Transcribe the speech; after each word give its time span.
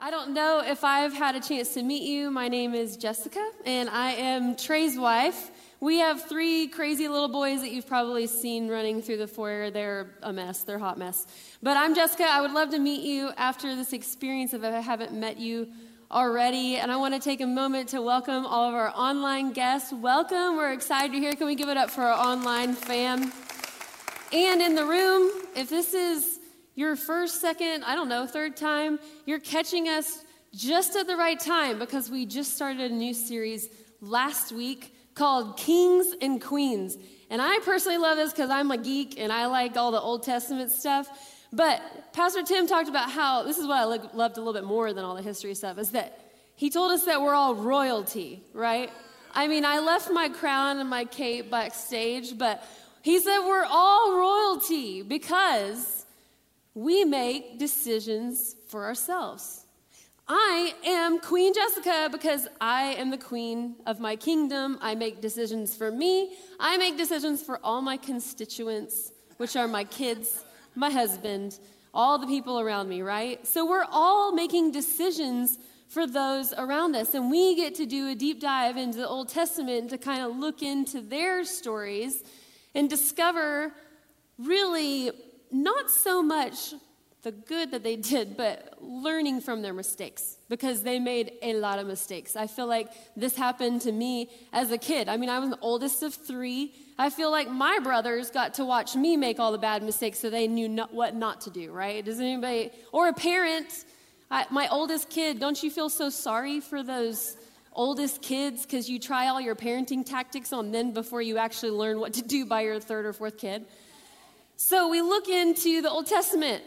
I 0.00 0.12
don't 0.12 0.32
know 0.32 0.62
if 0.64 0.84
I've 0.84 1.12
had 1.12 1.34
a 1.34 1.40
chance 1.40 1.74
to 1.74 1.82
meet 1.82 2.04
you. 2.04 2.30
My 2.30 2.46
name 2.46 2.72
is 2.72 2.96
Jessica, 2.96 3.44
and 3.66 3.90
I 3.90 4.12
am 4.12 4.54
Trey's 4.54 4.96
wife. 4.96 5.50
We 5.80 5.98
have 5.98 6.22
three 6.22 6.68
crazy 6.68 7.08
little 7.08 7.26
boys 7.26 7.62
that 7.62 7.72
you've 7.72 7.88
probably 7.88 8.28
seen 8.28 8.68
running 8.68 9.02
through 9.02 9.16
the 9.16 9.26
foyer. 9.26 9.72
They're 9.72 10.14
a 10.22 10.32
mess, 10.32 10.62
they're 10.62 10.76
a 10.76 10.78
hot 10.78 10.98
mess. 10.98 11.26
But 11.64 11.76
I'm 11.76 11.96
Jessica. 11.96 12.22
I 12.22 12.40
would 12.40 12.52
love 12.52 12.70
to 12.70 12.78
meet 12.78 13.02
you 13.02 13.32
after 13.36 13.74
this 13.74 13.92
experience 13.92 14.54
if 14.54 14.62
I 14.62 14.70
haven't 14.78 15.14
met 15.14 15.38
you 15.38 15.66
already. 16.12 16.76
And 16.76 16.92
I 16.92 16.96
want 16.96 17.14
to 17.14 17.20
take 17.20 17.40
a 17.40 17.46
moment 17.46 17.88
to 17.88 18.00
welcome 18.00 18.46
all 18.46 18.68
of 18.68 18.76
our 18.76 18.92
online 18.94 19.50
guests. 19.50 19.92
Welcome. 19.92 20.56
We're 20.56 20.74
excited 20.74 21.12
you're 21.12 21.22
here. 21.22 21.32
Can 21.32 21.48
we 21.48 21.56
give 21.56 21.70
it 21.70 21.76
up 21.76 21.90
for 21.90 22.02
our 22.02 22.24
online 22.24 22.74
fam? 22.74 23.32
And 24.32 24.62
in 24.62 24.76
the 24.76 24.84
room, 24.84 25.28
if 25.56 25.68
this 25.68 25.92
is 25.92 26.37
your 26.78 26.94
first, 26.94 27.40
second, 27.40 27.82
I 27.82 27.96
don't 27.96 28.08
know, 28.08 28.24
third 28.24 28.56
time, 28.56 29.00
you're 29.26 29.40
catching 29.40 29.88
us 29.88 30.24
just 30.54 30.94
at 30.94 31.08
the 31.08 31.16
right 31.16 31.38
time 31.38 31.80
because 31.80 32.08
we 32.08 32.24
just 32.24 32.54
started 32.54 32.92
a 32.92 32.94
new 32.94 33.12
series 33.12 33.68
last 34.00 34.52
week 34.52 34.94
called 35.16 35.56
Kings 35.56 36.06
and 36.22 36.40
Queens. 36.40 36.96
And 37.30 37.42
I 37.42 37.58
personally 37.64 37.98
love 37.98 38.16
this 38.16 38.30
because 38.30 38.48
I'm 38.48 38.70
a 38.70 38.78
geek 38.78 39.18
and 39.18 39.32
I 39.32 39.46
like 39.46 39.76
all 39.76 39.90
the 39.90 40.00
Old 40.00 40.22
Testament 40.22 40.70
stuff. 40.70 41.08
But 41.52 41.82
Pastor 42.12 42.44
Tim 42.44 42.68
talked 42.68 42.88
about 42.88 43.10
how 43.10 43.42
this 43.42 43.58
is 43.58 43.66
what 43.66 43.78
I 43.78 43.84
loved 43.84 44.36
a 44.36 44.40
little 44.40 44.52
bit 44.52 44.62
more 44.62 44.92
than 44.92 45.04
all 45.04 45.16
the 45.16 45.22
history 45.22 45.56
stuff 45.56 45.78
is 45.78 45.90
that 45.90 46.20
he 46.54 46.70
told 46.70 46.92
us 46.92 47.06
that 47.06 47.20
we're 47.20 47.34
all 47.34 47.56
royalty, 47.56 48.44
right? 48.52 48.92
I 49.34 49.48
mean, 49.48 49.64
I 49.64 49.80
left 49.80 50.12
my 50.12 50.28
crown 50.28 50.78
and 50.78 50.88
my 50.88 51.06
cape 51.06 51.50
backstage, 51.50 52.38
but 52.38 52.64
he 53.02 53.18
said 53.18 53.40
we're 53.40 53.66
all 53.68 54.16
royalty 54.16 55.02
because 55.02 55.97
we 56.78 57.04
make 57.04 57.58
decisions 57.58 58.54
for 58.68 58.84
ourselves. 58.84 59.66
I 60.28 60.74
am 60.84 61.18
Queen 61.18 61.52
Jessica 61.52 62.08
because 62.12 62.46
I 62.60 62.94
am 62.94 63.10
the 63.10 63.18
queen 63.18 63.74
of 63.84 63.98
my 63.98 64.14
kingdom. 64.14 64.78
I 64.80 64.94
make 64.94 65.20
decisions 65.20 65.74
for 65.74 65.90
me. 65.90 66.36
I 66.60 66.76
make 66.76 66.96
decisions 66.96 67.42
for 67.42 67.58
all 67.64 67.82
my 67.82 67.96
constituents, 67.96 69.10
which 69.38 69.56
are 69.56 69.66
my 69.66 69.82
kids, 69.82 70.44
my 70.76 70.88
husband, 70.88 71.58
all 71.92 72.16
the 72.16 72.28
people 72.28 72.60
around 72.60 72.88
me, 72.88 73.02
right? 73.02 73.44
So 73.44 73.68
we're 73.68 73.86
all 73.90 74.32
making 74.32 74.70
decisions 74.70 75.58
for 75.88 76.06
those 76.06 76.52
around 76.52 76.94
us. 76.94 77.12
And 77.12 77.28
we 77.28 77.56
get 77.56 77.74
to 77.76 77.86
do 77.86 78.10
a 78.10 78.14
deep 78.14 78.40
dive 78.40 78.76
into 78.76 78.98
the 78.98 79.08
Old 79.08 79.30
Testament 79.30 79.90
to 79.90 79.98
kind 79.98 80.22
of 80.22 80.36
look 80.36 80.62
into 80.62 81.00
their 81.00 81.44
stories 81.44 82.22
and 82.72 82.88
discover 82.88 83.72
really 84.38 85.10
not 85.50 85.90
so 85.90 86.22
much 86.22 86.74
the 87.22 87.32
good 87.32 87.72
that 87.72 87.82
they 87.82 87.96
did, 87.96 88.36
but 88.36 88.74
learning 88.80 89.40
from 89.40 89.60
their 89.60 89.72
mistakes 89.72 90.36
because 90.48 90.82
they 90.82 91.00
made 91.00 91.32
a 91.42 91.54
lot 91.54 91.78
of 91.78 91.86
mistakes. 91.86 92.36
I 92.36 92.46
feel 92.46 92.66
like 92.66 92.88
this 93.16 93.36
happened 93.36 93.80
to 93.82 93.92
me 93.92 94.30
as 94.52 94.70
a 94.70 94.78
kid. 94.78 95.08
I 95.08 95.16
mean, 95.16 95.28
I 95.28 95.40
was 95.40 95.50
the 95.50 95.58
oldest 95.60 96.02
of 96.04 96.14
three. 96.14 96.72
I 96.96 97.10
feel 97.10 97.30
like 97.30 97.50
my 97.50 97.80
brothers 97.80 98.30
got 98.30 98.54
to 98.54 98.64
watch 98.64 98.94
me 98.94 99.16
make 99.16 99.40
all 99.40 99.50
the 99.50 99.58
bad 99.58 99.82
mistakes 99.82 100.20
so 100.20 100.30
they 100.30 100.46
knew 100.46 100.68
not, 100.68 100.94
what 100.94 101.16
not 101.16 101.40
to 101.42 101.50
do, 101.50 101.72
right? 101.72 102.04
Does 102.04 102.20
anybody, 102.20 102.70
or 102.92 103.08
a 103.08 103.12
parent, 103.12 103.84
I, 104.30 104.46
my 104.50 104.68
oldest 104.68 105.10
kid, 105.10 105.40
don't 105.40 105.60
you 105.60 105.70
feel 105.70 105.88
so 105.88 106.10
sorry 106.10 106.60
for 106.60 106.84
those 106.84 107.36
oldest 107.72 108.22
kids 108.22 108.64
because 108.64 108.88
you 108.88 109.00
try 109.00 109.26
all 109.26 109.40
your 109.40 109.56
parenting 109.56 110.06
tactics 110.06 110.52
on 110.52 110.70
them 110.70 110.92
before 110.92 111.20
you 111.20 111.38
actually 111.38 111.72
learn 111.72 111.98
what 111.98 112.14
to 112.14 112.22
do 112.22 112.46
by 112.46 112.60
your 112.60 112.78
third 112.78 113.06
or 113.06 113.12
fourth 113.12 113.38
kid? 113.38 113.66
So 114.60 114.88
we 114.88 115.02
look 115.02 115.28
into 115.28 115.82
the 115.82 115.88
Old 115.88 116.08
Testament 116.08 116.64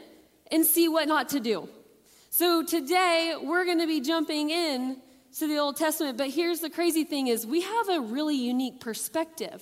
and 0.50 0.66
see 0.66 0.88
what 0.88 1.10
not 1.10 1.28
to 1.30 1.42
do. 1.42 1.68
So 2.30 2.64
today 2.64 3.36
we're 3.44 3.66
going 3.66 3.80
to 3.80 3.86
be 3.86 4.00
jumping 4.00 4.50
in 4.50 4.96
to 5.40 5.48
the 5.48 5.58
Old 5.58 5.76
Testament, 5.76 6.18
but 6.18 6.30
here's 6.30 6.62
the 6.62 6.70
crazy 6.70 7.04
thing 7.04 7.28
is 7.28 7.46
we 7.46 7.60
have 7.60 7.90
a 7.90 8.00
really 8.00 8.38
unique 8.38 8.80
perspective. 8.80 9.62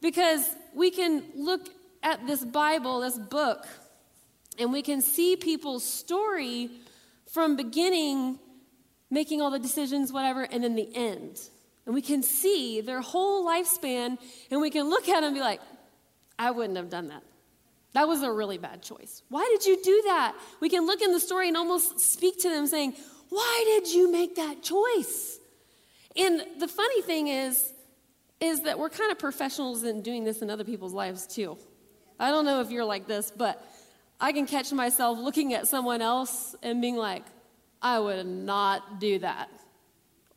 Because 0.00 0.42
we 0.74 0.90
can 0.90 1.22
look 1.34 1.68
at 2.02 2.26
this 2.26 2.42
Bible, 2.42 3.00
this 3.00 3.18
book, 3.18 3.66
and 4.58 4.72
we 4.72 4.80
can 4.80 5.02
see 5.02 5.36
people's 5.36 5.84
story 5.84 6.70
from 7.30 7.56
beginning 7.56 8.38
making 9.10 9.42
all 9.42 9.50
the 9.50 9.58
decisions 9.58 10.14
whatever 10.14 10.44
and 10.44 10.64
then 10.64 10.76
the 10.76 10.88
end. 10.96 11.38
And 11.84 11.94
we 11.94 12.00
can 12.00 12.22
see 12.22 12.80
their 12.80 13.02
whole 13.02 13.46
lifespan 13.46 14.16
and 14.50 14.62
we 14.62 14.70
can 14.70 14.88
look 14.88 15.10
at 15.10 15.16
them 15.20 15.24
and 15.24 15.34
be 15.34 15.40
like, 15.42 15.60
I 16.38 16.50
wouldn't 16.50 16.76
have 16.76 16.90
done 16.90 17.08
that. 17.08 17.22
That 17.94 18.06
was 18.06 18.22
a 18.22 18.30
really 18.30 18.58
bad 18.58 18.82
choice. 18.82 19.22
Why 19.28 19.46
did 19.50 19.66
you 19.66 19.82
do 19.82 20.02
that? 20.06 20.36
We 20.60 20.68
can 20.68 20.86
look 20.86 21.02
in 21.02 21.12
the 21.12 21.20
story 21.20 21.48
and 21.48 21.56
almost 21.56 22.00
speak 22.00 22.40
to 22.42 22.48
them 22.48 22.66
saying, 22.66 22.94
Why 23.28 23.64
did 23.66 23.92
you 23.92 24.12
make 24.12 24.36
that 24.36 24.62
choice? 24.62 25.38
And 26.16 26.42
the 26.58 26.68
funny 26.68 27.02
thing 27.02 27.28
is, 27.28 27.72
is 28.40 28.62
that 28.62 28.78
we're 28.78 28.90
kind 28.90 29.10
of 29.10 29.18
professionals 29.18 29.82
in 29.84 30.02
doing 30.02 30.24
this 30.24 30.42
in 30.42 30.50
other 30.50 30.64
people's 30.64 30.92
lives 30.92 31.26
too. 31.26 31.58
I 32.20 32.30
don't 32.30 32.44
know 32.44 32.60
if 32.60 32.70
you're 32.70 32.84
like 32.84 33.06
this, 33.06 33.32
but 33.34 33.64
I 34.20 34.32
can 34.32 34.46
catch 34.46 34.72
myself 34.72 35.18
looking 35.18 35.54
at 35.54 35.68
someone 35.68 36.02
else 36.02 36.54
and 36.62 36.80
being 36.80 36.96
like, 36.96 37.24
I 37.80 37.98
would 37.98 38.26
not 38.26 39.00
do 39.00 39.20
that. 39.20 39.48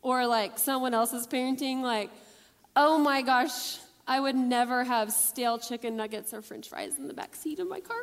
Or 0.00 0.26
like 0.26 0.58
someone 0.58 0.94
else's 0.94 1.26
parenting, 1.26 1.80
like, 1.80 2.10
oh 2.76 2.98
my 2.98 3.22
gosh, 3.22 3.78
I 4.06 4.20
would 4.20 4.34
never 4.34 4.84
have 4.84 5.12
stale 5.12 5.58
chicken 5.58 5.96
nuggets 5.96 6.34
or 6.34 6.42
french 6.42 6.68
fries 6.68 6.98
in 6.98 7.06
the 7.06 7.14
back 7.14 7.36
seat 7.36 7.60
of 7.60 7.68
my 7.68 7.80
car. 7.80 7.98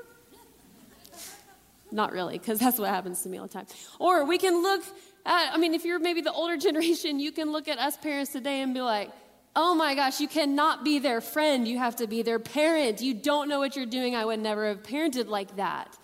Not 1.91 2.11
really, 2.11 2.37
because 2.37 2.59
that's 2.59 2.77
what 2.77 2.89
happens 2.89 3.23
to 3.23 3.29
me 3.29 3.37
all 3.37 3.47
the 3.47 3.53
time. 3.53 3.65
Or 3.99 4.23
we 4.23 4.37
can 4.37 4.61
look 4.61 4.83
at, 5.25 5.53
I 5.53 5.57
mean, 5.57 5.73
if 5.73 5.85
you're 5.85 5.99
maybe 5.99 6.21
the 6.21 6.31
older 6.31 6.57
generation, 6.67 7.19
you 7.19 7.31
can 7.31 7.51
look 7.51 7.67
at 7.67 7.79
us 7.79 7.97
parents 7.97 8.31
today 8.31 8.61
and 8.61 8.73
be 8.73 8.81
like, 8.81 9.11
oh 9.55 9.75
my 9.75 9.95
gosh, 9.95 10.19
you 10.19 10.27
cannot 10.27 10.83
be 10.83 10.99
their 10.99 11.21
friend. 11.21 11.67
You 11.67 11.79
have 11.79 11.95
to 11.97 12.07
be 12.07 12.21
their 12.21 12.39
parent. 12.39 13.01
You 13.01 13.13
don't 13.13 13.49
know 13.49 13.59
what 13.59 13.75
you're 13.75 13.85
doing. 13.85 14.15
I 14.15 14.23
would 14.23 14.39
never 14.39 14.67
have 14.67 14.83
parented 14.83 15.27
like 15.27 15.55
that. 15.55 15.97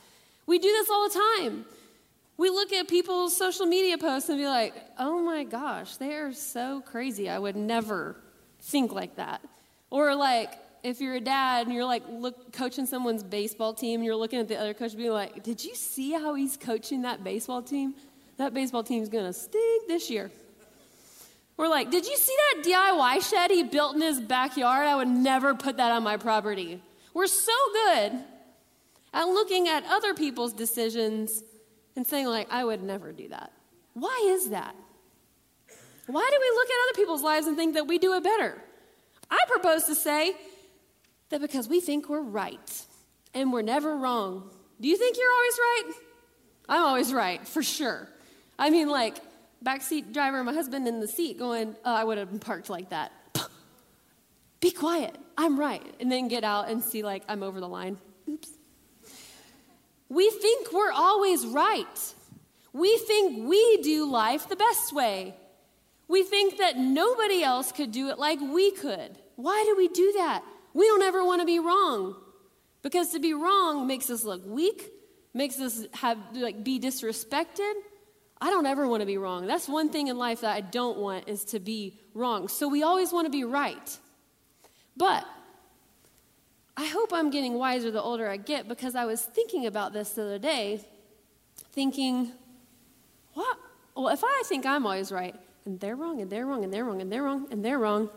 We 0.47 0.59
do 0.59 0.67
this 0.67 0.89
all 0.89 1.07
the 1.07 1.19
time. 1.43 1.65
We 2.37 2.49
look 2.49 2.73
at 2.73 2.87
people's 2.87 3.35
social 3.35 3.65
media 3.65 3.97
posts 3.97 4.27
and 4.27 4.37
be 4.37 4.45
like, 4.45 4.73
oh 4.99 5.21
my 5.21 5.45
gosh, 5.45 5.95
they 5.97 6.15
are 6.15 6.33
so 6.33 6.81
crazy. 6.81 7.29
I 7.29 7.39
would 7.39 7.55
never 7.55 8.17
think 8.59 8.91
like 8.91 9.15
that. 9.15 9.41
Or 9.95 10.13
like 10.13 10.51
if 10.83 10.99
you're 10.99 11.15
a 11.15 11.21
dad 11.21 11.67
and 11.67 11.73
you're 11.73 11.85
like 11.85 12.03
look 12.09 12.51
coaching 12.51 12.85
someone's 12.85 13.23
baseball 13.23 13.73
team 13.73 14.01
and 14.01 14.05
you're 14.05 14.17
looking 14.17 14.41
at 14.41 14.49
the 14.49 14.57
other 14.57 14.73
coach 14.73 14.93
being 14.97 15.13
like, 15.13 15.41
"Did 15.41 15.63
you 15.63 15.73
see 15.73 16.11
how 16.11 16.33
he's 16.33 16.57
coaching 16.57 17.03
that 17.03 17.23
baseball 17.23 17.61
team? 17.61 17.95
That 18.35 18.53
baseball 18.53 18.83
team's 18.83 19.07
to 19.07 19.31
stink 19.31 19.87
this 19.87 20.09
year." 20.09 20.31
Or 21.57 21.69
like, 21.69 21.91
"Did 21.91 22.05
you 22.05 22.17
see 22.17 22.35
that 22.35 22.63
DIY 22.65 23.19
shed 23.21 23.51
he 23.51 23.63
built 23.63 23.95
in 23.95 24.01
his 24.01 24.19
backyard? 24.19 24.85
I 24.85 24.97
would 24.97 25.07
never 25.07 25.55
put 25.55 25.77
that 25.77 25.93
on 25.93 26.03
my 26.03 26.17
property." 26.17 26.83
We're 27.13 27.27
so 27.27 27.55
good 27.85 28.21
at 29.13 29.23
looking 29.29 29.69
at 29.69 29.85
other 29.85 30.13
people's 30.13 30.51
decisions 30.51 31.41
and 31.95 32.05
saying 32.05 32.27
like, 32.27 32.51
"I 32.51 32.65
would 32.65 32.83
never 32.83 33.13
do 33.13 33.29
that." 33.29 33.53
Why 33.93 34.23
is 34.25 34.49
that? 34.49 34.75
Why 36.07 36.29
do 36.29 36.37
we 36.37 36.49
look 36.57 36.69
at 36.69 36.75
other 36.83 36.95
people's 36.97 37.23
lives 37.23 37.47
and 37.47 37.55
think 37.55 37.75
that 37.75 37.87
we 37.87 37.97
do 37.97 38.11
it 38.15 38.23
better? 38.23 38.61
I 39.29 39.39
propose 39.47 39.85
to 39.85 39.95
say 39.95 40.35
that 41.29 41.41
because 41.41 41.67
we 41.67 41.79
think 41.81 42.09
we're 42.09 42.21
right 42.21 42.85
and 43.33 43.51
we're 43.51 43.61
never 43.61 43.95
wrong. 43.97 44.49
Do 44.79 44.87
you 44.87 44.97
think 44.97 45.17
you're 45.17 45.31
always 45.31 45.57
right? 45.59 45.91
I'm 46.69 46.83
always 46.83 47.13
right, 47.13 47.47
for 47.47 47.63
sure. 47.63 48.09
I 48.57 48.69
mean, 48.69 48.89
like, 48.89 49.17
backseat 49.63 50.13
driver, 50.13 50.43
my 50.43 50.53
husband 50.53 50.87
in 50.87 50.99
the 50.99 51.07
seat 51.07 51.37
going, 51.37 51.75
oh, 51.85 51.93
I 51.93 52.03
would 52.03 52.17
have 52.17 52.29
been 52.29 52.39
parked 52.39 52.69
like 52.69 52.89
that. 52.89 53.11
Be 54.59 54.71
quiet, 54.71 55.17
I'm 55.37 55.59
right. 55.59 55.83
And 55.99 56.11
then 56.11 56.27
get 56.27 56.43
out 56.43 56.69
and 56.69 56.83
see, 56.83 57.03
like, 57.03 57.23
I'm 57.27 57.43
over 57.43 57.59
the 57.59 57.67
line. 57.67 57.97
Oops. 58.29 58.49
We 60.09 60.29
think 60.29 60.71
we're 60.71 60.91
always 60.91 61.45
right. 61.45 62.13
We 62.73 62.97
think 62.99 63.47
we 63.47 63.81
do 63.81 64.09
life 64.09 64.49
the 64.49 64.55
best 64.55 64.93
way. 64.93 65.35
We 66.07 66.23
think 66.23 66.57
that 66.57 66.77
nobody 66.77 67.43
else 67.43 67.71
could 67.71 67.91
do 67.91 68.09
it 68.09 68.19
like 68.19 68.39
we 68.39 68.71
could. 68.71 69.17
Why 69.35 69.63
do 69.65 69.75
we 69.75 69.87
do 69.87 70.13
that? 70.17 70.43
We 70.73 70.85
don't 70.85 71.01
ever 71.01 71.23
want 71.23 71.41
to 71.41 71.45
be 71.45 71.59
wrong. 71.59 72.15
Because 72.81 73.09
to 73.13 73.19
be 73.19 73.33
wrong 73.33 73.87
makes 73.87 74.09
us 74.09 74.23
look 74.23 74.45
weak, 74.45 74.91
makes 75.33 75.59
us 75.59 75.87
have 75.93 76.17
like 76.33 76.63
be 76.63 76.79
disrespected. 76.79 77.73
I 78.39 78.49
don't 78.51 78.65
ever 78.65 78.87
want 78.87 79.01
to 79.01 79.07
be 79.07 79.17
wrong. 79.17 79.47
That's 79.47 79.67
one 79.67 79.89
thing 79.89 80.07
in 80.07 80.17
life 80.17 80.41
that 80.41 80.55
I 80.55 80.61
don't 80.61 80.99
want 80.99 81.27
is 81.27 81.45
to 81.45 81.59
be 81.59 81.97
wrong. 82.13 82.47
So 82.47 82.67
we 82.67 82.83
always 82.83 83.11
want 83.11 83.25
to 83.25 83.31
be 83.31 83.43
right. 83.43 83.97
But 84.97 85.25
I 86.77 86.85
hope 86.85 87.13
I'm 87.13 87.29
getting 87.29 87.53
wiser 87.55 87.89
the 87.89 88.01
older 88.01 88.29
I 88.29 88.37
get 88.37 88.67
because 88.67 88.95
I 88.95 89.05
was 89.05 89.21
thinking 89.21 89.65
about 89.65 89.93
this 89.93 90.11
the 90.11 90.23
other 90.23 90.39
day, 90.39 90.81
thinking, 91.71 92.33
what? 93.33 93.57
Well, 93.95 94.09
if 94.09 94.23
I 94.23 94.43
think 94.45 94.65
I'm 94.65 94.85
always 94.85 95.11
right, 95.11 95.35
and 95.65 95.79
they're 95.79 95.95
wrong, 95.95 96.21
and 96.21 96.29
they're 96.29 96.45
wrong, 96.45 96.63
and 96.63 96.73
they're 96.73 96.85
wrong, 96.85 97.01
and 97.01 97.11
they're 97.11 97.23
wrong, 97.23 97.47
and 97.51 97.65
they're 97.65 97.79
wrong. 97.79 98.09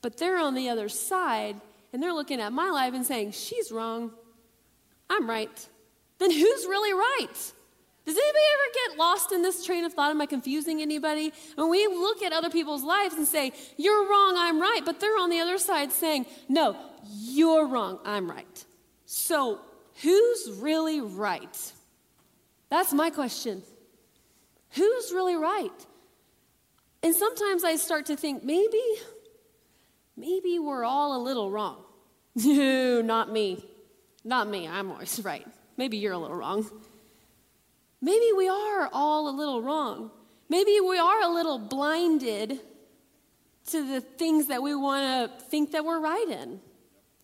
But 0.00 0.16
they're 0.16 0.38
on 0.38 0.54
the 0.54 0.68
other 0.68 0.88
side, 0.88 1.60
and 1.92 2.02
they're 2.02 2.12
looking 2.12 2.40
at 2.40 2.52
my 2.52 2.70
life 2.70 2.94
and 2.94 3.04
saying, 3.04 3.32
She's 3.32 3.70
wrong, 3.70 4.12
I'm 5.08 5.28
right. 5.28 5.68
Then 6.18 6.30
who's 6.30 6.66
really 6.66 6.92
right? 6.92 7.52
Does 8.06 8.16
anybody 8.16 8.44
ever 8.52 8.88
get 8.88 8.98
lost 8.98 9.32
in 9.32 9.40
this 9.40 9.64
train 9.64 9.84
of 9.84 9.94
thought? 9.94 10.10
Am 10.10 10.20
I 10.20 10.26
confusing 10.26 10.82
anybody? 10.82 11.32
When 11.54 11.70
we 11.70 11.86
look 11.86 12.22
at 12.22 12.34
other 12.34 12.50
people's 12.50 12.82
lives 12.82 13.14
and 13.14 13.26
say, 13.26 13.52
You're 13.76 14.08
wrong, 14.08 14.34
I'm 14.36 14.60
right, 14.60 14.80
but 14.84 15.00
they're 15.00 15.18
on 15.18 15.30
the 15.30 15.40
other 15.40 15.58
side 15.58 15.92
saying, 15.92 16.26
No, 16.48 16.76
you're 17.10 17.66
wrong, 17.66 17.98
I'm 18.04 18.30
right. 18.30 18.64
So, 19.06 19.60
who's 20.02 20.50
really 20.58 21.00
right? 21.00 21.72
That's 22.68 22.92
my 22.92 23.10
question. 23.10 23.62
Who's 24.70 25.12
really 25.12 25.36
right? 25.36 25.86
And 27.04 27.14
sometimes 27.14 27.64
I 27.64 27.76
start 27.76 28.06
to 28.06 28.16
think, 28.16 28.44
maybe, 28.44 28.82
maybe 30.16 30.58
we're 30.58 30.84
all 30.84 31.20
a 31.20 31.22
little 31.22 31.50
wrong. 31.50 31.84
No, 32.44 33.02
not 33.02 33.30
me. 33.30 33.62
Not 34.24 34.48
me. 34.48 34.66
I'm 34.66 34.90
always 34.90 35.20
right. 35.24 35.46
Maybe 35.76 35.98
you're 35.98 36.14
a 36.14 36.18
little 36.18 36.36
wrong. 36.36 36.68
Maybe 38.00 38.32
we 38.34 38.48
are 38.48 38.88
all 38.90 39.28
a 39.28 39.34
little 39.36 39.60
wrong. 39.60 40.10
Maybe 40.48 40.80
we 40.80 40.98
are 40.98 41.20
a 41.22 41.28
little 41.28 41.58
blinded 41.58 42.58
to 43.66 43.86
the 43.86 44.00
things 44.00 44.46
that 44.46 44.62
we 44.62 44.74
want 44.74 45.30
to 45.30 45.44
think 45.46 45.72
that 45.72 45.84
we're 45.84 46.00
right 46.00 46.28
in. 46.28 46.58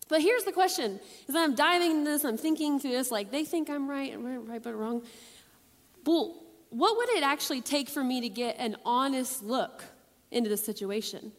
But 0.09 0.21
here's 0.21 0.43
the 0.43 0.51
question: 0.51 0.99
as 1.27 1.35
I'm 1.35 1.55
diving 1.55 1.91
into 1.91 2.11
this, 2.11 2.23
I'm 2.23 2.37
thinking 2.37 2.79
through 2.79 2.91
this, 2.91 3.11
like 3.11 3.31
they 3.31 3.45
think 3.45 3.69
I'm 3.69 3.89
right, 3.89 4.13
I'm 4.13 4.47
right, 4.47 4.61
but 4.61 4.73
wrong. 4.73 5.03
Well, 6.05 6.40
what 6.71 6.97
would 6.97 7.09
it 7.09 7.23
actually 7.23 7.61
take 7.61 7.89
for 7.89 8.03
me 8.03 8.21
to 8.21 8.29
get 8.29 8.55
an 8.57 8.77
honest 8.85 9.43
look 9.43 9.83
into 10.31 10.49
the 10.49 10.57
situation? 10.57 11.31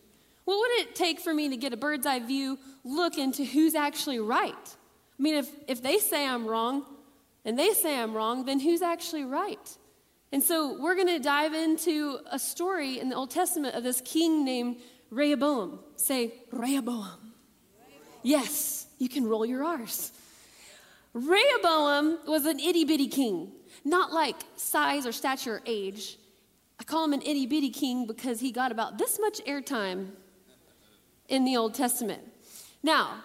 What 0.44 0.58
would 0.58 0.87
it 0.87 0.94
take 0.94 1.20
for 1.20 1.32
me 1.32 1.49
to 1.49 1.56
get 1.56 1.73
a 1.73 1.76
bird's 1.76 2.06
eye 2.06 2.20
view 2.20 2.58
look 2.84 3.17
into 3.19 3.44
who's 3.44 3.75
actually 3.75 4.20
right? 4.20 4.55
I 4.55 5.23
mean, 5.23 5.37
if, 5.37 5.49
if 5.69 5.82
they 5.82 5.99
say 5.99 6.26
I'm 6.26 6.46
wrong 6.46 6.84
and 7.44 7.58
they 7.58 7.70
say 7.70 7.99
I'm 7.99 8.12
wrong, 8.14 8.44
then 8.44 8.61
who's 8.61 8.82
actually 8.82 9.25
right? 9.25 9.79
And 10.32 10.43
so 10.43 10.81
we're 10.81 10.94
going 10.94 11.08
to 11.08 11.19
dive 11.19 11.55
into 11.55 12.19
a 12.31 12.38
story 12.38 12.99
in 12.99 13.08
the 13.08 13.17
Old 13.17 13.31
Testament 13.31 13.75
of 13.75 13.82
this 13.82 14.00
king 14.00 14.44
named 14.44 14.81
Rehoboam. 15.11 15.81
Say, 15.96 16.34
Rehoboam. 16.50 17.32
Yes, 18.23 18.87
you 18.99 19.08
can 19.08 19.26
roll 19.26 19.44
your 19.44 19.64
R's. 19.64 20.12
Rehoboam 21.12 22.19
was 22.26 22.46
an 22.46 22.58
itty 22.61 22.84
bitty 22.84 23.08
king, 23.08 23.52
not 23.84 24.12
like 24.12 24.37
size 24.56 25.06
or 25.06 25.12
stature 25.12 25.56
or 25.56 25.62
age. 25.67 26.19
I 26.79 26.84
call 26.84 27.05
him 27.05 27.12
an 27.12 27.23
itty 27.23 27.46
bitty 27.46 27.70
king 27.70 28.06
because 28.06 28.40
he 28.40 28.52
got 28.52 28.73
about 28.73 28.99
this 28.99 29.19
much 29.20 29.40
airtime 29.44 30.08
in 31.29 31.44
the 31.44 31.56
Old 31.56 31.75
Testament. 31.75 32.23
Now, 32.82 33.23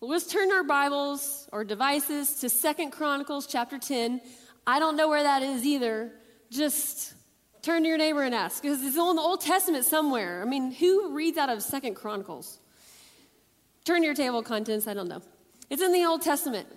let's 0.00 0.26
turn 0.26 0.50
our 0.50 0.64
Bibles 0.64 1.48
or 1.52 1.64
devices 1.64 2.40
to 2.40 2.48
Second 2.48 2.90
Chronicles 2.90 3.46
chapter 3.46 3.78
10. 3.78 4.20
I 4.66 4.78
don't 4.78 4.96
know 4.96 5.08
where 5.08 5.22
that 5.22 5.42
is 5.42 5.64
either. 5.64 6.12
Just 6.50 7.14
turn 7.62 7.82
to 7.82 7.88
your 7.88 7.98
neighbor 7.98 8.22
and 8.22 8.34
ask 8.34 8.62
because 8.62 8.82
it's 8.82 8.96
in 8.96 9.16
the 9.16 9.22
Old 9.22 9.40
Testament 9.40 9.84
somewhere. 9.84 10.42
I 10.42 10.44
mean, 10.44 10.72
who 10.72 11.14
reads 11.14 11.38
out 11.38 11.48
of 11.48 11.62
Second 11.62 11.94
Chronicles? 11.94 12.58
Turn 13.84 14.00
to 14.00 14.06
your 14.06 14.14
table 14.14 14.40
of 14.40 14.44
contents, 14.44 14.86
I 14.86 14.94
don't 14.94 15.08
know. 15.08 15.22
It's 15.70 15.82
in 15.82 15.92
the 15.92 16.04
Old 16.04 16.22
Testament. 16.22 16.68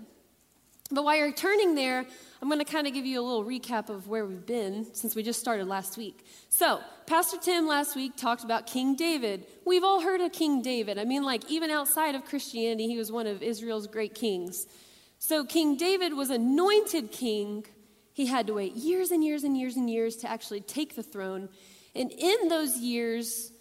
But 0.92 1.04
while 1.04 1.18
you're 1.18 1.32
turning 1.32 1.76
there, 1.76 2.06
I'm 2.46 2.50
going 2.50 2.64
to 2.64 2.72
kind 2.72 2.86
of 2.86 2.94
give 2.94 3.08
you 3.08 3.20
a 3.20 3.26
little 3.26 3.44
recap 3.44 3.90
of 3.90 4.08
where 4.08 4.24
we've 4.24 4.46
been 4.46 4.94
since 4.94 5.16
we 5.16 5.24
just 5.24 5.40
started 5.40 5.68
last 5.68 5.98
week. 5.98 6.24
So, 6.50 6.80
Pastor 7.08 7.38
Tim 7.42 7.66
last 7.66 7.96
week 7.96 8.16
talked 8.16 8.44
about 8.44 8.68
King 8.68 8.96
David. 8.96 9.48
We've 9.66 9.84
all 9.84 10.00
heard 10.00 10.22
of 10.22 10.32
King 10.32 10.62
David. 10.62 11.00
I 11.00 11.06
mean, 11.06 11.24
like, 11.24 11.50
even 11.50 11.72
outside 11.72 12.14
of 12.14 12.24
Christianity, 12.24 12.86
he 12.86 13.00
was 13.00 13.12
one 13.12 13.26
of 13.26 13.42
Israel's 13.42 13.88
great 13.88 14.14
kings. 14.14 14.68
So, 15.18 15.44
King 15.44 15.76
David 15.76 16.14
was 16.14 16.30
anointed 16.30 17.12
king. 17.12 17.66
He 18.14 18.28
had 18.28 18.46
to 18.46 18.54
wait 18.54 18.76
years 18.76 19.10
and 19.10 19.24
years 19.24 19.44
and 19.44 19.58
years 19.58 19.76
and 19.76 19.90
years 19.90 20.16
to 20.18 20.30
actually 20.30 20.62
take 20.62 20.96
the 20.96 21.02
throne. 21.02 21.50
And 21.96 22.12
in 22.12 22.48
those 22.48 22.78
years, 22.78 23.54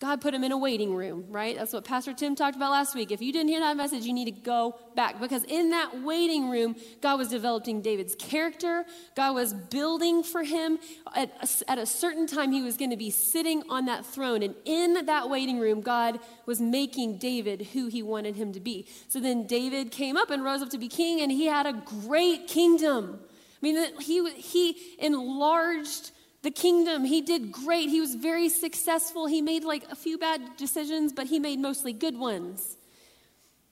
God 0.00 0.20
put 0.20 0.32
him 0.32 0.44
in 0.44 0.52
a 0.52 0.56
waiting 0.56 0.94
room, 0.94 1.24
right? 1.28 1.56
That's 1.56 1.72
what 1.72 1.84
Pastor 1.84 2.14
Tim 2.14 2.36
talked 2.36 2.54
about 2.54 2.70
last 2.70 2.94
week. 2.94 3.10
If 3.10 3.20
you 3.20 3.32
didn't 3.32 3.48
hear 3.48 3.58
that 3.58 3.76
message, 3.76 4.04
you 4.04 4.12
need 4.12 4.26
to 4.26 4.30
go 4.30 4.78
back 4.94 5.20
because 5.20 5.42
in 5.42 5.70
that 5.70 6.02
waiting 6.02 6.48
room, 6.48 6.76
God 7.00 7.18
was 7.18 7.28
developing 7.28 7.82
David's 7.82 8.14
character. 8.14 8.84
God 9.16 9.34
was 9.34 9.52
building 9.52 10.22
for 10.22 10.44
him. 10.44 10.78
At 11.16 11.32
a, 11.42 11.70
at 11.70 11.78
a 11.78 11.86
certain 11.86 12.28
time, 12.28 12.52
he 12.52 12.62
was 12.62 12.76
going 12.76 12.90
to 12.90 12.96
be 12.96 13.10
sitting 13.10 13.64
on 13.68 13.86
that 13.86 14.06
throne. 14.06 14.44
And 14.44 14.54
in 14.64 15.06
that 15.06 15.28
waiting 15.28 15.58
room, 15.58 15.80
God 15.80 16.20
was 16.46 16.60
making 16.60 17.18
David 17.18 17.62
who 17.72 17.88
he 17.88 18.00
wanted 18.00 18.36
him 18.36 18.52
to 18.52 18.60
be. 18.60 18.86
So 19.08 19.18
then 19.18 19.48
David 19.48 19.90
came 19.90 20.16
up 20.16 20.30
and 20.30 20.44
rose 20.44 20.62
up 20.62 20.70
to 20.70 20.78
be 20.78 20.86
king, 20.86 21.20
and 21.22 21.32
he 21.32 21.46
had 21.46 21.66
a 21.66 21.72
great 21.72 22.46
kingdom. 22.46 23.18
I 23.60 23.66
mean, 23.66 23.98
he, 23.98 24.30
he 24.34 24.76
enlarged 25.00 26.12
the 26.42 26.50
kingdom. 26.50 27.04
He 27.04 27.20
did 27.20 27.50
great. 27.50 27.88
He 27.88 28.00
was 28.00 28.14
very 28.14 28.48
successful. 28.48 29.26
He 29.26 29.42
made 29.42 29.64
like 29.64 29.84
a 29.90 29.96
few 29.96 30.18
bad 30.18 30.56
decisions, 30.56 31.12
but 31.12 31.26
he 31.26 31.38
made 31.38 31.58
mostly 31.58 31.92
good 31.92 32.16
ones. 32.16 32.76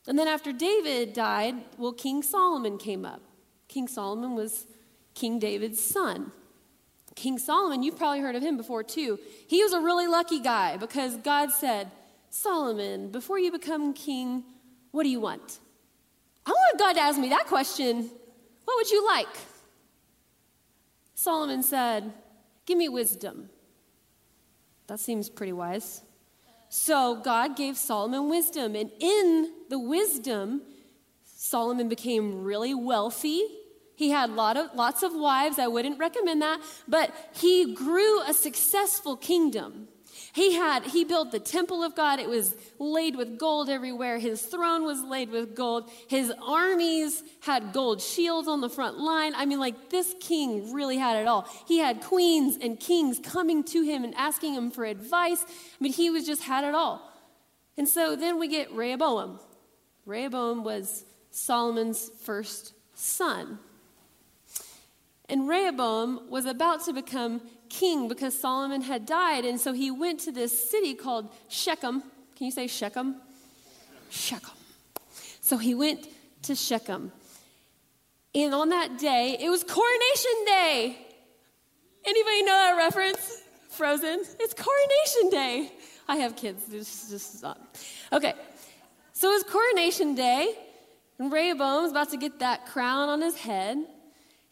And 0.07 0.19
then 0.19 0.29
after 0.29 0.53
David 0.53 1.13
died, 1.13 1.57
well, 1.79 1.93
King 1.93 2.23
Solomon 2.23 2.79
came 2.79 3.05
up. 3.05 3.21
King 3.69 3.89
Solomon 3.89 4.35
was 4.35 4.67
King 5.15 5.39
David's 5.39 5.83
son. 5.83 6.33
King 7.17 7.39
Solomon, 7.39 7.83
you've 7.83 7.97
probably 7.97 8.21
heard 8.21 8.37
of 8.37 8.43
him 8.43 8.57
before 8.57 8.83
too. 8.83 9.19
He 9.49 9.63
was 9.63 9.73
a 9.73 9.81
really 9.81 10.07
lucky 10.07 10.39
guy 10.39 10.77
because 10.77 11.17
God 11.17 11.51
said, 11.51 11.91
Solomon, 12.31 13.11
before 13.11 13.39
you 13.39 13.51
become 13.51 13.95
king, 13.95 14.45
what 14.91 15.05
do 15.05 15.09
you 15.09 15.21
want? 15.21 15.61
I 16.45 16.51
want 16.51 16.79
God 16.79 16.93
to 16.93 17.01
ask 17.01 17.19
me 17.19 17.31
that 17.31 17.47
question. 17.47 18.11
What 18.65 18.77
would 18.77 18.91
you 18.91 19.07
like? 19.07 19.29
Solomon 21.15 21.63
said, 21.63 22.13
Give 22.67 22.77
me 22.77 22.89
wisdom. 22.89 23.49
That 24.89 25.01
seems 25.01 25.31
pretty 25.31 25.53
wise. 25.53 26.03
So 26.69 27.21
God 27.25 27.57
gave 27.57 27.77
Solomon 27.77 28.29
wisdom, 28.29 28.75
and 28.75 28.91
in 28.99 29.53
the 29.71 29.79
wisdom, 29.79 30.63
Solomon 31.25 31.89
became 31.89 32.43
really 32.43 32.75
wealthy. 32.75 33.43
He 33.95 34.11
had 34.11 34.31
lot 34.31 34.57
of, 34.57 34.75
lots 34.75 35.03
of 35.03 35.15
wives. 35.15 35.59
I 35.59 35.69
wouldn't 35.69 35.99
recommend 35.99 36.43
that, 36.43 36.61
but 36.87 37.15
he 37.33 37.75
grew 37.75 38.21
a 38.23 38.35
successful 38.35 39.17
kingdom. 39.17 39.89
He 40.37 40.53
had 40.53 40.85
he 40.85 41.05
built 41.05 41.33
the 41.33 41.41
temple 41.41 41.83
of 41.83 41.97
God. 41.97 42.21
It 42.21 42.29
was 42.29 42.55
laid 42.79 43.17
with 43.17 43.39
gold 43.39 43.71
everywhere. 43.71 44.19
His 44.19 44.43
throne 44.43 44.85
was 44.85 45.03
laid 45.03 45.31
with 45.31 45.57
gold. 45.57 45.91
His 46.09 46.31
armies 46.47 47.23
had 47.41 47.73
gold 47.73 48.03
shields 48.03 48.47
on 48.47 48.61
the 48.61 48.69
front 48.69 48.99
line. 48.99 49.33
I 49.35 49.47
mean 49.47 49.59
like 49.59 49.89
this 49.89 50.15
king 50.21 50.75
really 50.75 50.99
had 50.99 51.17
it 51.17 51.27
all. 51.27 51.49
He 51.67 51.79
had 51.79 52.03
queens 52.03 52.59
and 52.61 52.79
kings 52.79 53.19
coming 53.19 53.65
to 53.65 53.81
him 53.81 54.05
and 54.05 54.15
asking 54.15 54.53
him 54.53 54.71
for 54.71 54.85
advice. 54.85 55.43
I 55.43 55.83
mean 55.83 55.95
he 55.95 56.11
was 56.11 56.27
just 56.27 56.43
had 56.43 56.65
it 56.65 56.75
all. 56.75 57.11
And 57.79 57.89
so 57.89 58.15
then 58.15 58.39
we 58.39 58.47
get 58.47 58.71
Rehoboam. 58.73 59.41
Rehoboam 60.05 60.65
was 60.65 61.07
Solomon's 61.31 62.11
first 62.25 62.75
son. 62.93 63.59
And 65.31 65.49
Rehoboam 65.49 66.29
was 66.29 66.45
about 66.45 66.85
to 66.85 66.93
become 66.93 67.41
king 67.79 68.09
because 68.09 68.39
Solomon 68.39 68.83
had 68.83 69.07
died. 69.07 69.45
And 69.45 69.61
so 69.61 69.73
he 69.73 69.91
went 69.91 70.21
to 70.21 70.33
this 70.33 70.53
city 70.71 70.95
called 70.95 71.29
Shechem. 71.49 72.03
Can 72.37 72.47
you 72.47 72.53
say 72.53 72.67
Shechem? 72.67 73.17
Shechem. 74.11 74.57
So 75.41 75.57
he 75.57 75.75
went 75.75 76.07
to 76.43 76.55
Shechem. 76.55 77.13
And 78.35 78.55
on 78.55 78.69
that 78.71 78.99
day, 78.99 79.37
it 79.41 79.49
was 79.49 79.65
coronation 79.65 80.45
day. 80.45 80.99
Anybody 82.05 82.43
know 82.43 82.53
that 82.53 82.77
reference? 82.77 83.43
Frozen? 83.71 84.25
It's 84.41 84.55
coronation 84.55 85.31
day. 85.31 85.73
I 86.09 86.17
have 86.17 86.37
kids. 86.37 86.67
This 86.67 87.05
is 87.05 87.11
just 87.11 87.43
not. 87.43 87.59
Okay. 88.13 88.35
So 89.13 89.31
it 89.31 89.35
was 89.35 89.45
coronation 89.45 90.15
day, 90.15 90.55
and 91.19 91.33
Rehoboam's 91.33 91.91
about 91.91 92.11
to 92.11 92.19
get 92.19 92.39
that 92.41 92.67
crown 92.67 93.09
on 93.09 93.23
his 93.23 93.37
head. 93.37 93.79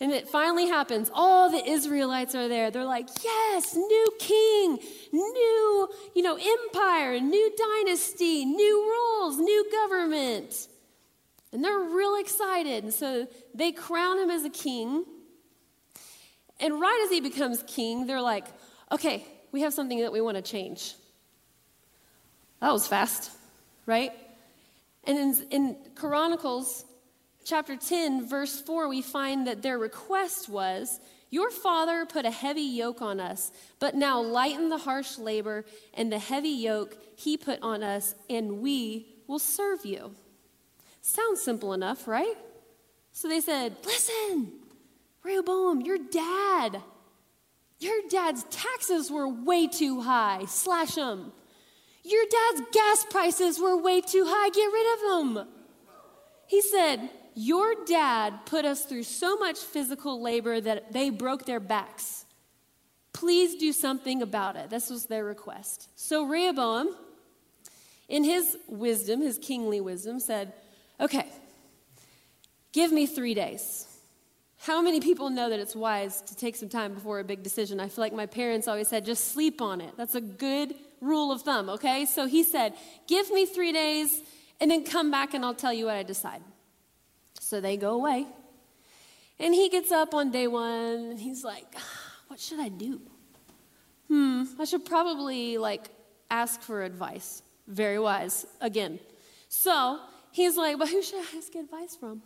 And 0.01 0.13
it 0.13 0.29
finally 0.29 0.67
happens. 0.67 1.11
All 1.15 1.51
the 1.51 1.65
Israelites 1.65 2.35
are 2.35 2.49
there. 2.49 2.71
They're 2.71 2.85
like, 2.85 3.09
yes, 3.23 3.75
new 3.75 4.09
king, 4.19 4.79
new, 5.13 5.89
you 6.15 6.23
know, 6.23 6.37
empire, 6.37 7.21
new 7.21 7.53
dynasty, 7.57 8.45
new 8.45 8.83
rules, 8.83 9.39
new 9.39 9.71
government. 9.71 10.69
And 11.53 11.65
they're 11.65 11.79
real 11.79 12.17
excited. 12.17 12.85
And 12.85 12.93
so 12.93 13.29
they 13.55 13.71
crown 13.71 14.19
him 14.19 14.31
as 14.31 14.45
a 14.45 14.51
king. 14.51 15.05
And 16.59 16.81
right 16.81 17.01
as 17.05 17.11
he 17.11 17.21
becomes 17.21 17.63
king, 17.67 18.07
they're 18.07 18.21
like, 18.21 18.47
okay, 18.91 19.25
we 19.53 19.61
have 19.61 19.73
something 19.73 20.01
that 20.01 20.13
we 20.13 20.21
want 20.21 20.37
to 20.37 20.43
change. 20.43 20.95
That 22.61 22.73
was 22.73 22.89
fast, 22.89 23.31
right? 23.87 24.13
And 25.05 25.19
in, 25.19 25.47
in 25.51 25.77
Chronicles, 25.95 26.85
chapter 27.45 27.77
10, 27.77 28.29
verse 28.29 28.61
4, 28.61 28.89
we 28.89 29.03
find 29.03 29.47
that 29.47 29.63
their 29.63 29.79
request 29.79 30.49
was 30.49 31.01
Your 31.31 31.51
father 31.51 32.07
put 32.07 32.25
a 32.25 32.31
heavy 32.31 32.63
yoke 32.63 33.03
on 33.03 33.21
us, 33.21 33.53
but 33.79 33.95
now 33.95 34.21
lighten 34.21 34.69
the 34.69 34.79
harsh 34.79 35.19
labor 35.19 35.65
and 35.93 36.11
the 36.11 36.19
heavy 36.19 36.49
yoke 36.49 36.97
he 37.17 37.37
put 37.37 37.61
on 37.63 37.83
us, 37.83 38.15
and 38.31 38.61
we 38.61 39.07
will 39.27 39.39
serve 39.39 39.85
you. 39.85 40.15
Sounds 41.01 41.43
simple 41.43 41.73
enough, 41.73 42.09
right? 42.09 42.35
So 43.13 43.29
they 43.29 43.41
said, 43.41 43.77
Listen, 43.85 44.53
Rehoboam, 45.23 45.81
your 45.81 45.99
dad, 45.99 46.83
your 47.79 48.01
dad's 48.09 48.45
taxes 48.45 49.11
were 49.11 49.29
way 49.29 49.67
too 49.67 50.03
high. 50.03 50.45
Slash 50.47 50.95
them. 50.95 51.33
Your 52.03 52.25
dad's 52.31 52.69
gas 52.73 53.07
prices 53.11 53.59
were 53.59 53.77
way 53.77 54.03
too 54.03 54.25
high. 54.27 54.51
Get 54.51 54.67
rid 54.67 54.95
of 54.95 55.35
them. 55.35 55.49
He 56.47 56.61
said, 56.61 57.09
Your 57.35 57.75
dad 57.87 58.47
put 58.47 58.65
us 58.65 58.85
through 58.85 59.03
so 59.03 59.37
much 59.37 59.59
physical 59.59 60.23
labor 60.23 60.61
that 60.61 60.93
they 60.93 61.11
broke 61.11 61.45
their 61.45 61.61
backs. 61.61 62.25
Please 63.13 63.57
do 63.57 63.73
something 63.73 64.23
about 64.23 64.57
it. 64.57 64.71
This 64.71 64.91
was 64.91 65.07
their 65.07 65.25
request. 65.25 65.89
So 65.97 66.25
Rehoboam, 66.25 66.95
in 68.09 68.25
his 68.25 68.57
wisdom, 68.69 69.21
his 69.21 69.39
kingly 69.39 69.81
wisdom, 69.81 70.21
said, 70.21 70.53
Okay, 71.01 71.27
give 72.73 72.93
me 72.93 73.07
three 73.07 73.35
days. 73.35 73.89
How 74.59 74.81
many 74.81 75.01
people 75.01 75.29
know 75.29 75.51
that 75.51 75.59
it's 75.59 75.77
wise 75.77 76.23
to 76.23 76.35
take 76.35 76.57
some 76.57 76.71
time 76.71 76.95
before 76.95 77.19
a 77.19 77.25
big 77.25 77.43
decision? 77.43 77.81
I 77.81 77.89
feel 77.89 78.03
like 78.03 78.15
my 78.15 78.27
parents 78.27 78.67
always 78.67 78.89
said, 78.89 79.05
just 79.05 79.33
sleep 79.33 79.61
on 79.61 79.83
it. 79.83 79.93
That's 79.99 80.15
a 80.15 80.23
good 80.23 80.75
rule 81.03 81.31
of 81.31 81.43
thumb, 81.43 81.69
okay? 81.69 82.07
So 82.07 82.27
he 82.27 82.43
said, 82.43 82.73
give 83.07 83.31
me 83.31 83.45
three 83.45 83.73
days 83.73 84.23
and 84.63 84.71
then 84.71 84.85
come 84.85 85.11
back 85.11 85.35
and 85.35 85.45
I'll 85.45 85.53
tell 85.53 85.73
you 85.73 85.85
what 85.85 85.97
I 85.97 86.03
decide. 86.03 86.41
So 87.41 87.61
they 87.61 87.77
go 87.77 87.95
away. 87.95 88.27
And 89.39 89.55
he 89.55 89.69
gets 89.69 89.91
up 89.91 90.15
on 90.15 90.31
day 90.31 90.47
one 90.47 91.11
and 91.11 91.21
he's 91.21 91.45
like, 91.45 91.75
what 92.29 92.39
should 92.41 92.61
I 92.61 92.69
do? 92.69 93.01
Hmm, 94.09 94.45
I 94.59 94.65
should 94.65 94.85
probably 94.85 95.59
like 95.59 95.91
ask 96.31 96.61
for 96.61 96.83
advice. 96.83 97.43
Very 97.67 97.99
wise, 97.99 98.47
again. 98.61 99.01
So 99.49 100.01
he's 100.33 100.57
like, 100.57 100.79
but 100.79 100.89
who 100.89 101.03
should 101.03 101.21
I 101.21 101.37
ask 101.37 101.55
advice 101.55 101.97
from? 101.97 102.23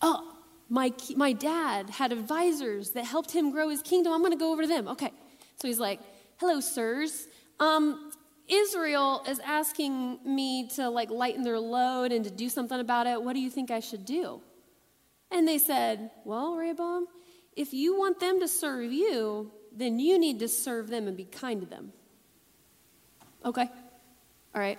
Oh, 0.00 0.36
my, 0.68 0.92
my 1.16 1.32
dad 1.32 1.90
had 1.90 2.12
advisors 2.12 2.90
that 2.90 3.04
helped 3.04 3.32
him 3.32 3.50
grow 3.50 3.68
his 3.68 3.82
kingdom. 3.82 4.12
I'm 4.12 4.20
going 4.20 4.32
to 4.32 4.38
go 4.38 4.52
over 4.52 4.62
to 4.62 4.68
them. 4.68 4.88
Okay. 4.88 5.12
So 5.60 5.68
he's 5.68 5.80
like, 5.80 6.00
hello, 6.38 6.60
sirs. 6.60 7.26
Um, 7.60 8.11
Israel 8.52 9.24
is 9.26 9.38
asking 9.38 10.18
me 10.24 10.68
to 10.74 10.90
like 10.90 11.10
lighten 11.10 11.42
their 11.42 11.58
load 11.58 12.12
and 12.12 12.24
to 12.24 12.30
do 12.30 12.50
something 12.50 12.78
about 12.78 13.06
it. 13.06 13.22
What 13.22 13.32
do 13.32 13.40
you 13.40 13.48
think 13.48 13.70
I 13.70 13.80
should 13.80 14.04
do? 14.04 14.42
And 15.30 15.48
they 15.48 15.56
said, 15.56 16.10
Well, 16.24 16.56
Rehoboam, 16.56 17.06
if 17.56 17.72
you 17.72 17.98
want 17.98 18.20
them 18.20 18.40
to 18.40 18.48
serve 18.48 18.92
you, 18.92 19.50
then 19.74 19.98
you 19.98 20.18
need 20.18 20.40
to 20.40 20.48
serve 20.48 20.88
them 20.88 21.08
and 21.08 21.16
be 21.16 21.24
kind 21.24 21.62
to 21.62 21.66
them. 21.66 21.92
Okay. 23.44 23.70
All 24.54 24.60
right. 24.60 24.78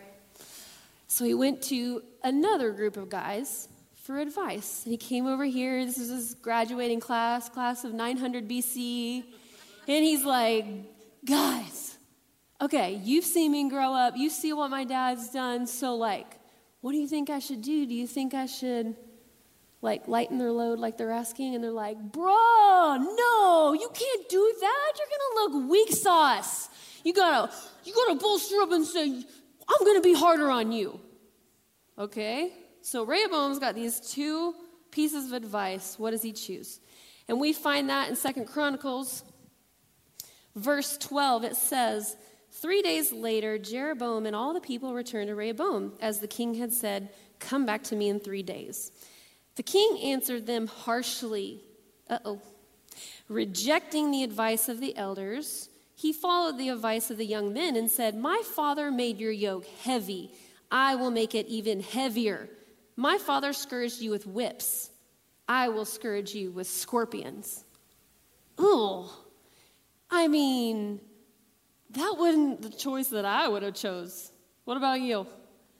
So 1.07 1.25
he 1.25 1.33
went 1.33 1.63
to 1.63 2.03
another 2.23 2.71
group 2.71 2.95
of 2.95 3.09
guys 3.09 3.67
for 4.03 4.19
advice. 4.19 4.83
He 4.85 4.97
came 4.97 5.25
over 5.25 5.45
here. 5.45 5.83
This 5.83 5.97
is 5.97 6.09
his 6.09 6.33
graduating 6.35 6.99
class, 6.99 7.49
class 7.49 7.83
of 7.83 7.93
900 7.93 8.47
BC. 8.47 9.23
And 9.87 10.03
he's 10.05 10.23
like, 10.23 10.65
guys, 11.25 11.92
okay, 12.63 13.01
you've 13.03 13.25
seen 13.25 13.51
me 13.51 13.69
grow 13.69 13.93
up. 13.93 14.15
You 14.15 14.29
see 14.29 14.53
what 14.53 14.69
my 14.69 14.85
dad's 14.85 15.29
done. 15.29 15.67
So, 15.67 15.95
like, 15.95 16.39
what 16.81 16.93
do 16.93 16.97
you 16.97 17.07
think 17.07 17.29
I 17.29 17.39
should 17.39 17.61
do? 17.61 17.85
Do 17.85 17.93
you 17.93 18.07
think 18.07 18.33
I 18.33 18.45
should, 18.45 18.95
like, 19.81 20.07
lighten 20.07 20.37
their 20.37 20.51
load 20.51 20.79
like 20.79 20.97
they're 20.97 21.11
asking? 21.11 21.55
And 21.55 21.63
they're 21.63 21.71
like, 21.71 21.97
bro, 21.99 22.97
no, 22.97 23.73
you 23.73 23.89
can't 23.93 24.29
do 24.29 24.53
that. 24.61 24.93
You're 24.97 25.07
to 25.07 25.57
look 25.57 25.69
weak 25.69 25.91
sauce. 25.91 26.69
You 27.03 27.13
gotta, 27.13 27.51
you 27.83 27.93
gotta 27.93 28.15
bolster 28.15 28.61
up 28.61 28.71
and 28.71 28.85
say, 28.85 29.07
I'm 29.09 29.85
gonna 29.85 30.01
be 30.01 30.13
harder 30.13 30.49
on 30.49 30.71
you. 30.71 30.99
Okay? 31.97 32.53
So 32.81 33.05
Rehoboam's 33.05 33.59
got 33.59 33.75
these 33.75 33.99
two 33.99 34.55
pieces 34.89 35.27
of 35.27 35.33
advice. 35.33 35.99
What 35.99 36.11
does 36.11 36.21
he 36.21 36.31
choose? 36.31 36.79
And 37.27 37.39
we 37.39 37.51
find 37.51 37.89
that 37.89 38.09
in 38.09 38.15
Second 38.15 38.45
Chronicles, 38.45 39.23
verse 40.55 40.97
12. 40.97 41.43
It 41.45 41.55
says, 41.55 42.15
Three 42.55 42.83
days 42.83 43.11
later, 43.11 43.57
Jeroboam 43.57 44.27
and 44.27 44.35
all 44.35 44.53
the 44.53 44.61
people 44.61 44.93
returned 44.93 45.27
to 45.29 45.35
Rehoboam, 45.35 45.93
as 45.99 46.19
the 46.19 46.27
king 46.27 46.53
had 46.53 46.71
said, 46.71 47.09
Come 47.39 47.65
back 47.65 47.83
to 47.85 47.95
me 47.95 48.09
in 48.09 48.19
three 48.19 48.43
days. 48.43 48.91
The 49.55 49.63
king 49.63 49.99
answered 50.03 50.45
them 50.45 50.67
harshly. 50.67 51.61
Uh 52.07 52.19
oh. 52.23 52.41
Rejecting 53.27 54.11
the 54.11 54.23
advice 54.23 54.69
of 54.69 54.79
the 54.79 54.95
elders, 54.95 55.69
he 55.95 56.13
followed 56.13 56.59
the 56.59 56.69
advice 56.69 57.09
of 57.09 57.17
the 57.17 57.25
young 57.25 57.53
men 57.53 57.75
and 57.75 57.89
said, 57.89 58.15
My 58.15 58.41
father 58.45 58.91
made 58.91 59.19
your 59.19 59.31
yoke 59.31 59.65
heavy. 59.81 60.31
I 60.71 60.95
will 60.95 61.11
make 61.11 61.33
it 61.33 61.47
even 61.47 61.81
heavier. 61.81 62.49
My 62.95 63.17
father 63.17 63.51
scourged 63.53 63.99
you 63.99 64.11
with 64.11 64.27
whips. 64.27 64.91
I 65.47 65.69
will 65.69 65.85
scourge 65.85 66.35
you 66.35 66.51
with 66.51 66.67
scorpions. 66.67 67.63
Ooh. 68.59 69.05
I 70.11 70.27
mean, 70.27 70.99
that 71.93 72.15
wasn't 72.17 72.61
the 72.61 72.69
choice 72.69 73.09
that 73.09 73.25
I 73.25 73.47
would 73.47 73.63
have 73.63 73.75
chose. 73.75 74.31
What 74.65 74.77
about 74.77 75.01
you? 75.01 75.27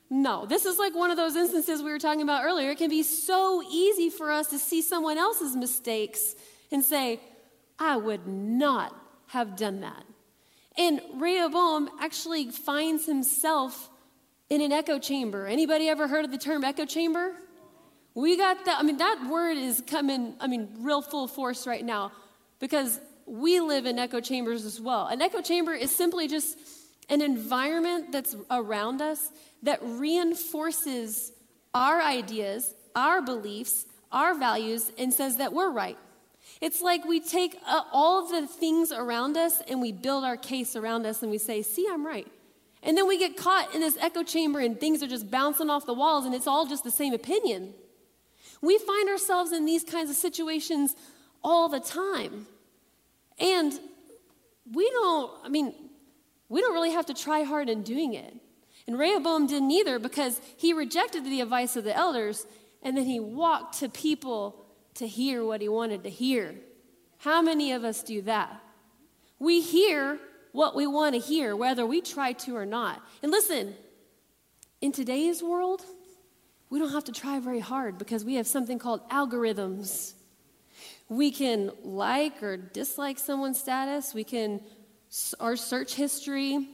No, 0.09 0.45
this 0.45 0.65
is 0.65 0.77
like 0.77 0.93
one 0.93 1.09
of 1.11 1.17
those 1.17 1.35
instances 1.35 1.81
we 1.81 1.89
were 1.89 1.99
talking 1.99 2.21
about 2.21 2.43
earlier. 2.43 2.71
It 2.71 2.77
can 2.77 2.89
be 2.89 3.03
so 3.03 3.63
easy 3.69 4.09
for 4.09 4.31
us 4.31 4.47
to 4.47 4.59
see 4.59 4.81
someone 4.81 5.17
else's 5.17 5.55
mistakes 5.55 6.35
and 6.71 6.83
say, 6.83 7.19
I 7.79 7.97
would 7.97 8.27
not 8.27 8.95
have 9.27 9.55
done 9.55 9.81
that. 9.81 10.03
And 10.77 11.01
Rehoboam 11.15 11.89
actually 11.99 12.51
finds 12.51 13.05
himself 13.05 13.89
in 14.49 14.61
an 14.61 14.71
echo 14.71 14.99
chamber. 14.99 15.47
Anybody 15.47 15.89
ever 15.89 16.07
heard 16.07 16.25
of 16.25 16.31
the 16.31 16.37
term 16.37 16.63
echo 16.63 16.85
chamber? 16.85 17.33
We 18.15 18.37
got 18.37 18.65
that. 18.65 18.79
I 18.79 18.83
mean, 18.83 18.97
that 18.97 19.27
word 19.29 19.57
is 19.57 19.81
coming, 19.87 20.35
I 20.39 20.47
mean, 20.47 20.69
real 20.79 21.01
full 21.01 21.27
force 21.27 21.65
right 21.65 21.83
now 21.83 22.11
because 22.59 22.99
we 23.25 23.59
live 23.59 23.85
in 23.85 23.99
echo 23.99 24.19
chambers 24.19 24.65
as 24.65 24.79
well. 24.79 25.07
An 25.07 25.21
echo 25.21 25.41
chamber 25.41 25.73
is 25.73 25.95
simply 25.95 26.27
just 26.27 26.57
an 27.09 27.21
environment 27.21 28.11
that's 28.11 28.35
around 28.49 29.01
us 29.01 29.31
that 29.63 29.79
reinforces 29.81 31.31
our 31.73 32.01
ideas, 32.01 32.73
our 32.95 33.21
beliefs, 33.21 33.85
our 34.11 34.35
values, 34.35 34.91
and 34.97 35.13
says 35.13 35.37
that 35.37 35.53
we're 35.53 35.71
right. 35.71 35.97
It's 36.61 36.81
like 36.81 37.03
we 37.05 37.19
take 37.19 37.57
uh, 37.67 37.81
all 37.91 38.27
the 38.27 38.47
things 38.47 38.91
around 38.91 39.37
us 39.37 39.61
and 39.67 39.81
we 39.81 39.91
build 39.91 40.23
our 40.23 40.37
case 40.37 40.75
around 40.75 41.05
us 41.05 41.21
and 41.21 41.31
we 41.31 41.37
say, 41.37 41.61
see, 41.61 41.87
I'm 41.91 42.05
right. 42.05 42.27
And 42.83 42.97
then 42.97 43.07
we 43.07 43.17
get 43.17 43.37
caught 43.37 43.73
in 43.73 43.81
this 43.81 43.97
echo 43.97 44.23
chamber 44.23 44.59
and 44.59 44.79
things 44.79 45.01
are 45.01 45.07
just 45.07 45.31
bouncing 45.31 45.69
off 45.69 45.85
the 45.85 45.93
walls 45.93 46.25
and 46.25 46.35
it's 46.35 46.47
all 46.47 46.65
just 46.65 46.83
the 46.83 46.91
same 46.91 47.13
opinion. 47.13 47.73
We 48.61 48.77
find 48.77 49.09
ourselves 49.09 49.51
in 49.51 49.65
these 49.65 49.83
kinds 49.83 50.09
of 50.09 50.15
situations 50.15 50.95
all 51.43 51.69
the 51.69 51.79
time. 51.79 52.47
And 53.39 53.73
we 54.71 54.89
don't, 54.89 55.31
I 55.43 55.49
mean, 55.49 55.73
we 56.49 56.61
don't 56.61 56.73
really 56.73 56.91
have 56.91 57.07
to 57.07 57.13
try 57.13 57.43
hard 57.43 57.69
in 57.69 57.83
doing 57.83 58.13
it. 58.13 58.33
And 58.87 58.97
Rehoboam 58.99 59.47
didn't 59.47 59.71
either 59.71 59.99
because 59.99 60.39
he 60.57 60.73
rejected 60.73 61.25
the 61.25 61.41
advice 61.41 61.75
of 61.75 61.83
the 61.83 61.95
elders 61.95 62.45
and 62.81 62.97
then 62.97 63.05
he 63.05 63.19
walked 63.19 63.79
to 63.79 63.89
people 63.89 64.65
to 64.95 65.07
hear 65.07 65.43
what 65.43 65.61
he 65.61 65.69
wanted 65.69 66.03
to 66.03 66.09
hear. 66.09 66.55
How 67.17 67.41
many 67.41 67.71
of 67.71 67.83
us 67.83 68.03
do 68.03 68.21
that? 68.23 68.61
We 69.39 69.61
hear 69.61 70.19
what 70.51 70.75
we 70.75 70.85
want 70.85 71.15
to 71.15 71.19
hear, 71.19 71.55
whether 71.55 71.85
we 71.85 72.01
try 72.01 72.33
to 72.33 72.55
or 72.55 72.65
not. 72.65 73.01
And 73.21 73.31
listen, 73.31 73.75
in 74.81 74.91
today's 74.91 75.41
world, 75.41 75.81
we 76.69 76.79
don't 76.79 76.91
have 76.91 77.05
to 77.05 77.11
try 77.11 77.39
very 77.39 77.59
hard 77.59 77.97
because 77.97 78.25
we 78.25 78.35
have 78.35 78.47
something 78.47 78.79
called 78.79 79.07
algorithms. 79.09 80.13
We 81.09 81.31
can 81.31 81.71
like 81.83 82.41
or 82.41 82.57
dislike 82.57 83.19
someone's 83.19 83.59
status, 83.59 84.13
we 84.13 84.23
can 84.23 84.61
our 85.39 85.55
search 85.55 85.93
history, 85.93 86.67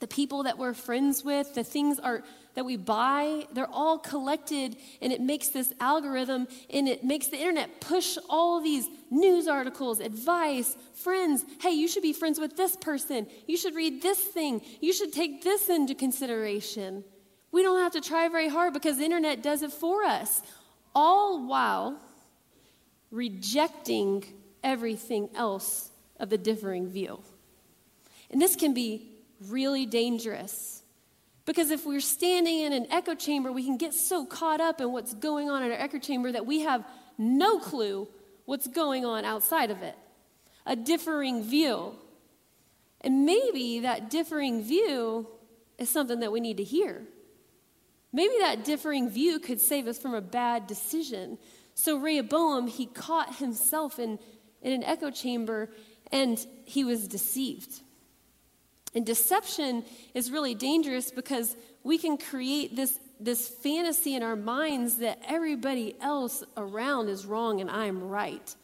the 0.00 0.08
people 0.08 0.44
that 0.44 0.58
we're 0.58 0.74
friends 0.74 1.24
with, 1.24 1.54
the 1.54 1.64
things 1.64 1.98
are 1.98 2.22
that 2.54 2.64
we 2.64 2.76
buy, 2.76 3.46
they're 3.52 3.70
all 3.70 3.98
collected 3.98 4.76
and 5.00 5.12
it 5.12 5.20
makes 5.20 5.50
this 5.50 5.72
algorithm 5.78 6.48
and 6.70 6.88
it 6.88 7.04
makes 7.04 7.28
the 7.28 7.36
internet 7.36 7.80
push 7.80 8.18
all 8.28 8.60
these 8.60 8.88
news 9.10 9.46
articles, 9.46 10.00
advice, 10.00 10.76
friends. 10.94 11.44
Hey, 11.60 11.70
you 11.70 11.86
should 11.86 12.02
be 12.02 12.12
friends 12.12 12.40
with 12.40 12.56
this 12.56 12.74
person. 12.74 13.28
You 13.46 13.56
should 13.56 13.76
read 13.76 14.02
this 14.02 14.18
thing. 14.18 14.60
You 14.80 14.92
should 14.92 15.12
take 15.12 15.44
this 15.44 15.68
into 15.68 15.94
consideration. 15.94 17.04
We 17.52 17.62
don't 17.62 17.78
have 17.78 17.92
to 17.92 18.00
try 18.00 18.28
very 18.28 18.48
hard 18.48 18.72
because 18.72 18.98
the 18.98 19.04
internet 19.04 19.40
does 19.40 19.62
it 19.62 19.72
for 19.72 20.02
us, 20.02 20.42
all 20.96 21.46
while 21.46 22.00
rejecting 23.10 24.24
everything 24.62 25.30
else 25.34 25.90
of 26.18 26.30
the 26.30 26.38
differing 26.38 26.88
view. 26.88 27.20
And 28.30 28.40
this 28.40 28.56
can 28.56 28.74
be 28.74 29.10
really 29.48 29.86
dangerous 29.86 30.82
because 31.48 31.70
if 31.70 31.86
we're 31.86 32.00
standing 32.00 32.58
in 32.58 32.74
an 32.74 32.86
echo 32.90 33.14
chamber, 33.14 33.50
we 33.50 33.64
can 33.64 33.78
get 33.78 33.94
so 33.94 34.26
caught 34.26 34.60
up 34.60 34.82
in 34.82 34.92
what's 34.92 35.14
going 35.14 35.48
on 35.48 35.62
in 35.62 35.72
our 35.72 35.78
echo 35.78 35.98
chamber 35.98 36.30
that 36.30 36.44
we 36.44 36.60
have 36.60 36.84
no 37.16 37.58
clue 37.58 38.06
what's 38.44 38.66
going 38.66 39.06
on 39.06 39.24
outside 39.24 39.70
of 39.70 39.82
it. 39.82 39.96
A 40.66 40.76
differing 40.76 41.42
view. 41.42 41.94
And 43.00 43.24
maybe 43.24 43.80
that 43.80 44.10
differing 44.10 44.62
view 44.62 45.26
is 45.78 45.88
something 45.88 46.20
that 46.20 46.30
we 46.30 46.40
need 46.40 46.58
to 46.58 46.64
hear. 46.64 47.02
Maybe 48.12 48.34
that 48.40 48.66
differing 48.66 49.08
view 49.08 49.38
could 49.38 49.58
save 49.58 49.86
us 49.86 49.98
from 49.98 50.12
a 50.12 50.20
bad 50.20 50.66
decision. 50.66 51.38
So 51.78 51.96
Rehoboam, 51.96 52.66
he 52.66 52.86
caught 52.86 53.36
himself 53.36 54.00
in, 54.00 54.18
in 54.62 54.72
an 54.72 54.82
echo 54.82 55.12
chamber 55.12 55.70
and 56.10 56.44
he 56.64 56.82
was 56.82 57.06
deceived. 57.06 57.82
And 58.96 59.06
deception 59.06 59.84
is 60.12 60.32
really 60.32 60.56
dangerous 60.56 61.12
because 61.12 61.54
we 61.84 61.96
can 61.96 62.18
create 62.18 62.74
this, 62.74 62.98
this 63.20 63.46
fantasy 63.46 64.16
in 64.16 64.24
our 64.24 64.34
minds 64.34 64.96
that 64.96 65.20
everybody 65.24 65.94
else 66.00 66.42
around 66.56 67.10
is 67.10 67.24
wrong 67.24 67.60
and 67.60 67.70
I'm 67.70 68.02
right. 68.02 68.56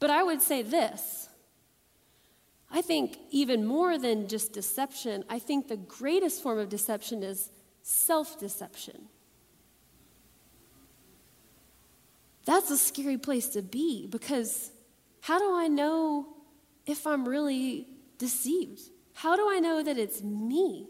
But 0.00 0.08
I 0.08 0.22
would 0.22 0.40
say 0.40 0.62
this 0.62 1.28
I 2.70 2.80
think 2.80 3.18
even 3.30 3.66
more 3.66 3.98
than 3.98 4.26
just 4.26 4.54
deception, 4.54 5.22
I 5.28 5.38
think 5.38 5.68
the 5.68 5.76
greatest 5.76 6.42
form 6.42 6.58
of 6.58 6.70
deception 6.70 7.22
is 7.22 7.50
self 7.82 8.40
deception. 8.40 9.10
That's 12.44 12.70
a 12.70 12.76
scary 12.76 13.18
place 13.18 13.48
to 13.50 13.62
be 13.62 14.06
because 14.06 14.70
how 15.20 15.38
do 15.38 15.54
I 15.54 15.68
know 15.68 16.26
if 16.86 17.06
I'm 17.06 17.26
really 17.26 17.86
deceived? 18.18 18.80
How 19.14 19.36
do 19.36 19.48
I 19.50 19.60
know 19.60 19.82
that 19.82 19.96
it's 19.96 20.22
me? 20.22 20.88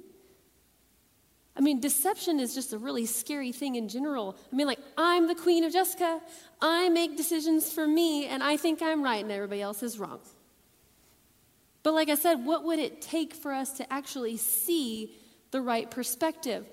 I 1.56 1.60
mean, 1.60 1.78
deception 1.78 2.40
is 2.40 2.52
just 2.52 2.72
a 2.72 2.78
really 2.78 3.06
scary 3.06 3.52
thing 3.52 3.76
in 3.76 3.88
general. 3.88 4.36
I 4.52 4.56
mean, 4.56 4.66
like, 4.66 4.80
I'm 4.98 5.28
the 5.28 5.36
queen 5.36 5.62
of 5.62 5.72
Jessica. 5.72 6.20
I 6.60 6.88
make 6.88 7.16
decisions 7.16 7.72
for 7.72 7.86
me, 7.86 8.26
and 8.26 8.42
I 8.42 8.56
think 8.56 8.82
I'm 8.82 9.04
right, 9.04 9.22
and 9.22 9.30
everybody 9.30 9.62
else 9.62 9.82
is 9.82 9.96
wrong. 9.96 10.18
But, 11.84 11.94
like 11.94 12.08
I 12.08 12.16
said, 12.16 12.44
what 12.44 12.64
would 12.64 12.80
it 12.80 13.00
take 13.00 13.34
for 13.34 13.52
us 13.52 13.74
to 13.74 13.92
actually 13.92 14.36
see 14.36 15.14
the 15.52 15.60
right 15.60 15.88
perspective? 15.88 16.66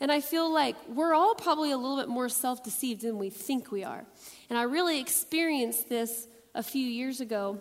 And 0.00 0.10
I 0.10 0.20
feel 0.20 0.52
like 0.52 0.76
we're 0.88 1.14
all 1.14 1.34
probably 1.34 1.70
a 1.70 1.76
little 1.76 1.96
bit 1.96 2.08
more 2.08 2.28
self 2.28 2.62
deceived 2.62 3.02
than 3.02 3.18
we 3.18 3.30
think 3.30 3.70
we 3.70 3.84
are. 3.84 4.04
And 4.50 4.58
I 4.58 4.62
really 4.62 5.00
experienced 5.00 5.88
this 5.88 6.26
a 6.54 6.62
few 6.62 6.86
years 6.86 7.20
ago 7.20 7.60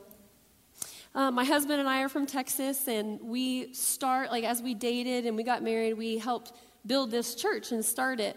uh, 1.16 1.30
my 1.30 1.44
husband 1.44 1.80
and 1.80 1.88
I 1.88 2.02
are 2.02 2.10
from 2.10 2.26
Texas, 2.26 2.88
and 2.88 3.22
we 3.22 3.72
start, 3.74 4.32
like, 4.32 4.44
as 4.44 4.64
we 4.64 4.74
dated 4.74 5.28
and 5.28 5.38
we 5.38 5.44
got 5.44 5.62
married, 5.62 5.94
we 5.94 6.18
helped 6.18 6.54
build 6.88 7.12
this 7.12 7.36
church 7.36 7.72
and 7.72 7.86
start 7.86 8.20
it. 8.20 8.36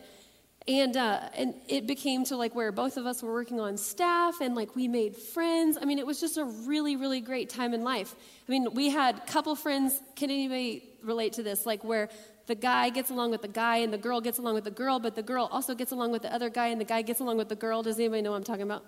And, 0.69 0.97
uh, 0.97 1.21
and 1.35 1.55
it 1.69 1.87
became 1.87 2.25
to 2.25 2.37
like 2.37 2.55
where 2.57 2.73
both 2.73 2.97
of 2.97 3.07
us 3.07 3.23
were 3.23 3.33
working 3.33 3.61
on 3.61 3.77
staff 3.77 4.41
and 4.41 4.57
like 4.57 4.75
we 4.75 4.89
made 4.89 5.17
friends. 5.17 5.79
I 5.81 5.85
mean, 5.85 6.01
it 6.01 6.07
was 6.07 6.21
just 6.21 6.39
a 6.39 6.45
really, 6.45 6.97
really 6.97 7.21
great 7.21 7.51
time 7.51 7.73
in 7.73 7.85
life. 7.85 8.17
I 8.49 8.51
mean, 8.51 8.75
we 8.75 8.91
had 8.91 9.27
couple 9.29 9.55
friends. 9.55 10.01
Can 10.17 10.31
anybody 10.31 10.83
relate 11.05 11.35
to 11.35 11.45
this? 11.45 11.67
Like 11.67 11.85
where 11.85 12.09
the 12.47 12.57
guy 12.57 12.91
gets 12.91 13.11
along 13.11 13.31
with 13.31 13.43
the 13.43 13.49
guy 13.49 13.79
and 13.79 13.93
the 13.93 13.99
girl 13.99 14.21
gets 14.21 14.39
along 14.39 14.55
with 14.55 14.65
the 14.65 14.73
girl, 14.73 14.99
but 14.99 15.15
the 15.15 15.23
girl 15.23 15.49
also 15.53 15.75
gets 15.75 15.93
along 15.93 16.11
with 16.11 16.23
the 16.23 16.35
other 16.35 16.51
guy 16.51 16.69
and 16.69 16.81
the 16.81 16.85
guy 16.85 17.03
gets 17.03 17.21
along 17.21 17.37
with 17.37 17.49
the 17.49 17.57
girl. 17.57 17.83
Does 17.85 17.99
anybody 17.99 18.23
know 18.23 18.33
what 18.33 18.39
I'm 18.39 18.45
talking 18.45 18.63
about? 18.63 18.85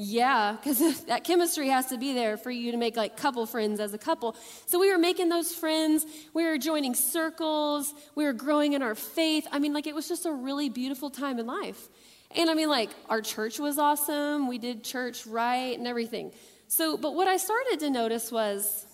Yeah, 0.00 0.56
because 0.62 1.00
that 1.06 1.24
chemistry 1.24 1.68
has 1.70 1.86
to 1.86 1.98
be 1.98 2.14
there 2.14 2.36
for 2.36 2.52
you 2.52 2.70
to 2.70 2.78
make 2.78 2.96
like 2.96 3.16
couple 3.16 3.44
friends 3.46 3.80
as 3.80 3.92
a 3.94 3.98
couple. 3.98 4.36
So 4.66 4.78
we 4.78 4.92
were 4.92 4.98
making 4.98 5.28
those 5.28 5.52
friends. 5.52 6.06
We 6.32 6.44
were 6.44 6.56
joining 6.56 6.94
circles. 6.94 7.92
We 8.14 8.24
were 8.24 8.32
growing 8.32 8.74
in 8.74 8.82
our 8.82 8.94
faith. 8.94 9.48
I 9.50 9.58
mean, 9.58 9.72
like 9.72 9.88
it 9.88 9.96
was 9.96 10.08
just 10.08 10.24
a 10.24 10.32
really 10.32 10.68
beautiful 10.68 11.10
time 11.10 11.40
in 11.40 11.46
life. 11.46 11.88
And 12.36 12.48
I 12.48 12.54
mean, 12.54 12.68
like 12.68 12.90
our 13.08 13.20
church 13.20 13.58
was 13.58 13.76
awesome. 13.76 14.46
We 14.46 14.58
did 14.58 14.84
church 14.84 15.26
right 15.26 15.76
and 15.76 15.88
everything. 15.88 16.30
So, 16.68 16.96
but 16.96 17.16
what 17.16 17.26
I 17.26 17.36
started 17.36 17.80
to 17.80 17.90
notice 17.90 18.30
was 18.30 18.86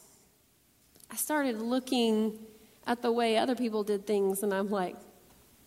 I 1.11 1.17
started 1.17 1.61
looking 1.61 2.39
at 2.87 3.03
the 3.03 3.13
way 3.13 3.37
other 3.37 3.55
people 3.55 3.85
did 3.85 4.07
things, 4.07 4.43
and 4.43 4.55
I'm 4.55 4.71
like, 4.71 4.97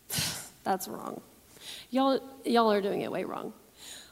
that's 0.63 0.87
wrong. 0.87 1.21
Y'all, 1.91 2.21
y'all 2.43 2.71
are 2.71 2.81
doing 2.81 3.01
it 3.01 3.11
way 3.11 3.23
wrong. 3.23 3.53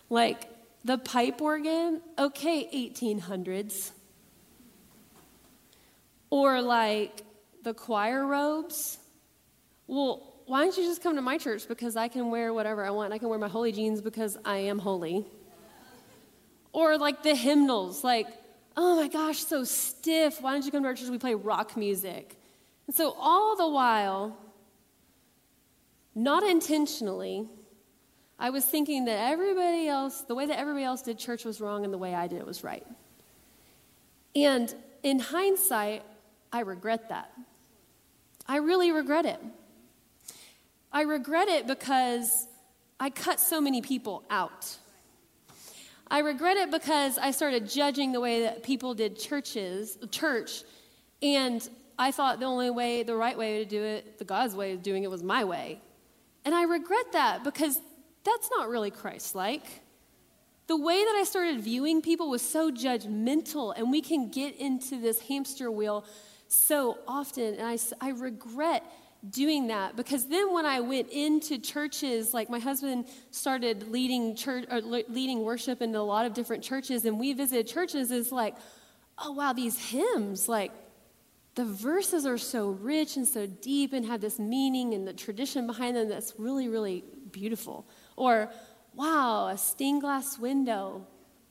Like, 0.10 0.50
the 0.86 1.00
pipe 1.00 1.42
organ, 1.42 2.00
okay, 2.18 2.92
1800s. 2.94 3.92
Or 6.30 6.62
like 6.62 7.24
the 7.64 7.74
choir 7.74 8.26
robes. 8.26 9.00
Well, 9.88 10.36
why 10.46 10.64
don't 10.64 10.78
you 10.78 10.84
just 10.84 11.02
come 11.02 11.16
to 11.16 11.24
my 11.24 11.40
church 11.40 11.68
because 11.68 11.96
I 11.96 12.08
can 12.08 12.30
wear 12.30 12.54
whatever 12.54 12.86
I 12.86 12.92
want? 12.92 13.14
I 13.14 13.18
can 13.18 13.30
wear 13.30 13.40
my 13.40 13.48
holy 13.48 13.72
jeans 13.72 14.00
because 14.00 14.38
I 14.46 14.58
am 14.58 14.78
holy. 14.78 15.26
Or 16.72 17.00
like 17.00 17.24
the 17.24 17.34
hymnals, 17.34 18.04
like, 18.04 18.28
oh 18.78 18.96
my 18.96 19.08
gosh, 19.08 19.40
so 19.40 19.64
stiff. 19.64 20.40
Why 20.40 20.52
don't 20.52 20.66
you 20.66 20.72
come 20.72 20.84
to 20.84 20.90
our 20.90 20.94
church? 20.94 21.10
We 21.10 21.18
play 21.18 21.34
rock 21.34 21.76
music. 21.76 22.38
And 22.86 22.96
so, 22.96 23.16
all 23.18 23.56
the 23.56 23.68
while, 23.68 24.38
not 26.14 26.44
intentionally, 26.44 27.48
I 28.38 28.50
was 28.50 28.66
thinking 28.66 29.06
that 29.06 29.32
everybody 29.32 29.88
else, 29.88 30.22
the 30.22 30.36
way 30.36 30.46
that 30.46 30.60
everybody 30.60 30.84
else 30.84 31.02
did 31.02 31.18
church 31.18 31.46
was 31.46 31.62
wrong 31.62 31.86
and 31.86 31.94
the 31.94 31.98
way 31.98 32.14
I 32.14 32.28
did 32.28 32.40
it 32.40 32.46
was 32.46 32.64
right. 32.64 32.86
And 34.36 34.74
in 35.04 35.20
hindsight, 35.20 36.04
I 36.52 36.60
regret 36.62 37.10
that. 37.10 37.32
I 38.48 38.58
really 38.58 38.92
regret 38.92 39.26
it. 39.26 39.40
I 40.92 41.02
regret 41.02 41.48
it 41.48 41.68
because 41.68 42.48
I 43.00 43.10
cut 43.10 43.40
so 43.40 43.60
many 43.62 43.82
people 43.82 44.24
out. 44.30 44.78
I 46.08 46.20
regret 46.20 46.58
it 46.58 46.72
because 46.72 47.18
I 47.18 47.32
started 47.32 47.70
judging 47.70 48.12
the 48.12 48.20
way 48.20 48.44
that 48.44 48.64
people 48.64 48.94
did 48.94 49.18
churches, 49.18 49.98
church, 50.12 50.64
and 51.22 51.68
I 51.98 52.12
thought 52.12 52.40
the 52.40 52.46
only 52.46 52.70
way, 52.70 53.04
the 53.04 53.16
right 53.16 53.38
way 53.38 53.64
to 53.64 53.66
do 53.66 53.82
it, 53.82 54.20
the 54.20 54.26
God's 54.26 54.56
way 54.56 54.74
of 54.74 54.84
doing 54.84 55.04
it 55.04 55.10
was 55.10 55.24
my 55.24 55.44
way. 55.44 55.82
And 56.44 56.54
I 56.54 56.64
regret 56.64 57.12
that 57.14 57.44
because 57.44 57.80
that's 58.26 58.50
not 58.52 58.70
really 58.70 58.92
Christ 58.92 59.36
like. 59.36 59.64
The 60.68 60.76
way 60.76 61.04
that 61.04 61.16
I 61.16 61.24
started 61.24 61.62
viewing 61.62 62.02
people 62.02 62.30
was 62.30 62.42
so 62.42 62.72
judgmental, 62.72 63.74
and 63.78 63.92
we 63.92 64.02
can 64.02 64.30
get 64.30 64.56
into 64.56 65.00
this 65.00 65.20
hamster 65.22 65.72
wheel 65.72 66.06
so 66.48 66.98
often. 67.08 67.54
And 67.56 67.68
I, 67.68 67.78
I 68.02 68.10
regret 68.10 68.84
doing 69.30 69.68
that 69.68 69.96
because 69.96 70.28
then 70.28 70.54
when 70.54 70.66
I 70.66 70.80
went 70.82 71.10
into 71.10 71.60
churches, 71.60 72.34
like 72.34 72.50
my 72.50 72.60
husband 72.60 73.06
started 73.32 73.90
leading 73.90 74.36
church 74.36 74.66
or 74.72 74.82
leading 74.82 75.44
worship 75.44 75.82
in 75.82 75.94
a 75.96 76.04
lot 76.04 76.26
of 76.26 76.34
different 76.34 76.64
churches, 76.64 77.06
and 77.06 77.20
we 77.20 77.34
visited 77.34 77.68
churches, 77.68 78.10
is 78.10 78.32
like, 78.32 78.56
oh 79.20 79.32
wow, 79.34 79.54
these 79.54 79.78
hymns, 79.78 80.50
like 80.50 80.72
the 81.56 81.66
verses 81.66 82.26
are 82.26 82.38
so 82.38 82.70
rich 82.70 83.18
and 83.18 83.28
so 83.28 83.46
deep 83.46 83.94
and 83.94 84.06
have 84.06 84.20
this 84.20 84.40
meaning 84.40 84.94
and 84.94 85.08
the 85.08 85.14
tradition 85.14 85.66
behind 85.66 85.96
them 85.96 86.10
that's 86.10 86.34
really, 86.38 86.68
really 86.68 87.04
beautiful. 87.32 87.86
Or, 88.16 88.50
wow, 88.94 89.48
a 89.48 89.58
stained 89.58 90.02
glass 90.02 90.38
window, 90.40 91.06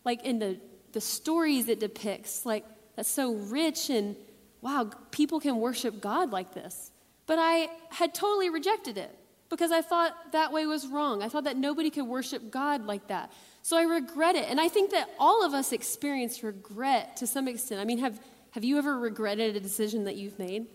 like 0.05 0.25
in 0.25 0.39
the, 0.39 0.59
the 0.93 1.01
stories 1.01 1.69
it 1.69 1.81
depicts, 1.81 2.47
like 2.47 2.65
that's 2.97 3.11
so 3.11 3.35
rich 3.35 3.91
and 3.91 4.17
wow, 4.61 4.91
people 5.11 5.41
can 5.41 5.61
worship 5.61 6.01
God 6.01 6.31
like 6.31 6.55
this. 6.55 6.91
But 7.27 7.39
I 7.39 7.69
had 7.91 8.15
totally 8.15 8.49
rejected 8.49 8.97
it 8.97 9.15
because 9.51 9.71
I 9.71 9.83
thought 9.83 10.15
that 10.33 10.53
way 10.53 10.67
was 10.67 10.87
wrong. 10.87 11.23
I 11.23 11.29
thought 11.29 11.45
that 11.45 11.57
nobody 11.57 11.91
could 11.91 12.07
worship 12.07 12.51
God 12.51 12.87
like 12.87 13.09
that. 13.09 13.31
So 13.63 13.77
I 13.77 13.83
regret 13.83 14.37
it. 14.37 14.47
And 14.49 14.61
I 14.61 14.69
think 14.69 14.91
that 14.91 15.11
all 15.19 15.45
of 15.45 15.53
us 15.55 15.73
experience 15.73 16.43
regret 16.43 17.19
to 17.19 17.27
some 17.27 17.47
extent. 17.47 17.81
I 17.81 17.85
mean, 17.85 17.99
have, 17.99 18.19
have 18.51 18.65
you 18.65 18.79
ever 18.79 18.99
regretted 18.99 19.55
a 19.55 19.61
decision 19.61 20.05
that 20.05 20.17
you've 20.17 20.39
made? 20.39 20.67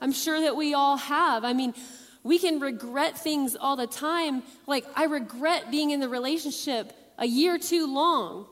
I'm 0.00 0.12
sure 0.12 0.40
that 0.40 0.56
we 0.56 0.74
all 0.74 0.96
have. 0.96 1.44
I 1.44 1.52
mean, 1.52 1.74
we 2.22 2.38
can 2.38 2.60
regret 2.60 3.18
things 3.18 3.56
all 3.56 3.76
the 3.76 3.86
time. 3.86 4.42
Like, 4.66 4.86
I 4.94 5.04
regret 5.04 5.70
being 5.70 5.90
in 5.90 6.00
the 6.00 6.08
relationship 6.08 6.92
a 7.18 7.26
year 7.26 7.58
too 7.58 7.92
long. 7.92 8.46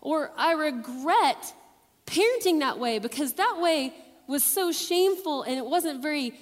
Or 0.00 0.32
I 0.36 0.52
regret 0.52 1.54
parenting 2.06 2.60
that 2.60 2.78
way 2.78 2.98
because 2.98 3.34
that 3.34 3.58
way 3.60 3.94
was 4.26 4.42
so 4.42 4.72
shameful 4.72 5.42
and 5.42 5.56
it 5.56 5.64
wasn't 5.64 6.02
very 6.02 6.34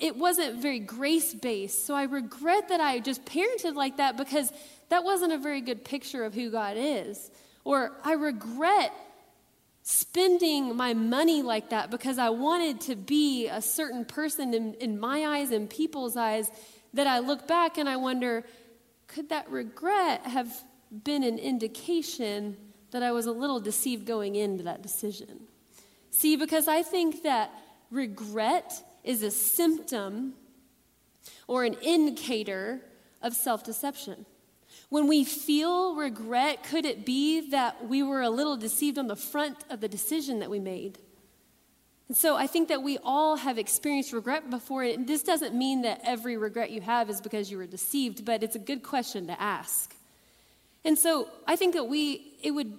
it 0.00 0.16
wasn't 0.16 0.60
very 0.60 0.78
grace 0.78 1.32
based. 1.32 1.86
So 1.86 1.94
I 1.94 2.04
regret 2.04 2.68
that 2.68 2.80
I 2.80 2.98
just 3.00 3.24
parented 3.24 3.74
like 3.74 3.96
that 3.96 4.18
because 4.18 4.52
that 4.90 5.02
wasn't 5.02 5.32
a 5.32 5.38
very 5.38 5.62
good 5.62 5.82
picture 5.82 6.24
of 6.24 6.34
who 6.34 6.50
God 6.50 6.76
is. 6.78 7.30
Or 7.64 7.92
I 8.04 8.12
regret 8.12 8.92
spending 9.88 10.74
my 10.74 10.92
money 10.92 11.42
like 11.42 11.70
that 11.70 11.92
because 11.92 12.18
I 12.18 12.30
wanted 12.30 12.80
to 12.82 12.96
be 12.96 13.46
a 13.46 13.62
certain 13.62 14.04
person 14.04 14.52
in, 14.52 14.74
in 14.74 14.98
my 14.98 15.24
eyes 15.38 15.52
and 15.52 15.70
people's 15.70 16.16
eyes 16.16 16.50
that 16.94 17.06
I 17.06 17.20
look 17.20 17.46
back 17.46 17.78
and 17.78 17.88
I 17.88 17.94
wonder, 17.94 18.44
could 19.06 19.28
that 19.28 19.48
regret 19.48 20.22
have 20.26 20.52
been 21.04 21.22
an 21.22 21.38
indication 21.38 22.56
that 22.90 23.04
I 23.04 23.12
was 23.12 23.26
a 23.26 23.30
little 23.30 23.60
deceived 23.60 24.06
going 24.06 24.34
into 24.34 24.64
that 24.64 24.82
decision? 24.82 25.42
See, 26.10 26.34
because 26.34 26.66
I 26.66 26.82
think 26.82 27.22
that 27.22 27.52
regret 27.92 28.82
is 29.04 29.22
a 29.22 29.30
symptom 29.30 30.34
or 31.46 31.62
an 31.62 31.74
indicator 31.74 32.80
of 33.22 33.34
self 33.34 33.62
deception. 33.62 34.26
When 34.88 35.08
we 35.08 35.24
feel 35.24 35.96
regret, 35.96 36.62
could 36.62 36.86
it 36.86 37.04
be 37.04 37.50
that 37.50 37.88
we 37.88 38.02
were 38.02 38.22
a 38.22 38.30
little 38.30 38.56
deceived 38.56 38.98
on 38.98 39.08
the 39.08 39.16
front 39.16 39.56
of 39.68 39.80
the 39.80 39.88
decision 39.88 40.38
that 40.40 40.50
we 40.50 40.60
made? 40.60 40.98
And 42.08 42.16
so 42.16 42.36
I 42.36 42.46
think 42.46 42.68
that 42.68 42.82
we 42.82 42.98
all 42.98 43.36
have 43.36 43.58
experienced 43.58 44.12
regret 44.12 44.48
before. 44.48 44.84
And 44.84 45.08
this 45.08 45.24
doesn't 45.24 45.54
mean 45.54 45.82
that 45.82 46.00
every 46.04 46.36
regret 46.36 46.70
you 46.70 46.80
have 46.80 47.10
is 47.10 47.20
because 47.20 47.50
you 47.50 47.58
were 47.58 47.66
deceived, 47.66 48.24
but 48.24 48.44
it's 48.44 48.54
a 48.54 48.60
good 48.60 48.84
question 48.84 49.26
to 49.26 49.40
ask. 49.40 49.92
And 50.84 50.96
so 50.96 51.28
I 51.48 51.56
think 51.56 51.74
that 51.74 51.84
we, 51.84 52.34
it 52.42 52.52
would 52.52 52.78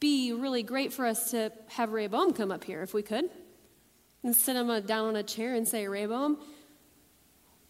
be 0.00 0.32
really 0.32 0.64
great 0.64 0.92
for 0.92 1.06
us 1.06 1.30
to 1.30 1.52
have 1.68 1.92
Rehoboam 1.92 2.32
come 2.32 2.50
up 2.50 2.64
here 2.64 2.82
if 2.82 2.92
we 2.92 3.02
could 3.02 3.30
and 4.24 4.34
sit 4.34 4.56
him 4.56 4.66
down 4.82 5.06
on 5.06 5.16
a 5.16 5.22
chair 5.22 5.54
and 5.54 5.68
say, 5.68 5.86
Rehoboam, 5.86 6.38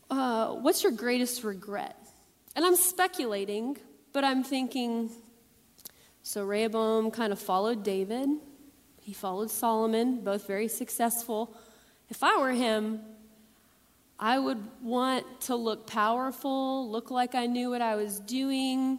uh, 0.08 0.54
what's 0.54 0.82
your 0.82 0.92
greatest 0.92 1.44
regret? 1.44 1.99
And 2.56 2.64
I'm 2.64 2.76
speculating, 2.76 3.78
but 4.12 4.24
I'm 4.24 4.42
thinking 4.42 5.10
so 6.22 6.44
Rehoboam 6.44 7.10
kind 7.10 7.32
of 7.32 7.38
followed 7.38 7.82
David, 7.82 8.28
he 9.00 9.12
followed 9.12 9.50
Solomon, 9.50 10.22
both 10.22 10.46
very 10.46 10.68
successful. 10.68 11.56
If 12.10 12.22
I 12.22 12.38
were 12.38 12.52
him, 12.52 13.00
I 14.18 14.38
would 14.38 14.62
want 14.82 15.40
to 15.42 15.56
look 15.56 15.86
powerful, 15.86 16.90
look 16.90 17.10
like 17.10 17.34
I 17.34 17.46
knew 17.46 17.70
what 17.70 17.80
I 17.80 17.96
was 17.96 18.20
doing, 18.20 18.98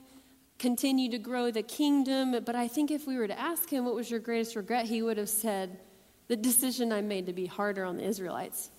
continue 0.58 1.12
to 1.12 1.20
grow 1.20 1.52
the 1.52 1.62
kingdom. 1.62 2.44
But 2.44 2.56
I 2.56 2.68
think 2.68 2.90
if 2.90 3.06
we 3.06 3.18
were 3.18 3.28
to 3.28 3.40
ask 3.40 3.70
him, 3.70 3.86
What 3.86 3.94
was 3.94 4.10
your 4.10 4.20
greatest 4.20 4.56
regret? 4.56 4.86
he 4.86 5.04
would 5.04 5.18
have 5.18 5.30
said, 5.30 5.80
The 6.28 6.36
decision 6.36 6.92
I 6.92 7.02
made 7.02 7.28
to 7.28 7.34
be 7.34 7.46
harder 7.46 7.86
on 7.86 7.98
the 7.98 8.04
Israelites. 8.04 8.72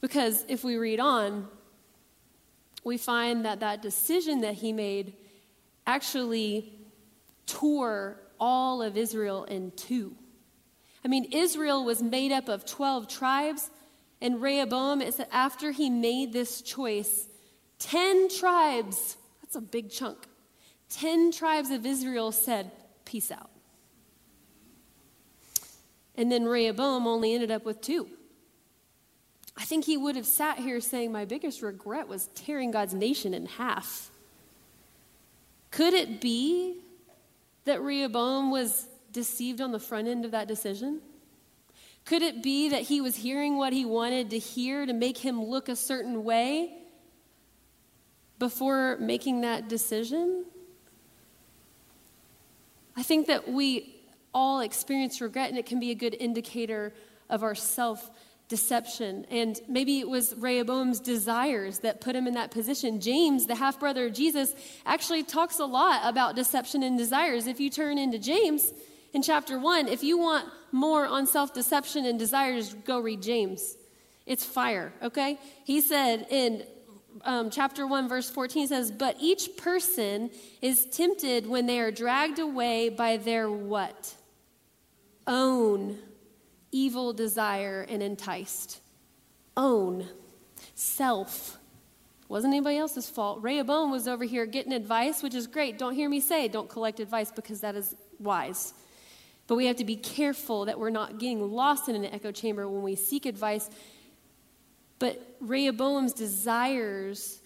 Because 0.00 0.44
if 0.48 0.64
we 0.64 0.76
read 0.76 1.00
on, 1.00 1.48
we 2.88 2.98
find 2.98 3.44
that 3.44 3.60
that 3.60 3.82
decision 3.82 4.40
that 4.40 4.54
he 4.54 4.72
made 4.72 5.12
actually 5.86 6.72
tore 7.46 8.20
all 8.40 8.82
of 8.82 8.96
Israel 8.96 9.44
in 9.44 9.70
two. 9.72 10.16
I 11.04 11.08
mean, 11.08 11.24
Israel 11.32 11.84
was 11.84 12.02
made 12.02 12.32
up 12.32 12.48
of 12.48 12.64
12 12.64 13.06
tribes, 13.06 13.70
and 14.20 14.42
Rehoboam, 14.42 15.00
is 15.00 15.20
after 15.30 15.70
he 15.70 15.88
made 15.88 16.32
this 16.32 16.62
choice, 16.62 17.28
10 17.78 18.28
tribes, 18.28 19.16
that's 19.42 19.54
a 19.54 19.60
big 19.60 19.90
chunk, 19.90 20.26
10 20.90 21.30
tribes 21.30 21.70
of 21.70 21.86
Israel 21.86 22.32
said, 22.32 22.70
Peace 23.04 23.30
out. 23.30 23.50
And 26.14 26.32
then 26.32 26.44
Rehoboam 26.44 27.06
only 27.06 27.32
ended 27.32 27.50
up 27.50 27.64
with 27.64 27.80
two. 27.80 28.08
I 29.58 29.64
think 29.64 29.84
he 29.84 29.96
would 29.96 30.14
have 30.14 30.26
sat 30.26 30.58
here 30.58 30.80
saying, 30.80 31.10
My 31.10 31.24
biggest 31.24 31.62
regret 31.62 32.06
was 32.06 32.28
tearing 32.36 32.70
God's 32.70 32.94
nation 32.94 33.34
in 33.34 33.46
half. 33.46 34.10
Could 35.72 35.94
it 35.94 36.20
be 36.20 36.76
that 37.64 37.82
Rehoboam 37.82 38.52
was 38.52 38.86
deceived 39.12 39.60
on 39.60 39.72
the 39.72 39.80
front 39.80 40.06
end 40.06 40.24
of 40.24 40.30
that 40.30 40.46
decision? 40.46 41.00
Could 42.04 42.22
it 42.22 42.40
be 42.40 42.68
that 42.68 42.82
he 42.82 43.00
was 43.00 43.16
hearing 43.16 43.56
what 43.56 43.72
he 43.72 43.84
wanted 43.84 44.30
to 44.30 44.38
hear 44.38 44.86
to 44.86 44.92
make 44.92 45.18
him 45.18 45.42
look 45.42 45.68
a 45.68 45.76
certain 45.76 46.22
way 46.22 46.72
before 48.38 48.96
making 49.00 49.40
that 49.40 49.68
decision? 49.68 50.44
I 52.96 53.02
think 53.02 53.26
that 53.26 53.48
we 53.48 53.96
all 54.32 54.60
experience 54.60 55.20
regret, 55.20 55.48
and 55.48 55.58
it 55.58 55.66
can 55.66 55.80
be 55.80 55.90
a 55.90 55.96
good 55.96 56.16
indicator 56.18 56.94
of 57.28 57.42
our 57.42 57.56
self 57.56 58.08
deception. 58.48 59.26
And 59.30 59.60
maybe 59.68 60.00
it 60.00 60.08
was 60.08 60.34
Rehoboam's 60.34 61.00
desires 61.00 61.80
that 61.80 62.00
put 62.00 62.16
him 62.16 62.26
in 62.26 62.34
that 62.34 62.50
position. 62.50 63.00
James, 63.00 63.46
the 63.46 63.54
half 63.54 63.78
brother 63.78 64.06
of 64.06 64.14
Jesus, 64.14 64.54
actually 64.86 65.22
talks 65.22 65.58
a 65.58 65.66
lot 65.66 66.00
about 66.04 66.34
deception 66.34 66.82
and 66.82 66.96
desires. 66.96 67.46
If 67.46 67.60
you 67.60 67.70
turn 67.70 67.98
into 67.98 68.18
James 68.18 68.72
in 69.12 69.22
chapter 69.22 69.58
1, 69.58 69.88
if 69.88 70.02
you 70.02 70.18
want 70.18 70.48
more 70.72 71.06
on 71.06 71.26
self 71.26 71.52
deception 71.52 72.06
and 72.06 72.18
desires, 72.18 72.74
go 72.84 73.00
read 73.00 73.22
James. 73.22 73.76
It's 74.26 74.44
fire, 74.44 74.92
okay? 75.02 75.38
He 75.64 75.80
said 75.80 76.26
in 76.30 76.64
um, 77.24 77.50
chapter 77.50 77.86
1, 77.86 78.08
verse 78.08 78.30
14 78.30 78.68
says, 78.68 78.90
But 78.90 79.16
each 79.20 79.56
person 79.56 80.30
is 80.60 80.86
tempted 80.86 81.46
when 81.46 81.66
they 81.66 81.80
are 81.80 81.90
dragged 81.90 82.38
away 82.38 82.88
by 82.88 83.16
their 83.16 83.50
what? 83.50 84.14
Own 85.26 85.98
evil 86.72 87.12
desire 87.12 87.86
and 87.88 88.02
enticed. 88.02 88.80
Own. 89.56 90.06
Self. 90.74 91.58
Wasn't 92.28 92.52
anybody 92.52 92.76
else's 92.76 93.08
fault. 93.08 93.42
Rehoboam 93.42 93.90
was 93.90 94.06
over 94.06 94.24
here 94.24 94.44
getting 94.44 94.72
advice, 94.72 95.22
which 95.22 95.34
is 95.34 95.46
great. 95.46 95.78
Don't 95.78 95.94
hear 95.94 96.08
me 96.08 96.20
say 96.20 96.48
don't 96.48 96.68
collect 96.68 97.00
advice 97.00 97.32
because 97.32 97.62
that 97.62 97.74
is 97.74 97.94
wise. 98.18 98.74
But 99.46 99.56
we 99.56 99.66
have 99.66 99.76
to 99.76 99.84
be 99.84 99.96
careful 99.96 100.66
that 100.66 100.78
we're 100.78 100.90
not 100.90 101.18
getting 101.18 101.50
lost 101.50 101.88
in 101.88 101.96
an 101.96 102.04
echo 102.04 102.30
chamber 102.30 102.68
when 102.68 102.82
we 102.82 102.96
seek 102.96 103.24
advice. 103.24 103.70
But 104.98 105.36
Rehoboam's 105.40 106.12
desires 106.12 107.40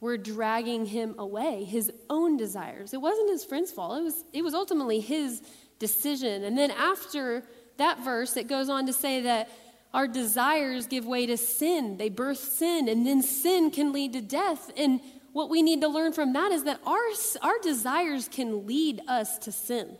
were 0.00 0.16
dragging 0.16 0.86
him 0.86 1.16
away, 1.18 1.64
his 1.64 1.90
own 2.08 2.36
desires. 2.36 2.94
It 2.94 3.00
wasn't 3.00 3.30
his 3.30 3.44
friend's 3.44 3.72
fault, 3.72 3.98
it 3.98 4.04
was, 4.04 4.24
it 4.32 4.42
was 4.42 4.54
ultimately 4.54 5.00
his 5.00 5.42
decision. 5.80 6.44
And 6.44 6.56
then 6.56 6.70
after 6.70 7.42
that 7.78 8.04
verse, 8.04 8.36
it 8.36 8.48
goes 8.48 8.68
on 8.68 8.86
to 8.86 8.92
say 8.92 9.22
that 9.22 9.50
our 9.94 10.06
desires 10.06 10.86
give 10.86 11.06
way 11.06 11.26
to 11.26 11.36
sin. 11.36 11.96
They 11.96 12.10
birth 12.10 12.38
sin, 12.38 12.88
and 12.88 13.06
then 13.06 13.22
sin 13.22 13.70
can 13.70 13.92
lead 13.92 14.12
to 14.12 14.20
death. 14.20 14.70
And 14.76 15.00
what 15.32 15.48
we 15.48 15.62
need 15.62 15.80
to 15.80 15.88
learn 15.88 16.12
from 16.12 16.34
that 16.34 16.52
is 16.52 16.64
that 16.64 16.80
our, 16.86 16.98
our 17.42 17.58
desires 17.62 18.28
can 18.28 18.66
lead 18.66 19.00
us 19.08 19.38
to 19.38 19.52
sin. 19.52 19.96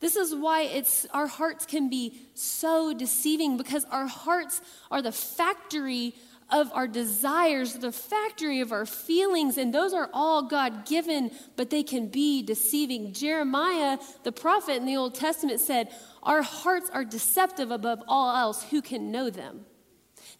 This 0.00 0.16
is 0.16 0.34
why 0.34 0.62
it's, 0.62 1.06
our 1.12 1.26
hearts 1.26 1.66
can 1.66 1.90
be 1.90 2.18
so 2.34 2.94
deceiving 2.94 3.56
because 3.56 3.84
our 3.90 4.06
hearts 4.06 4.60
are 4.90 5.02
the 5.02 5.12
factory 5.12 6.14
of 6.50 6.72
our 6.72 6.88
desires, 6.88 7.74
the 7.74 7.92
factory 7.92 8.60
of 8.60 8.72
our 8.72 8.86
feelings, 8.86 9.56
and 9.56 9.72
those 9.72 9.92
are 9.92 10.10
all 10.12 10.42
God 10.42 10.84
given, 10.86 11.30
but 11.56 11.70
they 11.70 11.82
can 11.82 12.08
be 12.08 12.42
deceiving. 12.42 13.12
Jeremiah, 13.12 13.98
the 14.24 14.32
prophet 14.32 14.76
in 14.76 14.86
the 14.86 14.96
Old 14.96 15.14
Testament, 15.14 15.60
said, 15.60 15.90
Our 16.22 16.42
hearts 16.42 16.90
are 16.90 17.04
deceptive 17.04 17.70
above 17.70 18.02
all 18.06 18.36
else. 18.36 18.64
Who 18.64 18.82
can 18.82 19.10
know 19.10 19.30
them? 19.30 19.64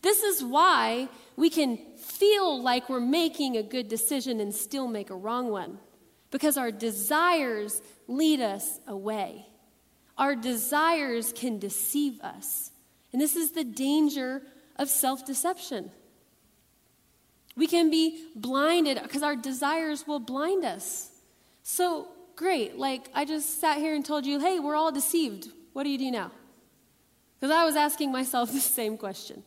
This 0.02 0.22
is 0.22 0.42
why 0.42 1.08
we 1.36 1.50
can 1.50 1.78
feel 1.96 2.62
like 2.62 2.88
we're 2.88 3.00
making 3.00 3.56
a 3.56 3.62
good 3.62 3.88
decision 3.88 4.40
and 4.40 4.54
still 4.54 4.88
make 4.88 5.10
a 5.10 5.16
wrong 5.16 5.50
one, 5.50 5.78
because 6.30 6.56
our 6.56 6.70
desires 6.70 7.80
lead 8.06 8.40
us 8.40 8.80
away. 8.86 9.46
Our 10.16 10.36
desires 10.36 11.32
can 11.32 11.58
deceive 11.58 12.20
us. 12.20 12.70
And 13.12 13.20
this 13.20 13.36
is 13.36 13.52
the 13.52 13.64
danger 13.64 14.42
of 14.76 14.88
self 14.88 15.24
deception. 15.26 15.90
We 17.56 17.66
can 17.66 17.90
be 17.90 18.26
blinded 18.36 19.02
because 19.02 19.22
our 19.22 19.36
desires 19.36 20.06
will 20.06 20.20
blind 20.20 20.64
us. 20.64 21.10
So, 21.62 22.08
great. 22.36 22.78
Like, 22.78 23.08
I 23.14 23.24
just 23.24 23.60
sat 23.60 23.78
here 23.78 23.94
and 23.94 24.04
told 24.04 24.24
you, 24.24 24.38
hey, 24.38 24.60
we're 24.60 24.76
all 24.76 24.92
deceived. 24.92 25.48
What 25.72 25.84
do 25.84 25.90
you 25.90 25.98
do 25.98 26.10
now? 26.10 26.30
Because 27.38 27.54
I 27.54 27.64
was 27.64 27.76
asking 27.76 28.12
myself 28.12 28.52
the 28.52 28.60
same 28.60 28.96
question. 28.96 29.42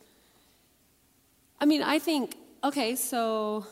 I 1.59 1.65
mean, 1.65 1.81
I 1.81 1.99
think, 1.99 2.36
okay, 2.63 2.95
so 2.95 3.65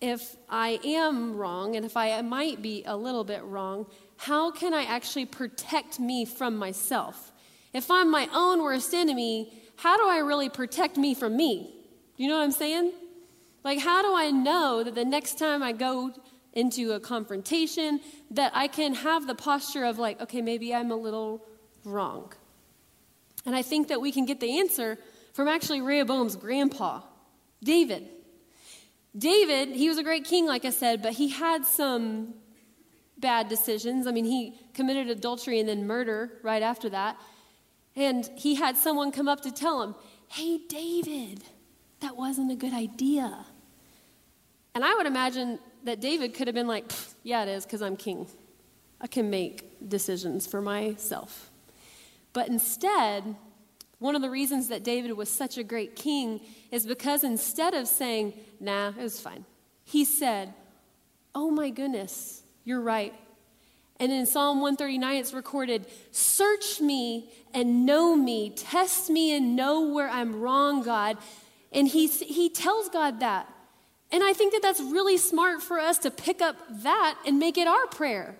if 0.00 0.36
I 0.48 0.80
am 0.84 1.36
wrong 1.36 1.76
and 1.76 1.84
if 1.84 1.96
I 1.96 2.20
might 2.22 2.62
be 2.62 2.82
a 2.86 2.96
little 2.96 3.24
bit 3.24 3.42
wrong, 3.44 3.86
how 4.16 4.50
can 4.50 4.74
I 4.74 4.84
actually 4.84 5.26
protect 5.26 6.00
me 6.00 6.24
from 6.24 6.56
myself? 6.56 7.32
If 7.72 7.90
I'm 7.90 8.10
my 8.10 8.28
own 8.34 8.62
worst 8.62 8.94
enemy, 8.94 9.52
how 9.76 9.96
do 9.96 10.08
I 10.08 10.18
really 10.18 10.48
protect 10.48 10.96
me 10.96 11.14
from 11.14 11.36
me? 11.36 11.74
You 12.16 12.28
know 12.28 12.38
what 12.38 12.44
I'm 12.44 12.52
saying? 12.52 12.92
Like, 13.62 13.78
how 13.78 14.02
do 14.02 14.14
I 14.14 14.30
know 14.30 14.82
that 14.82 14.94
the 14.94 15.04
next 15.04 15.38
time 15.38 15.62
I 15.62 15.72
go 15.72 16.12
into 16.52 16.92
a 16.92 17.00
confrontation, 17.00 18.00
that 18.30 18.52
I 18.54 18.66
can 18.66 18.94
have 18.94 19.26
the 19.26 19.34
posture 19.34 19.84
of, 19.84 19.98
like, 19.98 20.20
okay, 20.20 20.42
maybe 20.42 20.74
I'm 20.74 20.90
a 20.90 20.96
little 20.96 21.44
wrong? 21.84 22.32
And 23.46 23.54
I 23.54 23.62
think 23.62 23.88
that 23.88 24.00
we 24.00 24.12
can 24.12 24.26
get 24.26 24.40
the 24.40 24.58
answer 24.58 24.98
from 25.32 25.48
actually 25.48 25.80
Rehoboam's 25.80 26.36
grandpa, 26.36 27.02
David. 27.62 28.08
David, 29.16 29.70
he 29.70 29.88
was 29.88 29.98
a 29.98 30.02
great 30.02 30.24
king, 30.24 30.46
like 30.46 30.64
I 30.64 30.70
said, 30.70 31.02
but 31.02 31.12
he 31.12 31.28
had 31.28 31.64
some 31.64 32.34
bad 33.18 33.48
decisions. 33.48 34.06
I 34.06 34.12
mean, 34.12 34.24
he 34.24 34.58
committed 34.74 35.08
adultery 35.08 35.60
and 35.60 35.68
then 35.68 35.86
murder 35.86 36.38
right 36.42 36.62
after 36.62 36.88
that. 36.90 37.16
And 37.96 38.28
he 38.36 38.54
had 38.54 38.76
someone 38.76 39.12
come 39.12 39.28
up 39.28 39.42
to 39.42 39.50
tell 39.50 39.82
him, 39.82 39.94
Hey, 40.28 40.60
David, 40.68 41.42
that 42.00 42.16
wasn't 42.16 42.52
a 42.52 42.54
good 42.54 42.72
idea. 42.72 43.44
And 44.74 44.84
I 44.84 44.94
would 44.94 45.06
imagine 45.06 45.58
that 45.84 46.00
David 46.00 46.34
could 46.34 46.46
have 46.46 46.54
been 46.54 46.68
like, 46.68 46.90
yeah, 47.22 47.42
it 47.42 47.48
is, 47.48 47.64
because 47.64 47.82
I'm 47.82 47.96
king. 47.96 48.26
I 49.00 49.06
can 49.06 49.30
make 49.30 49.88
decisions 49.88 50.46
for 50.46 50.60
myself. 50.60 51.50
But 52.32 52.48
instead, 52.48 53.36
one 53.98 54.14
of 54.14 54.22
the 54.22 54.30
reasons 54.30 54.68
that 54.68 54.82
David 54.82 55.12
was 55.12 55.28
such 55.28 55.58
a 55.58 55.64
great 55.64 55.96
king 55.96 56.40
is 56.70 56.86
because 56.86 57.24
instead 57.24 57.74
of 57.74 57.88
saying, 57.88 58.34
nah, 58.58 58.88
it 58.88 59.02
was 59.02 59.20
fine, 59.20 59.44
he 59.84 60.04
said, 60.04 60.54
oh 61.34 61.50
my 61.50 61.70
goodness, 61.70 62.42
you're 62.64 62.80
right. 62.80 63.14
And 63.98 64.10
in 64.10 64.24
Psalm 64.24 64.62
139, 64.62 65.16
it's 65.16 65.34
recorded 65.34 65.86
Search 66.10 66.80
me 66.80 67.30
and 67.52 67.84
know 67.84 68.16
me, 68.16 68.50
test 68.50 69.10
me 69.10 69.36
and 69.36 69.54
know 69.54 69.88
where 69.88 70.08
I'm 70.08 70.40
wrong, 70.40 70.82
God. 70.82 71.18
And 71.72 71.86
he, 71.86 72.06
he 72.06 72.48
tells 72.48 72.88
God 72.88 73.20
that. 73.20 73.52
And 74.12 74.24
I 74.24 74.32
think 74.32 74.52
that 74.52 74.62
that's 74.62 74.80
really 74.80 75.16
smart 75.16 75.62
for 75.62 75.78
us 75.78 75.98
to 75.98 76.10
pick 76.10 76.42
up 76.42 76.56
that 76.82 77.18
and 77.26 77.38
make 77.38 77.56
it 77.56 77.68
our 77.68 77.86
prayer. 77.86 78.36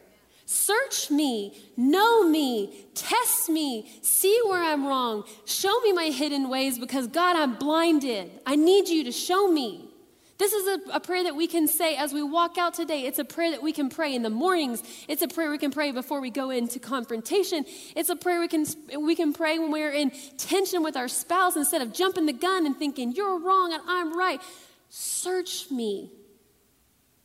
Search 0.47 1.13
me, 1.13 1.57
know 1.77 2.29
me, 2.29 2.87
test 2.97 3.49
me, 3.49 3.89
see 4.03 4.37
where 4.47 4.61
I'm 4.61 4.85
wrong, 4.85 5.23
show 5.45 5.81
me 5.83 5.93
my 5.93 6.07
hidden 6.07 6.49
ways 6.49 6.77
because 6.77 7.07
God, 7.07 7.37
I'm 7.37 7.55
blinded. 7.55 8.29
I 8.45 8.57
need 8.57 8.89
you 8.89 9.05
to 9.05 9.13
show 9.13 9.47
me. 9.47 9.91
This 10.39 10.53
is 10.53 10.67
a, 10.67 10.97
a, 10.97 11.01
prayer 11.01 11.23
that 11.23 11.37
we 11.37 11.47
can 11.47 11.69
say 11.69 11.97
as 11.97 12.15
we 12.15 12.23
walk 12.23 12.57
out 12.57 12.73
today. 12.73 13.03
It's 13.03 13.19
a 13.19 13.25
prayer 13.25 13.51
that 13.51 13.63
we 13.63 13.73
can 13.73 13.91
pray 13.91 14.15
in 14.15 14.23
the 14.23 14.31
mornings. 14.31 14.83
It's 15.07 15.21
a 15.21 15.29
prayer 15.29 15.51
we 15.51 15.59
can 15.59 15.71
pray 15.71 15.93
before 15.93 16.21
we 16.21 16.31
go 16.31 16.49
into 16.49 16.79
confrontation. 16.79 17.67
It's 17.95 18.09
a 18.09 18.17
prayer 18.17 18.41
we 18.41 18.49
can, 18.49 18.65
we 18.99 19.15
can 19.15 19.35
pray 19.35 19.59
when 19.59 19.71
we're 19.71 19.93
in 19.93 20.11
tension 20.39 20.83
with 20.83 20.97
our 20.97 21.09
spouse 21.09 21.57
instead 21.57 21.83
of 21.83 21.93
jumping 21.93 22.25
the 22.25 22.33
gun 22.33 22.65
and 22.65 22.75
thinking, 22.75 23.13
you're 23.13 23.39
wrong 23.39 23.75
and 23.75 23.83
I'm 23.87 24.17
right. 24.17 24.41
Search 24.91 25.71
me. 25.71 26.11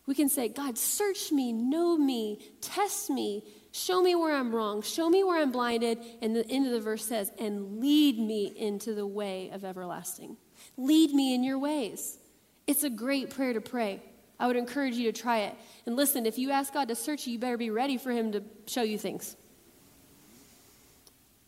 We 0.06 0.14
can 0.14 0.30
say, 0.30 0.48
God, 0.50 0.78
search 0.78 1.32
me, 1.32 1.52
know 1.52 1.98
me, 1.98 2.40
test 2.62 3.10
me, 3.10 3.44
show 3.72 4.04
me 4.04 4.14
where 4.14 4.36
I'm 4.36 4.54
wrong, 4.54 4.84
show 4.84 5.10
me 5.10 5.24
where 5.24 5.42
I'm 5.42 5.52
blinded. 5.52 5.98
And 6.22 6.36
the 6.36 6.48
end 6.48 6.68
of 6.68 6.72
the 6.72 6.80
verse 6.80 7.04
says, 7.04 7.32
and 7.40 7.80
lead 7.82 8.20
me 8.20 8.54
into 8.56 8.94
the 8.94 9.08
way 9.08 9.50
of 9.52 9.66
everlasting. 9.66 10.38
Lead 10.78 11.12
me 11.12 11.34
in 11.34 11.44
your 11.44 11.58
ways. 11.58 12.20
It's 12.68 12.84
a 12.84 12.90
great 12.90 13.32
prayer 13.32 13.54
to 13.54 13.62
pray. 13.62 14.02
I 14.40 14.46
would 14.48 14.58
encourage 14.58 14.96
you 14.96 15.12
to 15.12 15.22
try 15.22 15.40
it. 15.40 15.56
And 15.88 15.96
listen, 15.96 16.26
if 16.26 16.38
you 16.38 16.52
ask 16.52 16.72
God 16.72 16.90
to 16.90 16.96
search 16.96 17.26
you, 17.26 17.34
you 17.34 17.40
better 17.40 17.58
be 17.58 17.72
ready 17.72 17.98
for 17.98 18.12
Him 18.12 18.32
to 18.34 18.44
show 18.68 18.84
you 18.84 19.00
things. 19.00 19.36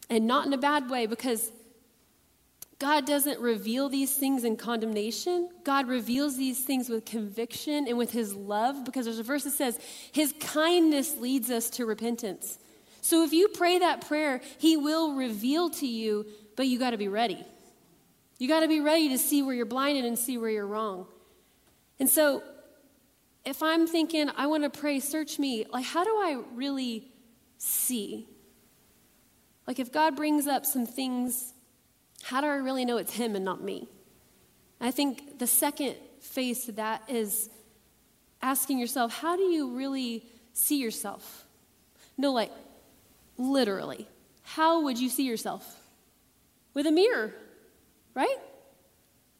And 0.10 0.25
not 0.25 0.47
in 0.47 0.53
a 0.53 0.58
bad 0.58 0.89
way, 0.89 1.06
because 1.06 1.51
God 2.80 3.08
doesn't 3.08 3.40
reveal 3.40 3.90
these 3.90 4.13
things 4.13 4.44
in 4.44 4.56
condemnation. 4.56 5.50
God 5.63 5.88
reveals 5.88 6.38
these 6.38 6.63
things 6.63 6.90
with 6.90 7.06
conviction 7.06 7.88
and 7.88 7.98
with 7.98 8.12
his 8.12 8.36
love 8.36 8.86
because 8.86 9.06
there's 9.06 9.18
a 9.18 9.24
verse 9.24 9.46
that 9.46 9.52
says, 9.52 9.80
His 10.12 10.34
kindness 10.40 11.18
leads 11.18 11.50
us 11.50 11.72
to 11.72 11.86
repentance. 11.86 12.60
So 13.02 13.24
if 13.24 13.34
you 13.34 13.48
pray 13.48 13.80
that 13.80 14.08
prayer, 14.08 14.42
he 14.60 14.78
will 14.78 15.16
reveal 15.16 15.70
to 15.72 15.88
you, 15.88 16.28
but 16.56 16.68
you 16.68 16.78
got 16.78 16.92
to 16.92 16.98
be 16.98 17.08
ready. 17.08 17.44
You 18.38 18.48
got 18.48 18.60
to 18.60 18.68
be 18.68 18.82
ready 18.82 19.10
to 19.10 19.18
see 19.18 19.42
where 19.42 19.56
you're 19.56 19.66
blinded 19.66 20.06
and 20.06 20.20
see 20.20 20.38
where 20.38 20.50
you're 20.50 20.68
wrong. 20.68 21.08
And 22.00 22.10
so 22.10 22.44
if 23.44 23.63
I'm 23.63 23.88
thinking, 23.88 24.30
I 24.36 24.48
want 24.48 24.63
to 24.63 24.70
pray, 24.70 25.00
search 25.00 25.40
me, 25.40 25.66
like, 25.72 25.86
how 25.86 26.04
do 26.04 26.12
I 26.12 26.44
really 26.54 27.08
see? 27.58 28.28
Like, 29.66 29.80
if 29.80 29.92
God 29.92 30.16
brings 30.16 30.46
up 30.46 30.66
some 30.66 30.86
things 30.86 31.54
how 32.23 32.41
do 32.41 32.47
I 32.47 32.56
really 32.56 32.86
know 32.86 32.97
it's 32.97 33.13
him 33.13 33.36
and 33.36 33.45
not 33.45 33.62
me? 33.62 33.88
I 34.80 34.91
think 34.91 35.39
the 35.39 35.47
second 35.47 35.95
phase 36.19 36.65
to 36.65 36.71
that 36.73 37.03
is 37.08 37.49
asking 38.41 38.80
yourself, 38.80 39.13
how 39.13 39.36
do 39.36 39.43
you 39.43 39.75
really 39.75 40.25
see 40.53 40.77
yourself? 40.77 41.45
No, 42.17 42.32
like 42.32 42.51
literally. 43.38 44.08
How 44.43 44.82
would 44.84 44.99
you 44.99 45.10
see 45.10 45.23
yourself? 45.23 45.82
With 46.73 46.86
a 46.86 46.91
mirror, 46.91 47.34
right? 48.13 48.38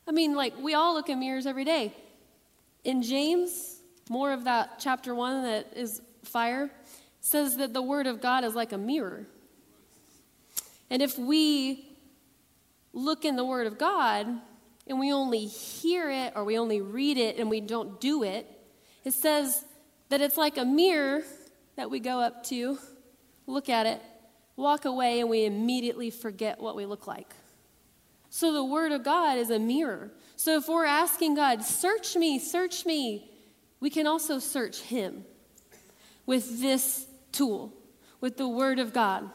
I 0.08 0.12
mean, 0.12 0.36
like 0.36 0.58
we 0.60 0.74
all 0.74 0.94
look 0.94 1.10
in 1.10 1.20
mirrors 1.20 1.46
every 1.46 1.66
day. 1.66 1.94
In 2.84 3.04
James, 3.04 3.78
more 4.10 4.32
of 4.32 4.46
that 4.46 4.80
chapter 4.80 5.14
one 5.14 5.44
that 5.44 5.74
is 5.76 6.02
fire, 6.24 6.70
says 7.22 7.58
that 7.58 7.74
the 7.74 7.82
word 7.82 8.08
of 8.08 8.22
God 8.22 8.44
is 8.44 8.56
like 8.56 8.72
a 8.72 8.78
mirror. 8.78 9.28
And 10.90 11.02
if 11.02 11.18
we 11.18 11.87
look 12.98 13.26
in 13.26 13.36
the 13.36 13.46
Word 13.46 13.68
of 13.68 13.78
God 13.78 14.28
and 14.88 15.00
we 15.00 15.14
only 15.14 15.46
hear 15.46 16.10
it 16.10 16.34
or 16.36 16.44
we 16.44 16.58
only 16.58 16.82
read 16.82 17.18
it 17.18 17.38
and 17.38 17.50
we 17.50 17.62
don't 17.62 18.02
do 18.02 18.24
it, 18.24 18.48
it 19.06 19.14
says 19.14 19.64
that 20.10 20.20
it's 20.20 20.38
like 20.38 20.58
a 20.58 20.66
mirror 20.66 21.22
that 21.76 21.92
we 21.92 22.00
go 22.00 22.20
up 22.20 22.44
to, 22.46 22.80
look 23.46 23.70
at 23.70 23.86
it, 23.86 24.02
walk 24.56 24.86
away, 24.86 25.20
and 25.20 25.30
we 25.30 25.46
immediately 25.46 26.10
forget 26.10 26.60
what 26.60 26.76
we 26.76 26.86
look 26.86 27.06
like. 27.06 27.34
So 28.30 28.52
the 28.52 28.64
Word 28.64 28.92
of 28.92 29.04
God 29.04 29.38
is 29.38 29.52
a 29.52 29.60
mirror. 29.60 30.12
So 30.36 30.58
if 30.58 30.68
we're 30.68 30.86
asking 30.86 31.36
God, 31.36 31.64
search 31.64 32.16
me, 32.16 32.40
search 32.40 32.86
me, 32.86 33.30
we 33.80 33.90
can 33.90 34.08
also 34.08 34.40
search 34.40 34.80
Him 34.82 35.24
with 36.26 36.62
this 36.62 37.06
tool, 37.32 37.74
with 38.20 38.38
the 38.38 38.48
Word 38.48 38.80
of 38.80 38.92
God. 38.92 39.30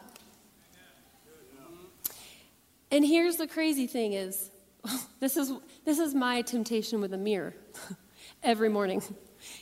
And 2.93 3.03
here's 3.03 3.37
the 3.37 3.47
crazy 3.47 3.87
thing 3.87 4.13
is 4.13 4.51
this 5.19 5.35
is 5.35 5.51
this 5.83 5.97
is 5.97 6.13
my 6.13 6.43
temptation 6.43 7.01
with 7.01 7.11
a 7.11 7.17
mirror 7.17 7.55
every 8.43 8.69
morning. 8.69 9.01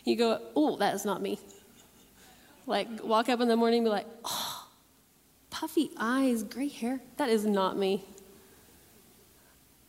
You 0.03 0.17
go, 0.17 0.41
"Oh, 0.53 0.75
that 0.77 0.93
is 0.93 1.05
not 1.05 1.21
me." 1.21 1.39
Like 2.67 2.89
walk 3.01 3.29
up 3.29 3.39
in 3.39 3.47
the 3.47 3.55
morning 3.55 3.79
and 3.79 3.85
be 3.85 3.89
like, 3.89 4.07
"Oh, 4.25 4.67
puffy 5.49 5.91
eyes, 5.97 6.43
gray 6.43 6.67
hair. 6.67 6.99
That 7.15 7.29
is 7.29 7.45
not 7.45 7.77
me." 7.77 8.03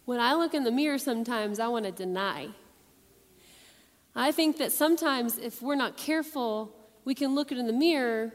When 0.05 0.20
I 0.20 0.35
look 0.35 0.55
in 0.55 0.62
the 0.62 0.70
mirror 0.70 0.98
sometimes 0.98 1.59
I 1.59 1.66
want 1.66 1.85
to 1.85 1.90
deny. 1.90 2.48
I 4.14 4.31
think 4.31 4.59
that 4.59 4.70
sometimes 4.70 5.38
if 5.38 5.61
we're 5.61 5.74
not 5.74 5.96
careful, 5.96 6.72
we 7.05 7.14
can 7.16 7.35
look 7.35 7.50
in 7.50 7.66
the 7.66 7.72
mirror 7.72 8.33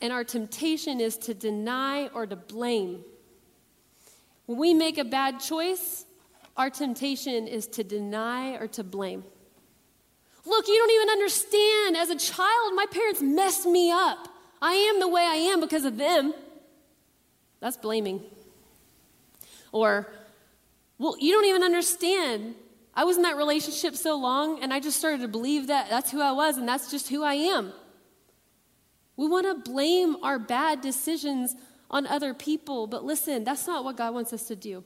and 0.00 0.12
our 0.12 0.22
temptation 0.22 1.00
is 1.00 1.16
to 1.18 1.34
deny 1.34 2.06
or 2.08 2.26
to 2.26 2.36
blame. 2.36 3.02
When 4.50 4.58
we 4.58 4.74
make 4.74 4.98
a 4.98 5.04
bad 5.04 5.38
choice, 5.38 6.04
our 6.56 6.70
temptation 6.70 7.46
is 7.46 7.68
to 7.68 7.84
deny 7.84 8.56
or 8.56 8.66
to 8.66 8.82
blame. 8.82 9.22
Look, 10.44 10.66
you 10.66 10.74
don't 10.74 10.90
even 10.90 11.08
understand. 11.08 11.96
As 11.96 12.10
a 12.10 12.18
child, 12.18 12.74
my 12.74 12.86
parents 12.90 13.22
messed 13.22 13.64
me 13.64 13.92
up. 13.92 14.26
I 14.60 14.72
am 14.72 14.98
the 14.98 15.06
way 15.06 15.22
I 15.22 15.36
am 15.36 15.60
because 15.60 15.84
of 15.84 15.96
them. 15.96 16.34
That's 17.60 17.76
blaming. 17.76 18.22
Or, 19.70 20.12
well, 20.98 21.14
you 21.20 21.32
don't 21.32 21.46
even 21.46 21.62
understand. 21.62 22.56
I 22.92 23.04
was 23.04 23.18
in 23.18 23.22
that 23.22 23.36
relationship 23.36 23.94
so 23.94 24.16
long, 24.16 24.64
and 24.64 24.74
I 24.74 24.80
just 24.80 24.98
started 24.98 25.20
to 25.20 25.28
believe 25.28 25.68
that 25.68 25.88
that's 25.90 26.10
who 26.10 26.20
I 26.20 26.32
was, 26.32 26.56
and 26.56 26.68
that's 26.68 26.90
just 26.90 27.08
who 27.08 27.22
I 27.22 27.34
am. 27.34 27.72
We 29.16 29.28
want 29.28 29.46
to 29.46 29.70
blame 29.70 30.16
our 30.24 30.40
bad 30.40 30.80
decisions 30.80 31.54
on 31.90 32.06
other 32.06 32.32
people. 32.32 32.86
But 32.86 33.04
listen, 33.04 33.44
that's 33.44 33.66
not 33.66 33.84
what 33.84 33.96
God 33.96 34.14
wants 34.14 34.32
us 34.32 34.44
to 34.48 34.56
do. 34.56 34.84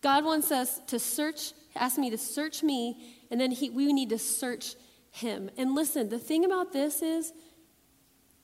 God 0.00 0.24
wants 0.24 0.50
us 0.50 0.80
to 0.88 0.98
search, 0.98 1.52
ask 1.76 1.98
me 1.98 2.10
to 2.10 2.18
search 2.18 2.62
me, 2.62 2.96
and 3.30 3.40
then 3.40 3.50
he, 3.50 3.70
we 3.70 3.92
need 3.92 4.08
to 4.10 4.18
search 4.18 4.74
him. 5.12 5.50
And 5.56 5.74
listen, 5.74 6.08
the 6.08 6.18
thing 6.18 6.44
about 6.44 6.72
this 6.72 7.02
is 7.02 7.32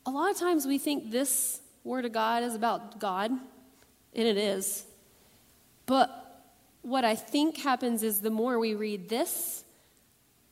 a 0.07 0.11
lot 0.11 0.31
of 0.31 0.39
times 0.39 0.67
we 0.67 0.79
think 0.79 1.11
this 1.11 1.61
word 1.83 2.05
of 2.05 2.13
God 2.13 2.43
is 2.43 2.55
about 2.55 3.01
God, 3.01 3.31
and 3.31 4.29
it 4.29 4.37
is. 4.37 4.85
But 5.87 6.45
what 6.83 7.05
I 7.05 7.15
think 7.15 7.57
happens 7.59 8.03
is 8.03 8.21
the 8.21 8.31
more 8.31 8.59
we 8.59 8.75
read 8.75 9.09
this, 9.09 9.65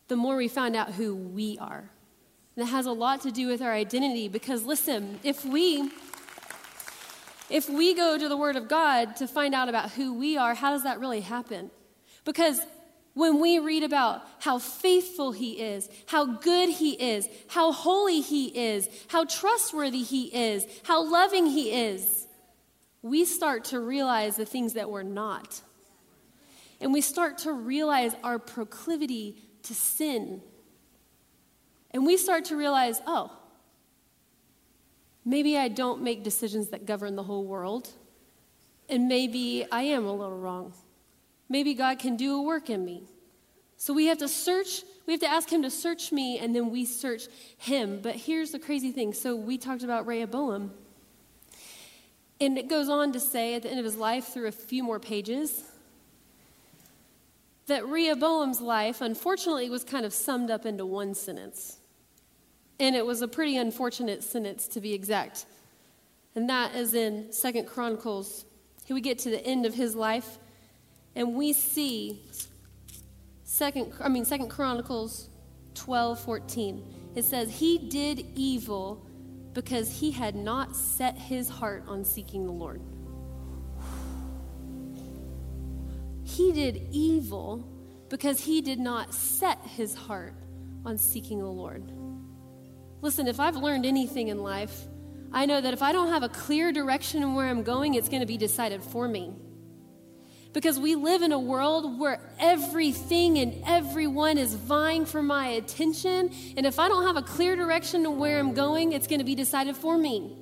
the 0.09 0.17
more 0.17 0.37
we 0.37 0.49
find 0.49 0.75
out 0.75 0.93
who 0.93 1.15
we 1.15 1.59
are. 1.59 1.91
And 2.57 2.67
it 2.67 2.71
has 2.71 2.87
a 2.87 2.93
lot 2.93 3.21
to 3.23 3.31
do 3.31 3.49
with 3.49 3.61
our 3.61 3.73
identity 3.73 4.29
because, 4.29 4.65
listen, 4.65 5.21
if 5.23 5.45
we 5.45 5.91
if 7.49 7.69
we 7.69 7.95
go 7.95 8.19
to 8.19 8.29
the 8.29 8.37
Word 8.37 8.57
of 8.57 8.69
God 8.69 9.17
to 9.17 9.29
find 9.29 9.55
out 9.55 9.69
about 9.69 9.93
who 9.93 10.15
we 10.15 10.37
are, 10.37 10.55
how 10.55 10.71
does 10.71 10.83
that 10.83 11.01
really 11.01 11.21
happen? 11.21 11.71
Because 12.25 12.61
when 13.15 13.41
we 13.41 13.59
read 13.59 13.83
about 13.83 14.23
how 14.41 14.59
faithful 14.59 15.33
He 15.33 15.61
is, 15.61 15.89
how 16.07 16.27
good 16.27 16.69
He 16.69 16.91
is, 16.91 17.29
how 17.49 17.73
holy 17.73 18.21
He 18.21 18.49
is, 18.49 18.89
how 19.09 19.25
trustworthy 19.25 20.03
He 20.03 20.25
is, 20.25 20.67
how 20.83 21.03
loving 21.03 21.47
He 21.47 21.73
is, 21.73 22.27
we 23.03 23.25
start 23.25 23.65
to 23.67 23.81
realize 23.81 24.37
the 24.37 24.45
things 24.45 24.75
that 24.75 24.91
we're 24.91 25.03
not. 25.03 25.61
And 26.81 26.93
we 26.93 27.01
start 27.01 27.39
to 27.39 27.53
realize 27.53 28.13
our 28.23 28.39
proclivity 28.39 29.37
to 29.63 29.75
sin. 29.75 30.43
And 31.93 32.05
we 32.05 32.17
start 32.17 32.47
to 32.47 32.57
realize, 32.57 33.01
oh, 33.07 33.33
Maybe 35.29 35.59
I 35.59 35.67
don't 35.67 36.03
make 36.03 36.23
decisions 36.23 36.69
that 36.69 36.87
govern 36.87 37.17
the 37.17 37.25
whole 37.25 37.45
world. 37.45 37.91
And 38.89 39.09
maybe 39.09 39.67
I 39.73 39.83
am 39.83 40.07
a 40.07 40.13
little 40.13 40.39
wrong. 40.39 40.73
Maybe 41.49 41.75
God 41.75 41.99
can 41.99 42.17
do 42.17 42.37
a 42.37 42.43
work 42.43 42.71
in 42.71 42.85
me. 42.85 43.03
So 43.77 43.93
we 43.93 44.07
have 44.07 44.19
to 44.19 44.29
search, 44.29 44.85
we 45.05 45.13
have 45.13 45.21
to 45.21 45.29
ask 45.29 45.51
Him 45.51 45.63
to 45.63 45.71
search 45.71 46.13
me, 46.13 46.39
and 46.39 46.55
then 46.55 46.71
we 46.71 46.85
search 46.85 47.25
Him. 47.59 47.99
But 48.01 48.15
here's 48.15 48.53
the 48.53 48.61
crazy 48.61 48.93
thing. 48.93 49.13
So 49.13 49.35
we 49.35 49.59
talked 49.59 49.83
about 49.83 50.07
Rehoboam. 50.07 50.73
And 52.41 52.57
it 52.57 52.69
goes 52.69 52.89
on 52.89 53.13
to 53.13 53.21
say 53.21 53.55
at 53.55 53.63
the 53.63 53.69
end 53.69 53.81
of 53.81 53.85
his 53.85 53.97
life, 53.97 54.29
through 54.29 54.47
a 54.47 54.53
few 54.53 54.85
more 54.85 55.01
pages, 55.01 55.65
that 57.67 57.85
Rehoboam's 57.85 58.61
life, 58.61 59.01
unfortunately, 59.01 59.69
was 59.71 59.83
kind 59.83 60.07
of 60.07 60.13
summed 60.13 60.51
up 60.51 60.65
into 60.65 60.87
one 60.87 61.15
sentence. 61.15 61.76
And 62.79 62.95
it 62.95 63.07
was 63.07 63.23
a 63.23 63.29
pretty 63.29 63.57
unfortunate 63.57 64.23
sentence 64.23 64.69
to 64.69 64.81
be 64.81 64.93
exact. 64.93 65.47
And 66.35 66.49
that 66.51 66.75
is 66.75 66.95
in 66.95 67.33
Second 67.33 67.67
Chronicles. 67.67 68.45
Here 68.85 68.95
we 68.95 69.01
get 69.01 69.19
to 69.21 69.31
the 69.31 69.45
end 69.45 69.67
of 69.67 69.75
his 69.75 69.95
life, 69.95 70.39
and 71.15 71.35
we 71.35 71.53
see 71.53 72.23
Second, 73.57 73.95
I 74.03 74.11
mean, 74.11 74.27
Second 74.27 74.51
Chronicles 74.51 75.31
12, 75.77 76.21
14. 76.21 76.95
It 77.15 77.25
says, 77.25 77.49
He 77.51 77.79
did 77.79 78.27
evil 78.35 79.07
because 79.55 79.91
he 79.91 80.11
had 80.11 80.35
not 80.35 80.77
set 80.77 81.17
his 81.17 81.49
heart 81.49 81.85
on 81.87 82.05
seeking 82.05 82.45
the 82.45 82.53
Lord. 82.53 82.83
He 86.23 86.53
did 86.53 86.89
evil 86.91 87.67
because 88.11 88.41
he 88.41 88.61
did 88.61 88.79
not 88.79 89.15
set 89.15 89.59
his 89.65 89.95
heart 89.95 90.35
on 90.85 90.99
seeking 90.99 91.39
the 91.39 91.47
Lord. 91.47 91.83
Listen, 93.07 93.29
if 93.29 93.39
I've 93.39 93.55
learned 93.55 93.87
anything 93.87 94.27
in 94.27 94.43
life, 94.43 94.89
I 95.33 95.47
know 95.47 95.61
that 95.61 95.73
if 95.73 95.81
I 95.81 95.93
don't 95.93 96.09
have 96.09 96.25
a 96.25 96.29
clear 96.29 96.73
direction 96.73 97.23
in 97.23 97.37
where 97.37 97.47
I'm 97.47 97.63
going, 97.63 97.95
it's 97.95 98.09
going 98.09 98.19
to 98.19 98.27
be 98.27 98.37
decided 98.37 98.83
for 98.83 99.07
me. 99.07 99.33
Because 100.53 100.77
we 100.81 100.97
live 100.97 101.23
in 101.23 101.31
a 101.31 101.39
world 101.39 102.01
where 102.01 102.19
everything 102.41 103.39
and 103.39 103.63
everyone 103.65 104.39
is 104.39 104.55
vying 104.55 105.07
for 105.07 105.23
my 105.23 105.47
attention. 105.51 106.35
And 106.57 106.67
if 106.67 106.81
I 106.81 106.89
don't 106.89 107.07
have 107.07 107.17
a 107.17 107.23
clear 107.23 107.55
direction 107.55 108.03
to 108.03 108.11
where 108.11 108.41
I'm 108.41 108.55
going, 108.55 108.91
it's 108.91 109.07
going 109.07 109.21
to 109.21 109.25
be 109.25 109.37
decided 109.37 109.77
for 109.77 109.97
me. 109.97 110.37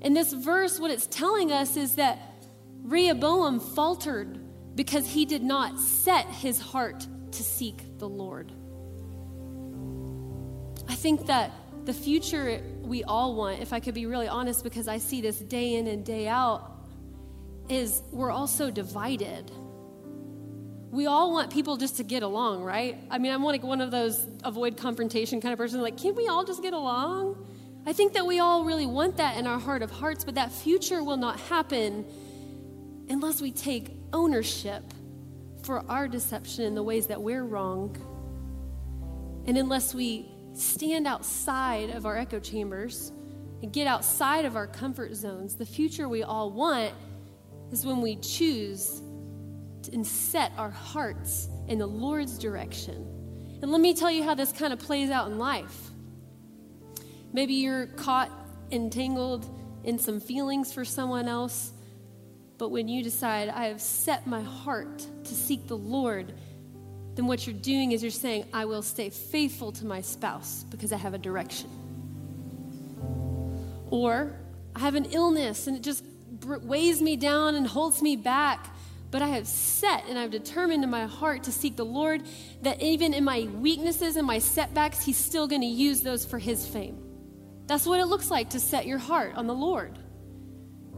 In 0.00 0.14
this 0.14 0.32
verse, 0.32 0.80
what 0.80 0.90
it's 0.90 1.06
telling 1.06 1.52
us 1.52 1.76
is 1.76 1.96
that 1.96 2.18
Rehoboam 2.82 3.60
faltered 3.60 4.40
because 4.74 5.06
he 5.06 5.26
did 5.26 5.42
not 5.42 5.78
set 5.78 6.24
his 6.28 6.58
heart 6.58 7.06
to 7.32 7.42
seek 7.42 7.98
the 7.98 8.08
Lord. 8.08 8.55
I 10.88 10.94
think 10.94 11.26
that 11.26 11.52
the 11.84 11.94
future 11.94 12.60
we 12.82 13.04
all 13.04 13.34
want, 13.34 13.60
if 13.60 13.72
I 13.72 13.80
could 13.80 13.94
be 13.94 14.06
really 14.06 14.28
honest, 14.28 14.64
because 14.64 14.88
I 14.88 14.98
see 14.98 15.20
this 15.20 15.38
day 15.38 15.74
in 15.74 15.86
and 15.86 16.04
day 16.04 16.28
out, 16.28 16.72
is 17.68 18.02
we're 18.12 18.30
all 18.30 18.46
so 18.46 18.70
divided. 18.70 19.50
We 20.90 21.06
all 21.06 21.32
want 21.32 21.52
people 21.52 21.76
just 21.76 21.96
to 21.96 22.04
get 22.04 22.22
along, 22.22 22.62
right? 22.62 22.96
I 23.10 23.18
mean, 23.18 23.32
I'm 23.32 23.42
like 23.42 23.62
one 23.62 23.80
of 23.80 23.90
those 23.90 24.24
avoid 24.44 24.76
confrontation 24.76 25.40
kind 25.40 25.52
of 25.52 25.58
person, 25.58 25.80
like, 25.82 25.96
can't 25.96 26.16
we 26.16 26.28
all 26.28 26.44
just 26.44 26.62
get 26.62 26.72
along? 26.72 27.46
I 27.84 27.92
think 27.92 28.14
that 28.14 28.26
we 28.26 28.40
all 28.40 28.64
really 28.64 28.86
want 28.86 29.18
that 29.18 29.36
in 29.36 29.46
our 29.46 29.58
heart 29.58 29.82
of 29.82 29.90
hearts, 29.90 30.24
but 30.24 30.34
that 30.36 30.52
future 30.52 31.02
will 31.02 31.16
not 31.16 31.38
happen 31.38 32.04
unless 33.08 33.40
we 33.40 33.52
take 33.52 33.90
ownership 34.12 34.82
for 35.62 35.84
our 35.88 36.08
deception 36.08 36.64
in 36.64 36.74
the 36.74 36.82
ways 36.82 37.08
that 37.08 37.20
we're 37.20 37.44
wrong. 37.44 37.96
And 39.46 39.56
unless 39.56 39.94
we 39.94 40.28
stand 40.56 41.06
outside 41.06 41.90
of 41.90 42.06
our 42.06 42.16
echo 42.16 42.40
chambers 42.40 43.12
and 43.62 43.72
get 43.72 43.86
outside 43.86 44.44
of 44.44 44.56
our 44.56 44.66
comfort 44.66 45.14
zones, 45.14 45.56
the 45.56 45.66
future 45.66 46.08
we 46.08 46.22
all 46.22 46.50
want 46.50 46.92
is 47.72 47.84
when 47.84 48.00
we 48.00 48.16
choose 48.16 49.00
and 49.92 50.06
set 50.06 50.52
our 50.58 50.70
hearts 50.70 51.48
in 51.68 51.78
the 51.78 51.86
Lord's 51.86 52.38
direction. 52.38 53.06
And 53.62 53.70
let 53.70 53.80
me 53.80 53.94
tell 53.94 54.10
you 54.10 54.22
how 54.22 54.34
this 54.34 54.52
kind 54.52 54.72
of 54.72 54.78
plays 54.78 55.10
out 55.10 55.28
in 55.28 55.38
life. 55.38 55.90
Maybe 57.32 57.54
you're 57.54 57.86
caught 57.86 58.30
entangled 58.70 59.48
in 59.84 59.98
some 59.98 60.20
feelings 60.20 60.72
for 60.72 60.84
someone 60.84 61.28
else, 61.28 61.72
but 62.58 62.70
when 62.70 62.88
you 62.88 63.02
decide, 63.02 63.48
I 63.48 63.66
have 63.66 63.80
set 63.80 64.26
my 64.26 64.42
heart 64.42 65.06
to 65.24 65.34
seek 65.34 65.68
the 65.68 65.76
Lord, 65.76 66.34
then 67.16 67.26
what 67.26 67.46
you're 67.46 67.56
doing 67.56 67.92
is 67.92 68.02
you're 68.02 68.10
saying, 68.10 68.44
I 68.52 68.66
will 68.66 68.82
stay 68.82 69.08
faithful 69.08 69.72
to 69.72 69.86
my 69.86 70.02
spouse 70.02 70.64
because 70.70 70.92
I 70.92 70.98
have 70.98 71.14
a 71.14 71.18
direction. 71.18 71.70
Or 73.90 74.36
I 74.74 74.80
have 74.80 74.94
an 74.94 75.06
illness 75.06 75.66
and 75.66 75.76
it 75.76 75.82
just 75.82 76.04
weighs 76.44 77.00
me 77.00 77.16
down 77.16 77.54
and 77.54 77.66
holds 77.66 78.02
me 78.02 78.16
back. 78.16 78.68
But 79.10 79.22
I 79.22 79.28
have 79.28 79.46
set 79.46 80.04
and 80.08 80.18
I've 80.18 80.30
determined 80.30 80.84
in 80.84 80.90
my 80.90 81.06
heart 81.06 81.44
to 81.44 81.52
seek 81.52 81.76
the 81.76 81.86
Lord 81.86 82.22
that 82.60 82.82
even 82.82 83.14
in 83.14 83.24
my 83.24 83.48
weaknesses 83.54 84.16
and 84.16 84.26
my 84.26 84.38
setbacks, 84.38 85.02
He's 85.02 85.16
still 85.16 85.48
going 85.48 85.62
to 85.62 85.66
use 85.66 86.02
those 86.02 86.26
for 86.26 86.38
His 86.38 86.66
fame. 86.66 87.02
That's 87.66 87.86
what 87.86 87.98
it 87.98 88.06
looks 88.06 88.30
like 88.30 88.50
to 88.50 88.60
set 88.60 88.86
your 88.86 88.98
heart 88.98 89.34
on 89.36 89.46
the 89.46 89.54
Lord. 89.54 89.98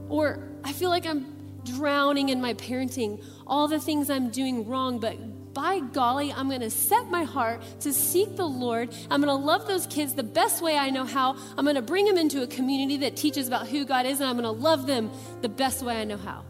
Or 0.09 0.49
I 0.65 0.73
feel 0.73 0.91
like 0.91 1.07
I'm 1.07 1.61
drowning 1.65 2.31
in 2.31 2.41
my 2.41 2.55
parenting, 2.55 3.23
all 3.47 3.69
the 3.69 3.79
things 3.79 4.11
I'm 4.11 4.31
doing 4.31 4.67
wrong, 4.67 4.99
but 4.99 5.17
by 5.59 5.81
golly, 5.81 6.33
I'm 6.33 6.49
going 6.49 6.61
to 6.61 6.71
set 6.71 7.11
my 7.11 7.25
heart 7.25 7.61
to 7.81 7.92
seek 7.92 8.37
the 8.37 8.47
Lord. 8.47 8.94
I'm 9.11 9.21
going 9.21 9.37
to 9.37 9.44
love 9.44 9.66
those 9.66 9.88
kids 9.88 10.14
the 10.14 10.23
best 10.23 10.62
way 10.62 10.79
I 10.79 10.90
know 10.90 11.05
how. 11.05 11.35
I'm 11.57 11.64
going 11.64 11.75
to 11.75 11.83
bring 11.83 12.05
them 12.05 12.16
into 12.16 12.44
a 12.44 12.47
community 12.47 12.99
that 12.99 13.16
teaches 13.16 13.49
about 13.49 13.66
who 13.66 13.85
God 13.85 14.07
is, 14.07 14.21
and 14.21 14.31
I'm 14.31 14.37
going 14.37 14.44
to 14.44 14.62
love 14.62 14.87
them 14.87 15.11
the 15.40 15.49
best 15.49 15.83
way 15.83 16.01
I 16.01 16.05
know 16.05 16.16
how. 16.16 16.44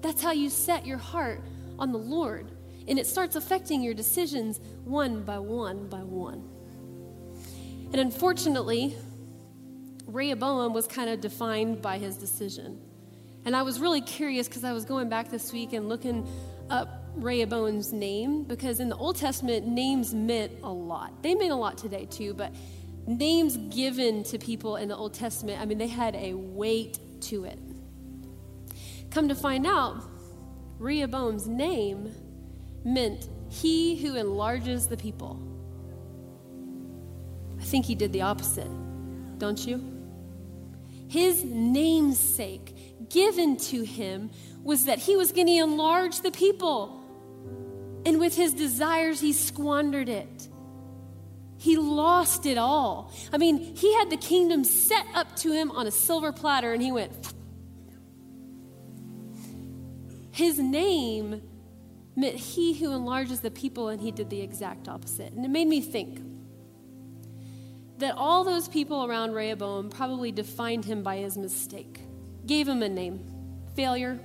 That's 0.00 0.20
how 0.20 0.32
you 0.32 0.50
set 0.50 0.84
your 0.84 0.98
heart 0.98 1.42
on 1.78 1.92
the 1.92 1.98
Lord. 1.98 2.50
And 2.88 2.98
it 2.98 3.06
starts 3.06 3.36
affecting 3.36 3.84
your 3.84 3.94
decisions 3.94 4.58
one 4.82 5.22
by 5.22 5.38
one 5.38 5.86
by 5.86 6.02
one. 6.02 6.42
And 7.92 8.00
unfortunately, 8.00 8.96
Rehoboam 10.06 10.74
was 10.74 10.88
kind 10.88 11.08
of 11.08 11.20
defined 11.20 11.80
by 11.80 11.98
his 11.98 12.16
decision. 12.16 12.80
And 13.44 13.54
I 13.54 13.62
was 13.62 13.78
really 13.78 14.00
curious 14.00 14.48
because 14.48 14.64
I 14.64 14.72
was 14.72 14.84
going 14.84 15.08
back 15.08 15.30
this 15.30 15.52
week 15.52 15.72
and 15.72 15.88
looking 15.88 16.28
up 16.68 17.03
Rehoboam's 17.16 17.92
name 17.92 18.44
because 18.44 18.80
in 18.80 18.88
the 18.88 18.96
Old 18.96 19.16
Testament, 19.16 19.66
names 19.66 20.14
meant 20.14 20.52
a 20.62 20.72
lot. 20.72 21.22
They 21.22 21.34
mean 21.34 21.50
a 21.50 21.56
lot 21.56 21.78
today 21.78 22.06
too, 22.06 22.34
but 22.34 22.52
names 23.06 23.56
given 23.74 24.24
to 24.24 24.38
people 24.38 24.76
in 24.76 24.88
the 24.88 24.96
Old 24.96 25.14
Testament, 25.14 25.60
I 25.60 25.64
mean, 25.64 25.78
they 25.78 25.88
had 25.88 26.14
a 26.16 26.34
weight 26.34 26.98
to 27.22 27.44
it. 27.44 27.58
Come 29.10 29.28
to 29.28 29.34
find 29.34 29.66
out, 29.66 30.02
Rehoboam's 30.78 31.46
name 31.46 32.12
meant 32.84 33.28
he 33.48 33.96
who 33.96 34.16
enlarges 34.16 34.88
the 34.88 34.96
people. 34.96 35.40
I 37.60 37.64
think 37.64 37.86
he 37.86 37.94
did 37.94 38.12
the 38.12 38.22
opposite, 38.22 38.70
don't 39.38 39.64
you? 39.64 39.82
His 41.08 41.44
namesake 41.44 43.08
given 43.08 43.56
to 43.56 43.84
him 43.84 44.30
was 44.64 44.86
that 44.86 44.98
he 44.98 45.16
was 45.16 45.30
going 45.30 45.46
to 45.46 45.52
enlarge 45.52 46.20
the 46.20 46.32
people. 46.32 47.03
And 48.06 48.20
with 48.20 48.36
his 48.36 48.52
desires, 48.52 49.20
he 49.20 49.32
squandered 49.32 50.08
it. 50.08 50.48
He 51.56 51.76
lost 51.76 52.44
it 52.44 52.58
all. 52.58 53.12
I 53.32 53.38
mean, 53.38 53.74
he 53.76 53.94
had 53.94 54.10
the 54.10 54.16
kingdom 54.16 54.64
set 54.64 55.06
up 55.14 55.34
to 55.36 55.52
him 55.52 55.70
on 55.70 55.86
a 55.86 55.90
silver 55.90 56.32
platter, 56.32 56.72
and 56.72 56.82
he 56.82 56.92
went. 56.92 57.32
His 60.30 60.58
name 60.58 61.42
meant 62.16 62.36
he 62.36 62.74
who 62.74 62.92
enlarges 62.92 63.40
the 63.40 63.50
people, 63.50 63.88
and 63.88 64.00
he 64.00 64.10
did 64.10 64.28
the 64.28 64.42
exact 64.42 64.88
opposite. 64.88 65.32
And 65.32 65.44
it 65.44 65.50
made 65.50 65.68
me 65.68 65.80
think 65.80 66.20
that 67.98 68.14
all 68.16 68.44
those 68.44 68.68
people 68.68 69.06
around 69.06 69.32
Rehoboam 69.32 69.88
probably 69.88 70.32
defined 70.32 70.84
him 70.84 71.02
by 71.02 71.16
his 71.18 71.38
mistake, 71.38 72.00
gave 72.44 72.68
him 72.68 72.82
a 72.82 72.88
name 72.88 73.24
failure. 73.74 74.20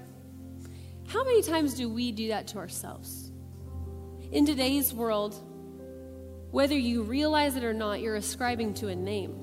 How 1.08 1.24
many 1.24 1.42
times 1.42 1.76
do 1.76 1.88
we 1.90 2.12
do 2.12 2.28
that 2.30 2.48
to 2.48 2.58
ourselves? 2.58 3.29
In 4.32 4.46
today's 4.46 4.94
world, 4.94 5.34
whether 6.52 6.78
you 6.78 7.02
realize 7.02 7.56
it 7.56 7.64
or 7.64 7.74
not, 7.74 8.00
you're 8.00 8.16
ascribing 8.16 8.76
to 8.76 8.90
a 8.90 8.96
name. 8.96 9.34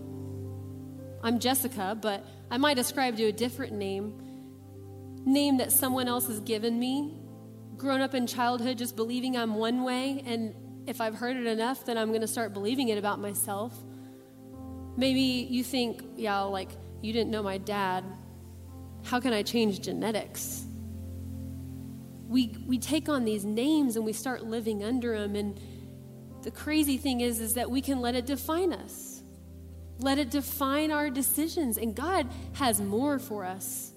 I'm 1.25 1.41
Jessica, 1.41 1.99
but 2.01 2.25
I 2.53 2.59
might 2.59 2.79
ascribe 2.79 3.17
to 3.17 3.25
a 3.25 3.33
different 3.33 3.73
name, 3.73 4.15
name 5.25 5.57
that 5.57 5.73
someone 5.73 6.07
else 6.07 6.29
has 6.29 6.39
given 6.39 6.79
me. 6.79 7.17
Grown 7.77 8.01
up 8.01 8.15
in 8.15 8.29
childhood 8.29 8.79
just 8.79 8.95
believing 8.95 9.37
I'm 9.37 9.57
one 9.57 9.83
way, 9.83 10.23
and 10.25 10.55
if 10.87 11.01
I've 11.01 11.17
heard 11.17 11.37
it 11.37 11.47
enough, 11.47 11.85
then 11.85 11.99
I'm 11.99 12.11
going 12.11 12.21
to 12.21 12.29
start 12.29 12.53
believing 12.53 12.89
it 12.89 12.97
about 12.97 13.19
myself. 13.19 13.75
Maybe 14.97 15.21
you 15.51 15.65
think, 15.65 16.05
yeah, 16.15 16.43
like, 16.43 16.71
you 17.03 17.13
didn't 17.13 17.33
know 17.33 17.43
my 17.43 17.59
dad. 17.59 18.05
How 19.03 19.19
can 19.19 19.33
I 19.33 19.43
change 19.43 19.81
genetics? 19.81 20.66
We, 22.29 22.57
we 22.67 22.79
take 22.79 23.09
on 23.09 23.25
these 23.25 23.45
names 23.45 23.97
and 23.97 24.05
we 24.05 24.13
start 24.13 24.45
living 24.45 24.83
under 24.83 25.19
them. 25.19 25.37
And 25.37 25.61
the 26.43 26.51
crazy 26.51 26.97
thing 26.97 27.21
is, 27.21 27.41
is 27.41 27.55
that 27.55 27.71
we 27.71 27.81
can 27.81 28.01
let 28.01 28.15
it 28.15 28.27
define 28.27 28.73
us. 28.73 29.23
Let 29.99 30.19
it 30.19 30.31
define 30.31 30.91
our 30.91 31.09
decisions. 31.09 31.79
And 31.79 31.95
God 31.95 32.29
has 32.55 32.81
more 32.81 33.19
for 33.19 33.45
us. 33.45 33.93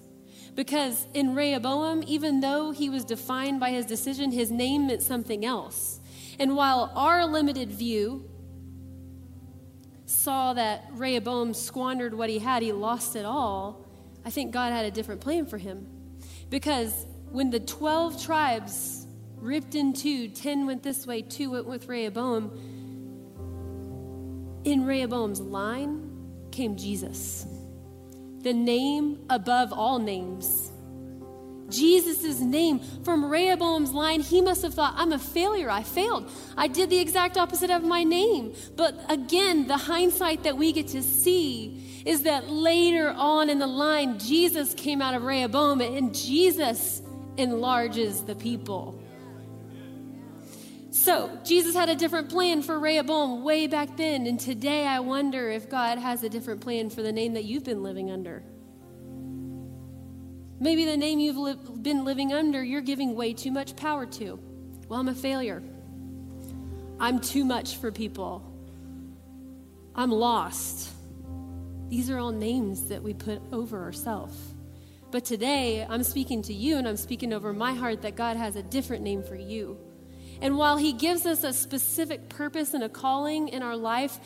Because 0.54 1.06
in 1.14 1.34
Rehoboam, 1.34 2.02
even 2.06 2.40
though 2.40 2.70
he 2.70 2.90
was 2.90 3.04
defined 3.04 3.60
by 3.60 3.70
his 3.70 3.86
decision, 3.86 4.32
his 4.32 4.50
name 4.50 4.86
meant 4.86 5.02
something 5.02 5.44
else. 5.44 6.00
And 6.38 6.56
while 6.56 6.92
our 6.94 7.26
limited 7.26 7.70
view 7.70 8.28
saw 10.06 10.54
that 10.54 10.86
Rehoboam 10.92 11.54
squandered 11.54 12.14
what 12.14 12.28
he 12.28 12.38
had, 12.38 12.62
he 12.62 12.72
lost 12.72 13.14
it 13.14 13.24
all, 13.24 13.86
I 14.24 14.30
think 14.30 14.52
God 14.52 14.72
had 14.72 14.84
a 14.84 14.90
different 14.90 15.20
plan 15.20 15.46
for 15.46 15.58
him. 15.58 15.86
Because 16.48 17.06
when 17.30 17.50
the 17.50 17.60
12 17.60 18.22
tribes 18.22 19.06
ripped 19.36 19.74
in 19.74 19.92
two, 19.92 20.28
10 20.28 20.66
went 20.66 20.82
this 20.82 21.06
way, 21.06 21.22
two 21.22 21.52
went 21.52 21.66
with 21.66 21.88
Rehoboam, 21.88 22.50
in 24.64 24.84
Rehoboam's 24.84 25.40
line 25.40 26.10
came 26.50 26.76
Jesus, 26.76 27.46
the 28.42 28.52
name 28.52 29.24
above 29.30 29.72
all 29.72 29.98
names. 29.98 30.72
Jesus' 31.70 32.40
name 32.40 32.80
from 33.04 33.30
Rehoboam's 33.30 33.92
line, 33.92 34.20
he 34.20 34.40
must 34.40 34.62
have 34.62 34.74
thought, 34.74 34.94
I'm 34.96 35.12
a 35.12 35.18
failure. 35.20 35.70
I 35.70 35.84
failed. 35.84 36.28
I 36.56 36.66
did 36.66 36.90
the 36.90 36.98
exact 36.98 37.36
opposite 37.36 37.70
of 37.70 37.84
my 37.84 38.02
name. 38.02 38.54
But 38.76 39.00
again, 39.08 39.68
the 39.68 39.76
hindsight 39.76 40.42
that 40.42 40.56
we 40.56 40.72
get 40.72 40.88
to 40.88 41.02
see 41.02 42.02
is 42.04 42.24
that 42.24 42.48
later 42.48 43.14
on 43.16 43.48
in 43.48 43.60
the 43.60 43.68
line, 43.68 44.18
Jesus 44.18 44.74
came 44.74 45.00
out 45.00 45.14
of 45.14 45.22
Rehoboam 45.22 45.80
and 45.80 46.12
Jesus 46.12 47.02
enlarges 47.40 48.22
the 48.22 48.34
people. 48.34 49.02
So, 50.90 51.38
Jesus 51.44 51.74
had 51.74 51.88
a 51.88 51.94
different 51.94 52.28
plan 52.28 52.62
for 52.62 52.78
Rehoboam 52.78 53.42
way 53.42 53.66
back 53.66 53.96
then, 53.96 54.26
and 54.26 54.38
today 54.38 54.86
I 54.86 55.00
wonder 55.00 55.48
if 55.48 55.70
God 55.70 55.98
has 55.98 56.22
a 56.22 56.28
different 56.28 56.60
plan 56.60 56.90
for 56.90 57.02
the 57.02 57.12
name 57.12 57.34
that 57.34 57.44
you've 57.44 57.64
been 57.64 57.82
living 57.82 58.10
under. 58.10 58.42
Maybe 60.58 60.84
the 60.84 60.96
name 60.96 61.20
you've 61.20 61.38
li- 61.38 61.56
been 61.80 62.04
living 62.04 62.32
under, 62.32 62.62
you're 62.62 62.82
giving 62.82 63.14
way 63.14 63.32
too 63.32 63.50
much 63.50 63.76
power 63.76 64.04
to. 64.04 64.38
Well, 64.88 65.00
I'm 65.00 65.08
a 65.08 65.14
failure. 65.14 65.62
I'm 66.98 67.18
too 67.18 67.44
much 67.46 67.76
for 67.76 67.90
people. 67.90 68.44
I'm 69.94 70.10
lost. 70.10 70.90
These 71.88 72.10
are 72.10 72.18
all 72.18 72.30
names 72.30 72.88
that 72.88 73.02
we 73.02 73.14
put 73.14 73.40
over 73.52 73.82
ourselves. 73.82 74.36
But 75.10 75.24
today, 75.24 75.84
I'm 75.88 76.04
speaking 76.04 76.42
to 76.42 76.54
you 76.54 76.76
and 76.78 76.86
I'm 76.86 76.96
speaking 76.96 77.32
over 77.32 77.52
my 77.52 77.74
heart 77.74 78.02
that 78.02 78.14
God 78.14 78.36
has 78.36 78.54
a 78.54 78.62
different 78.62 79.02
name 79.02 79.24
for 79.24 79.34
you. 79.34 79.76
And 80.40 80.56
while 80.56 80.76
He 80.76 80.92
gives 80.92 81.26
us 81.26 81.42
a 81.42 81.52
specific 81.52 82.28
purpose 82.28 82.74
and 82.74 82.84
a 82.84 82.88
calling 82.88 83.48
in 83.48 83.62
our 83.62 83.76
life, 83.76 84.18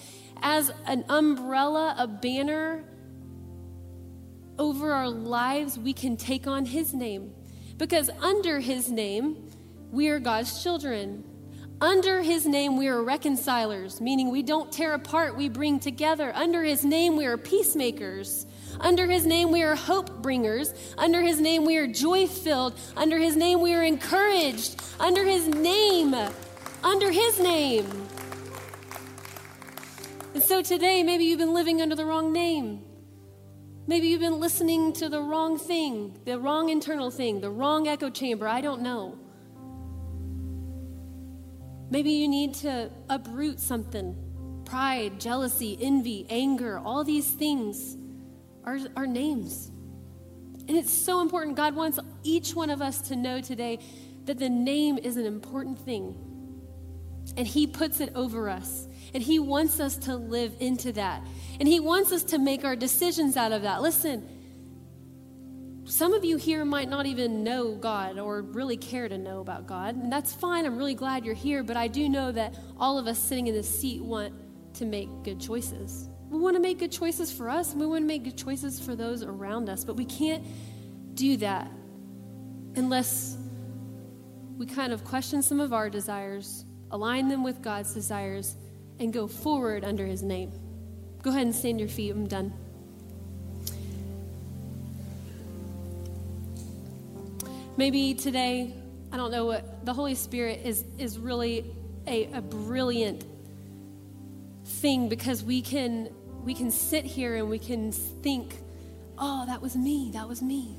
as 0.42 0.70
an 0.86 1.04
umbrella, 1.08 1.94
a 1.98 2.06
banner 2.06 2.84
over 4.58 4.92
our 4.92 5.08
lives, 5.08 5.78
we 5.78 5.94
can 5.94 6.16
take 6.18 6.46
on 6.46 6.66
His 6.66 6.92
name. 6.92 7.32
Because 7.78 8.10
under 8.20 8.60
His 8.60 8.90
name, 8.90 9.50
we 9.90 10.08
are 10.08 10.18
God's 10.18 10.62
children. 10.62 11.24
Under 11.80 12.20
His 12.20 12.46
name, 12.46 12.76
we 12.76 12.88
are 12.88 13.02
reconcilers, 13.02 14.02
meaning 14.02 14.30
we 14.30 14.42
don't 14.42 14.70
tear 14.70 14.92
apart, 14.92 15.34
we 15.34 15.48
bring 15.48 15.80
together. 15.80 16.30
Under 16.34 16.62
His 16.62 16.84
name, 16.84 17.16
we 17.16 17.24
are 17.24 17.38
peacemakers. 17.38 18.46
Under 18.80 19.06
His 19.06 19.26
name, 19.26 19.50
we 19.50 19.62
are 19.62 19.74
hope 19.74 20.22
bringers. 20.22 20.74
Under 20.98 21.22
His 21.22 21.40
name, 21.40 21.64
we 21.64 21.76
are 21.76 21.86
joy 21.86 22.26
filled. 22.26 22.78
Under 22.96 23.18
His 23.18 23.36
name, 23.36 23.60
we 23.60 23.74
are 23.74 23.82
encouraged. 23.82 24.82
Under 25.00 25.24
His 25.24 25.48
name, 25.48 26.14
under 26.82 27.10
His 27.10 27.40
name. 27.40 27.86
And 30.34 30.42
so 30.42 30.62
today, 30.62 31.02
maybe 31.02 31.24
you've 31.24 31.38
been 31.38 31.54
living 31.54 31.80
under 31.80 31.94
the 31.94 32.04
wrong 32.04 32.32
name. 32.32 32.84
Maybe 33.86 34.08
you've 34.08 34.20
been 34.20 34.40
listening 34.40 34.92
to 34.94 35.08
the 35.08 35.20
wrong 35.20 35.58
thing, 35.58 36.18
the 36.24 36.38
wrong 36.38 36.70
internal 36.70 37.10
thing, 37.10 37.40
the 37.40 37.50
wrong 37.50 37.86
echo 37.86 38.10
chamber. 38.10 38.48
I 38.48 38.60
don't 38.60 38.82
know. 38.82 39.18
Maybe 41.90 42.10
you 42.12 42.26
need 42.26 42.54
to 42.54 42.90
uproot 43.08 43.60
something 43.60 44.16
pride, 44.64 45.20
jealousy, 45.20 45.76
envy, 45.80 46.26
anger, 46.30 46.78
all 46.78 47.04
these 47.04 47.30
things 47.30 47.96
are, 48.64 48.78
are 48.96 49.06
names. 49.06 49.70
And 50.66 50.76
it's 50.76 50.92
so 50.92 51.20
important. 51.20 51.56
God 51.56 51.74
wants 51.74 51.98
each 52.22 52.54
one 52.54 52.70
of 52.70 52.80
us 52.80 53.00
to 53.08 53.16
know 53.16 53.40
today 53.40 53.78
that 54.24 54.38
the 54.38 54.48
name 54.48 54.98
is 54.98 55.16
an 55.16 55.26
important 55.26 55.78
thing. 55.78 56.14
And 57.36 57.46
He 57.46 57.66
puts 57.66 58.00
it 58.00 58.12
over 58.14 58.48
us. 58.48 58.88
And 59.12 59.22
He 59.22 59.38
wants 59.38 59.80
us 59.80 59.96
to 59.98 60.16
live 60.16 60.54
into 60.60 60.92
that. 60.92 61.26
And 61.60 61.68
He 61.68 61.80
wants 61.80 62.12
us 62.12 62.24
to 62.24 62.38
make 62.38 62.64
our 62.64 62.76
decisions 62.76 63.36
out 63.36 63.52
of 63.52 63.62
that. 63.62 63.82
Listen, 63.82 64.28
some 65.84 66.14
of 66.14 66.24
you 66.24 66.38
here 66.38 66.64
might 66.64 66.88
not 66.88 67.04
even 67.04 67.44
know 67.44 67.74
God 67.74 68.18
or 68.18 68.40
really 68.40 68.78
care 68.78 69.06
to 69.06 69.18
know 69.18 69.40
about 69.40 69.66
God. 69.66 69.96
And 69.96 70.10
that's 70.10 70.32
fine. 70.32 70.64
I'm 70.64 70.78
really 70.78 70.94
glad 70.94 71.26
you're 71.26 71.34
here. 71.34 71.62
But 71.62 71.76
I 71.76 71.88
do 71.88 72.08
know 72.08 72.32
that 72.32 72.56
all 72.78 72.98
of 72.98 73.06
us 73.06 73.18
sitting 73.18 73.48
in 73.48 73.54
this 73.54 73.68
seat 73.68 74.02
want 74.02 74.32
to 74.74 74.86
make 74.86 75.08
good 75.22 75.40
choices. 75.40 76.08
We 76.30 76.38
want 76.38 76.56
to 76.56 76.62
make 76.62 76.78
good 76.78 76.92
choices 76.92 77.32
for 77.32 77.48
us, 77.48 77.72
and 77.72 77.80
we 77.80 77.86
want 77.86 78.02
to 78.02 78.06
make 78.06 78.24
good 78.24 78.36
choices 78.36 78.80
for 78.80 78.96
those 78.96 79.22
around 79.22 79.68
us. 79.68 79.84
But 79.84 79.96
we 79.96 80.04
can't 80.04 80.44
do 81.14 81.36
that 81.38 81.70
unless 82.76 83.36
we 84.56 84.66
kind 84.66 84.92
of 84.92 85.04
question 85.04 85.42
some 85.42 85.60
of 85.60 85.72
our 85.72 85.88
desires, 85.88 86.64
align 86.90 87.28
them 87.28 87.44
with 87.44 87.62
God's 87.62 87.94
desires, 87.94 88.56
and 88.98 89.12
go 89.12 89.26
forward 89.26 89.84
under 89.84 90.06
His 90.06 90.22
name. 90.22 90.52
Go 91.22 91.30
ahead 91.30 91.42
and 91.42 91.54
stand 91.54 91.80
your 91.80 91.88
feet. 91.88 92.10
I'm 92.10 92.26
done. 92.26 92.52
Maybe 97.76 98.14
today, 98.14 98.72
I 99.10 99.16
don't 99.16 99.32
know 99.32 99.46
what, 99.46 99.84
the 99.84 99.92
Holy 99.92 100.14
Spirit 100.14 100.60
is, 100.64 100.84
is 100.96 101.18
really 101.18 101.74
a, 102.06 102.26
a 102.32 102.40
brilliant 102.40 103.24
thing 104.74 105.08
because 105.08 105.42
we 105.42 105.62
can 105.62 106.10
we 106.44 106.54
can 106.54 106.70
sit 106.70 107.04
here 107.04 107.36
and 107.36 107.48
we 107.48 107.58
can 107.58 107.90
think, 107.90 108.56
oh, 109.16 109.46
that 109.46 109.62
was 109.62 109.74
me, 109.76 110.10
that 110.12 110.28
was 110.28 110.42
me. 110.42 110.76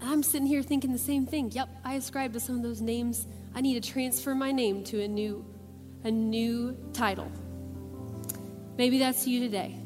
I'm 0.00 0.22
sitting 0.22 0.48
here 0.48 0.62
thinking 0.62 0.92
the 0.92 0.98
same 0.98 1.26
thing. 1.26 1.52
Yep, 1.52 1.68
I 1.84 1.94
ascribe 1.94 2.32
to 2.32 2.40
some 2.40 2.56
of 2.56 2.62
those 2.62 2.80
names. 2.80 3.26
I 3.54 3.60
need 3.60 3.80
to 3.80 3.92
transfer 3.92 4.34
my 4.34 4.50
name 4.50 4.82
to 4.84 5.02
a 5.02 5.08
new 5.08 5.44
a 6.04 6.10
new 6.10 6.76
title. 6.92 7.30
Maybe 8.76 8.98
that's 8.98 9.26
you 9.26 9.40
today. 9.40 9.78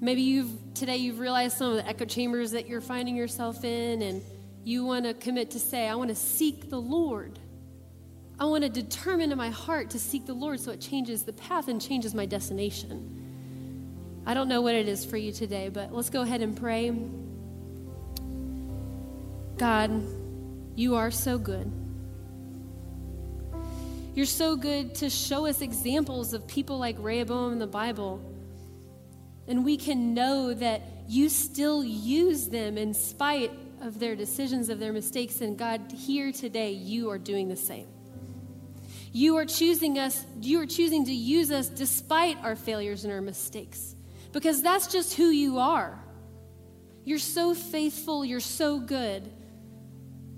Maybe 0.00 0.22
you've 0.22 0.50
today 0.74 0.96
you've 0.96 1.20
realized 1.20 1.58
some 1.58 1.70
of 1.70 1.76
the 1.76 1.86
echo 1.86 2.04
chambers 2.04 2.50
that 2.52 2.66
you're 2.66 2.80
finding 2.80 3.14
yourself 3.14 3.62
in 3.62 4.02
and 4.02 4.22
you 4.64 4.84
want 4.84 5.04
to 5.04 5.14
commit 5.14 5.52
to 5.52 5.60
say, 5.60 5.88
I 5.88 5.94
want 5.94 6.10
to 6.10 6.16
seek 6.16 6.70
the 6.70 6.80
Lord. 6.80 7.38
I 8.42 8.44
want 8.46 8.64
to 8.64 8.68
determine 8.68 9.30
in 9.30 9.38
my 9.38 9.50
heart 9.50 9.90
to 9.90 10.00
seek 10.00 10.26
the 10.26 10.32
Lord 10.32 10.58
so 10.58 10.72
it 10.72 10.80
changes 10.80 11.22
the 11.22 11.32
path 11.32 11.68
and 11.68 11.80
changes 11.80 12.12
my 12.12 12.26
destination. 12.26 14.22
I 14.26 14.34
don't 14.34 14.48
know 14.48 14.62
what 14.62 14.74
it 14.74 14.88
is 14.88 15.04
for 15.04 15.16
you 15.16 15.30
today, 15.30 15.68
but 15.68 15.94
let's 15.94 16.10
go 16.10 16.22
ahead 16.22 16.40
and 16.40 16.56
pray. 16.56 16.90
God, 19.58 19.92
you 20.74 20.96
are 20.96 21.12
so 21.12 21.38
good. 21.38 21.70
You're 24.16 24.26
so 24.26 24.56
good 24.56 24.96
to 24.96 25.08
show 25.08 25.46
us 25.46 25.60
examples 25.60 26.34
of 26.34 26.44
people 26.48 26.80
like 26.80 26.96
Rehoboam 26.98 27.52
in 27.52 27.60
the 27.60 27.68
Bible. 27.68 28.20
And 29.46 29.64
we 29.64 29.76
can 29.76 30.14
know 30.14 30.52
that 30.52 30.82
you 31.06 31.28
still 31.28 31.84
use 31.84 32.48
them 32.48 32.76
in 32.76 32.92
spite 32.92 33.52
of 33.80 34.00
their 34.00 34.16
decisions, 34.16 34.68
of 34.68 34.80
their 34.80 34.92
mistakes. 34.92 35.40
And 35.40 35.56
God, 35.56 35.92
here 35.92 36.32
today, 36.32 36.72
you 36.72 37.08
are 37.08 37.18
doing 37.18 37.46
the 37.46 37.54
same. 37.54 37.86
You 39.12 39.36
are 39.36 39.44
choosing 39.44 39.98
us, 39.98 40.24
you 40.40 40.60
are 40.60 40.66
choosing 40.66 41.04
to 41.04 41.12
use 41.12 41.50
us 41.50 41.68
despite 41.68 42.38
our 42.42 42.56
failures 42.56 43.04
and 43.04 43.12
our 43.12 43.20
mistakes. 43.20 43.94
Because 44.32 44.62
that's 44.62 44.86
just 44.86 45.14
who 45.14 45.26
you 45.26 45.58
are. 45.58 46.02
You're 47.04 47.18
so 47.18 47.52
faithful, 47.54 48.24
you're 48.24 48.40
so 48.40 48.78
good. 48.80 49.30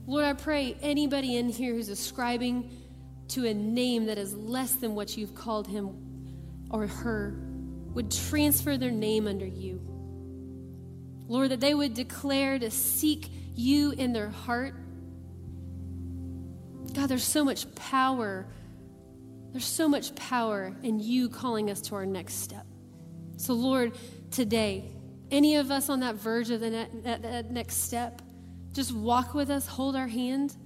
Lord, 0.07 0.25
I 0.25 0.33
pray 0.33 0.77
anybody 0.83 1.37
in 1.37 1.49
here 1.49 1.73
who's 1.73 1.89
ascribing 1.89 2.71
to 3.29 3.47
a 3.47 3.55
name 3.55 4.07
that 4.07 4.19
is 4.19 4.35
less 4.35 4.75
than 4.75 4.95
what 4.95 5.17
you've 5.17 5.35
called 5.35 5.69
him 5.69 5.97
or 6.71 6.87
her 6.87 7.39
would 7.95 8.11
transfer 8.11 8.77
their 8.77 8.91
name 8.91 9.29
under 9.29 9.47
you. 9.47 9.81
Lord, 11.29 11.53
that 11.53 11.61
they 11.61 11.75
would 11.75 11.95
declare 11.95 12.59
to 12.59 12.71
seek 12.71 13.29
you 13.55 13.93
in 13.93 14.13
their 14.13 14.29
heart. 14.29 14.75
God, 16.93 17.07
there's 17.09 17.25
so 17.25 17.45
much 17.45 17.73
power 17.77 18.47
there's 19.55 19.65
so 19.65 19.89
much 19.89 20.13
power 20.17 20.75
in 20.83 20.99
you 20.99 21.29
calling 21.29 21.71
us 21.71 21.81
to 21.81 21.95
our 21.95 22.05
next 22.05 22.35
step. 22.43 22.67
So, 23.37 23.55
Lord, 23.55 23.93
today, 24.33 24.91
any 25.31 25.55
of 25.55 25.71
us 25.71 25.89
on 25.89 26.01
that 26.01 26.17
verge 26.17 26.51
of 26.51 26.59
the 26.59 26.89
that, 27.05 27.23
that 27.23 27.53
next 27.53 27.85
step, 27.85 28.21
just 28.73 28.91
walk 28.91 29.33
with 29.33 29.51
us, 29.51 29.65
hold 29.65 29.95
our 29.95 30.09
hand, 30.09 30.57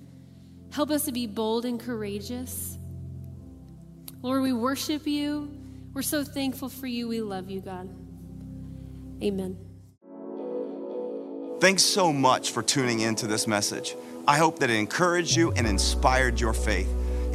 help 0.72 0.90
us 0.90 1.04
to 1.04 1.12
be 1.12 1.26
bold 1.26 1.66
and 1.66 1.78
courageous. 1.78 2.78
Lord, 4.22 4.40
we 4.40 4.54
worship 4.54 5.06
you. 5.06 5.52
We're 5.92 6.00
so 6.00 6.24
thankful 6.24 6.70
for 6.70 6.86
you. 6.86 7.08
We 7.08 7.20
love 7.20 7.50
you, 7.50 7.60
God. 7.60 7.90
Amen. 9.22 9.58
Thanks 11.60 11.82
so 11.82 12.10
much 12.10 12.52
for 12.52 12.62
tuning 12.62 13.00
in 13.00 13.16
to 13.16 13.26
this 13.26 13.46
message. 13.46 13.94
I 14.26 14.38
hope 14.38 14.60
that 14.60 14.70
it 14.70 14.76
encouraged 14.76 15.36
you 15.36 15.52
and 15.52 15.66
inspired 15.66 16.40
your 16.40 16.54
faith. 16.54 16.88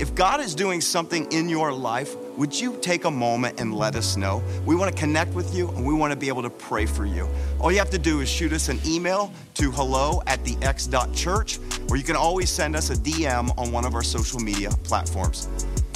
If 0.04 0.16
God 0.16 0.41
is 0.41 0.54
doing 0.54 0.82
something 0.82 1.32
in 1.32 1.47
your 1.47 1.72
life, 1.72 2.18
would 2.38 2.60
you 2.60 2.78
take 2.82 3.06
a 3.06 3.10
moment 3.10 3.62
and 3.62 3.74
let 3.74 3.95
us 3.95 4.18
know? 4.18 4.43
We 4.66 4.76
want 4.76 4.93
to 4.93 4.99
connect 4.99 5.34
with 5.34 5.56
you 5.56 5.70
and 5.70 5.86
we 5.86 5.93
want 5.93 6.12
to 6.12 6.20
be 6.20 6.28
able 6.28 6.41
to 6.41 6.49
pray 6.49 6.86
for 6.86 7.06
you. 7.06 7.26
All 7.62 7.72
you 7.72 7.78
have 7.78 7.89
to 7.91 7.97
do 7.97 8.20
is 8.20 8.28
shoot 8.28 8.51
us 8.51 8.68
an 8.68 8.82
email 8.86 9.32
to 9.54 9.72
hello 9.72 10.22
at 10.28 10.43
the 10.43 10.58
x.church, 10.62 11.58
or 11.89 11.95
you 11.95 12.04
can 12.04 12.18
always 12.18 12.49
send 12.49 12.76
us 12.76 12.89
a 12.89 12.95
DM 12.95 13.58
on 13.58 13.72
one 13.72 13.86
of 13.86 13.95
our 13.95 14.04
social 14.04 14.41
media 14.41 14.72
platforms. 14.84 15.47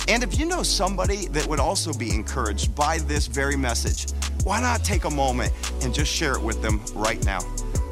And 0.08 0.24
if 0.24 0.40
you 0.40 0.46
know 0.46 0.64
somebody 0.64 1.28
that 1.28 1.46
would 1.46 1.60
also 1.60 1.92
be 1.92 2.10
encouraged 2.10 2.74
by 2.76 3.00
this 3.00 3.28
very 3.28 3.58
message, 3.58 4.14
why 4.46 4.62
not 4.62 4.86
take 4.86 5.04
a 5.04 5.10
moment 5.10 5.52
and 5.82 5.94
just 5.94 6.10
share 6.10 6.36
it 6.36 6.42
with 6.42 6.62
them 6.62 6.80
right 6.96 7.22
now? 7.26 7.42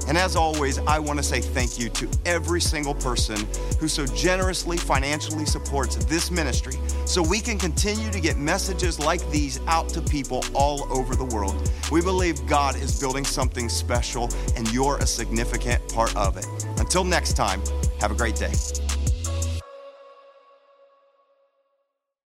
And 0.07 0.17
as 0.17 0.35
always, 0.35 0.79
I 0.79 0.99
want 0.99 1.17
to 1.17 1.23
say 1.23 1.41
thank 1.41 1.79
you 1.79 1.89
to 1.89 2.09
every 2.25 2.61
single 2.61 2.93
person 2.93 3.37
who 3.79 3.87
so 3.87 4.05
generously 4.05 4.77
financially 4.77 5.45
supports 5.45 5.95
this 6.05 6.29
ministry 6.29 6.75
so 7.05 7.23
we 7.23 7.39
can 7.39 7.57
continue 7.57 8.11
to 8.11 8.19
get 8.19 8.37
messages 8.37 8.99
like 8.99 9.27
these 9.31 9.59
out 9.67 9.89
to 9.89 10.01
people 10.01 10.43
all 10.53 10.91
over 10.95 11.15
the 11.15 11.25
world. 11.25 11.71
We 11.91 12.01
believe 12.01 12.45
God 12.45 12.75
is 12.75 12.99
building 12.99 13.25
something 13.25 13.69
special 13.69 14.29
and 14.55 14.71
you're 14.71 14.97
a 14.97 15.07
significant 15.07 15.87
part 15.93 16.15
of 16.15 16.37
it. 16.37 16.45
Until 16.77 17.03
next 17.03 17.33
time, 17.33 17.61
have 17.99 18.11
a 18.11 18.15
great 18.15 18.35
day. 18.35 18.53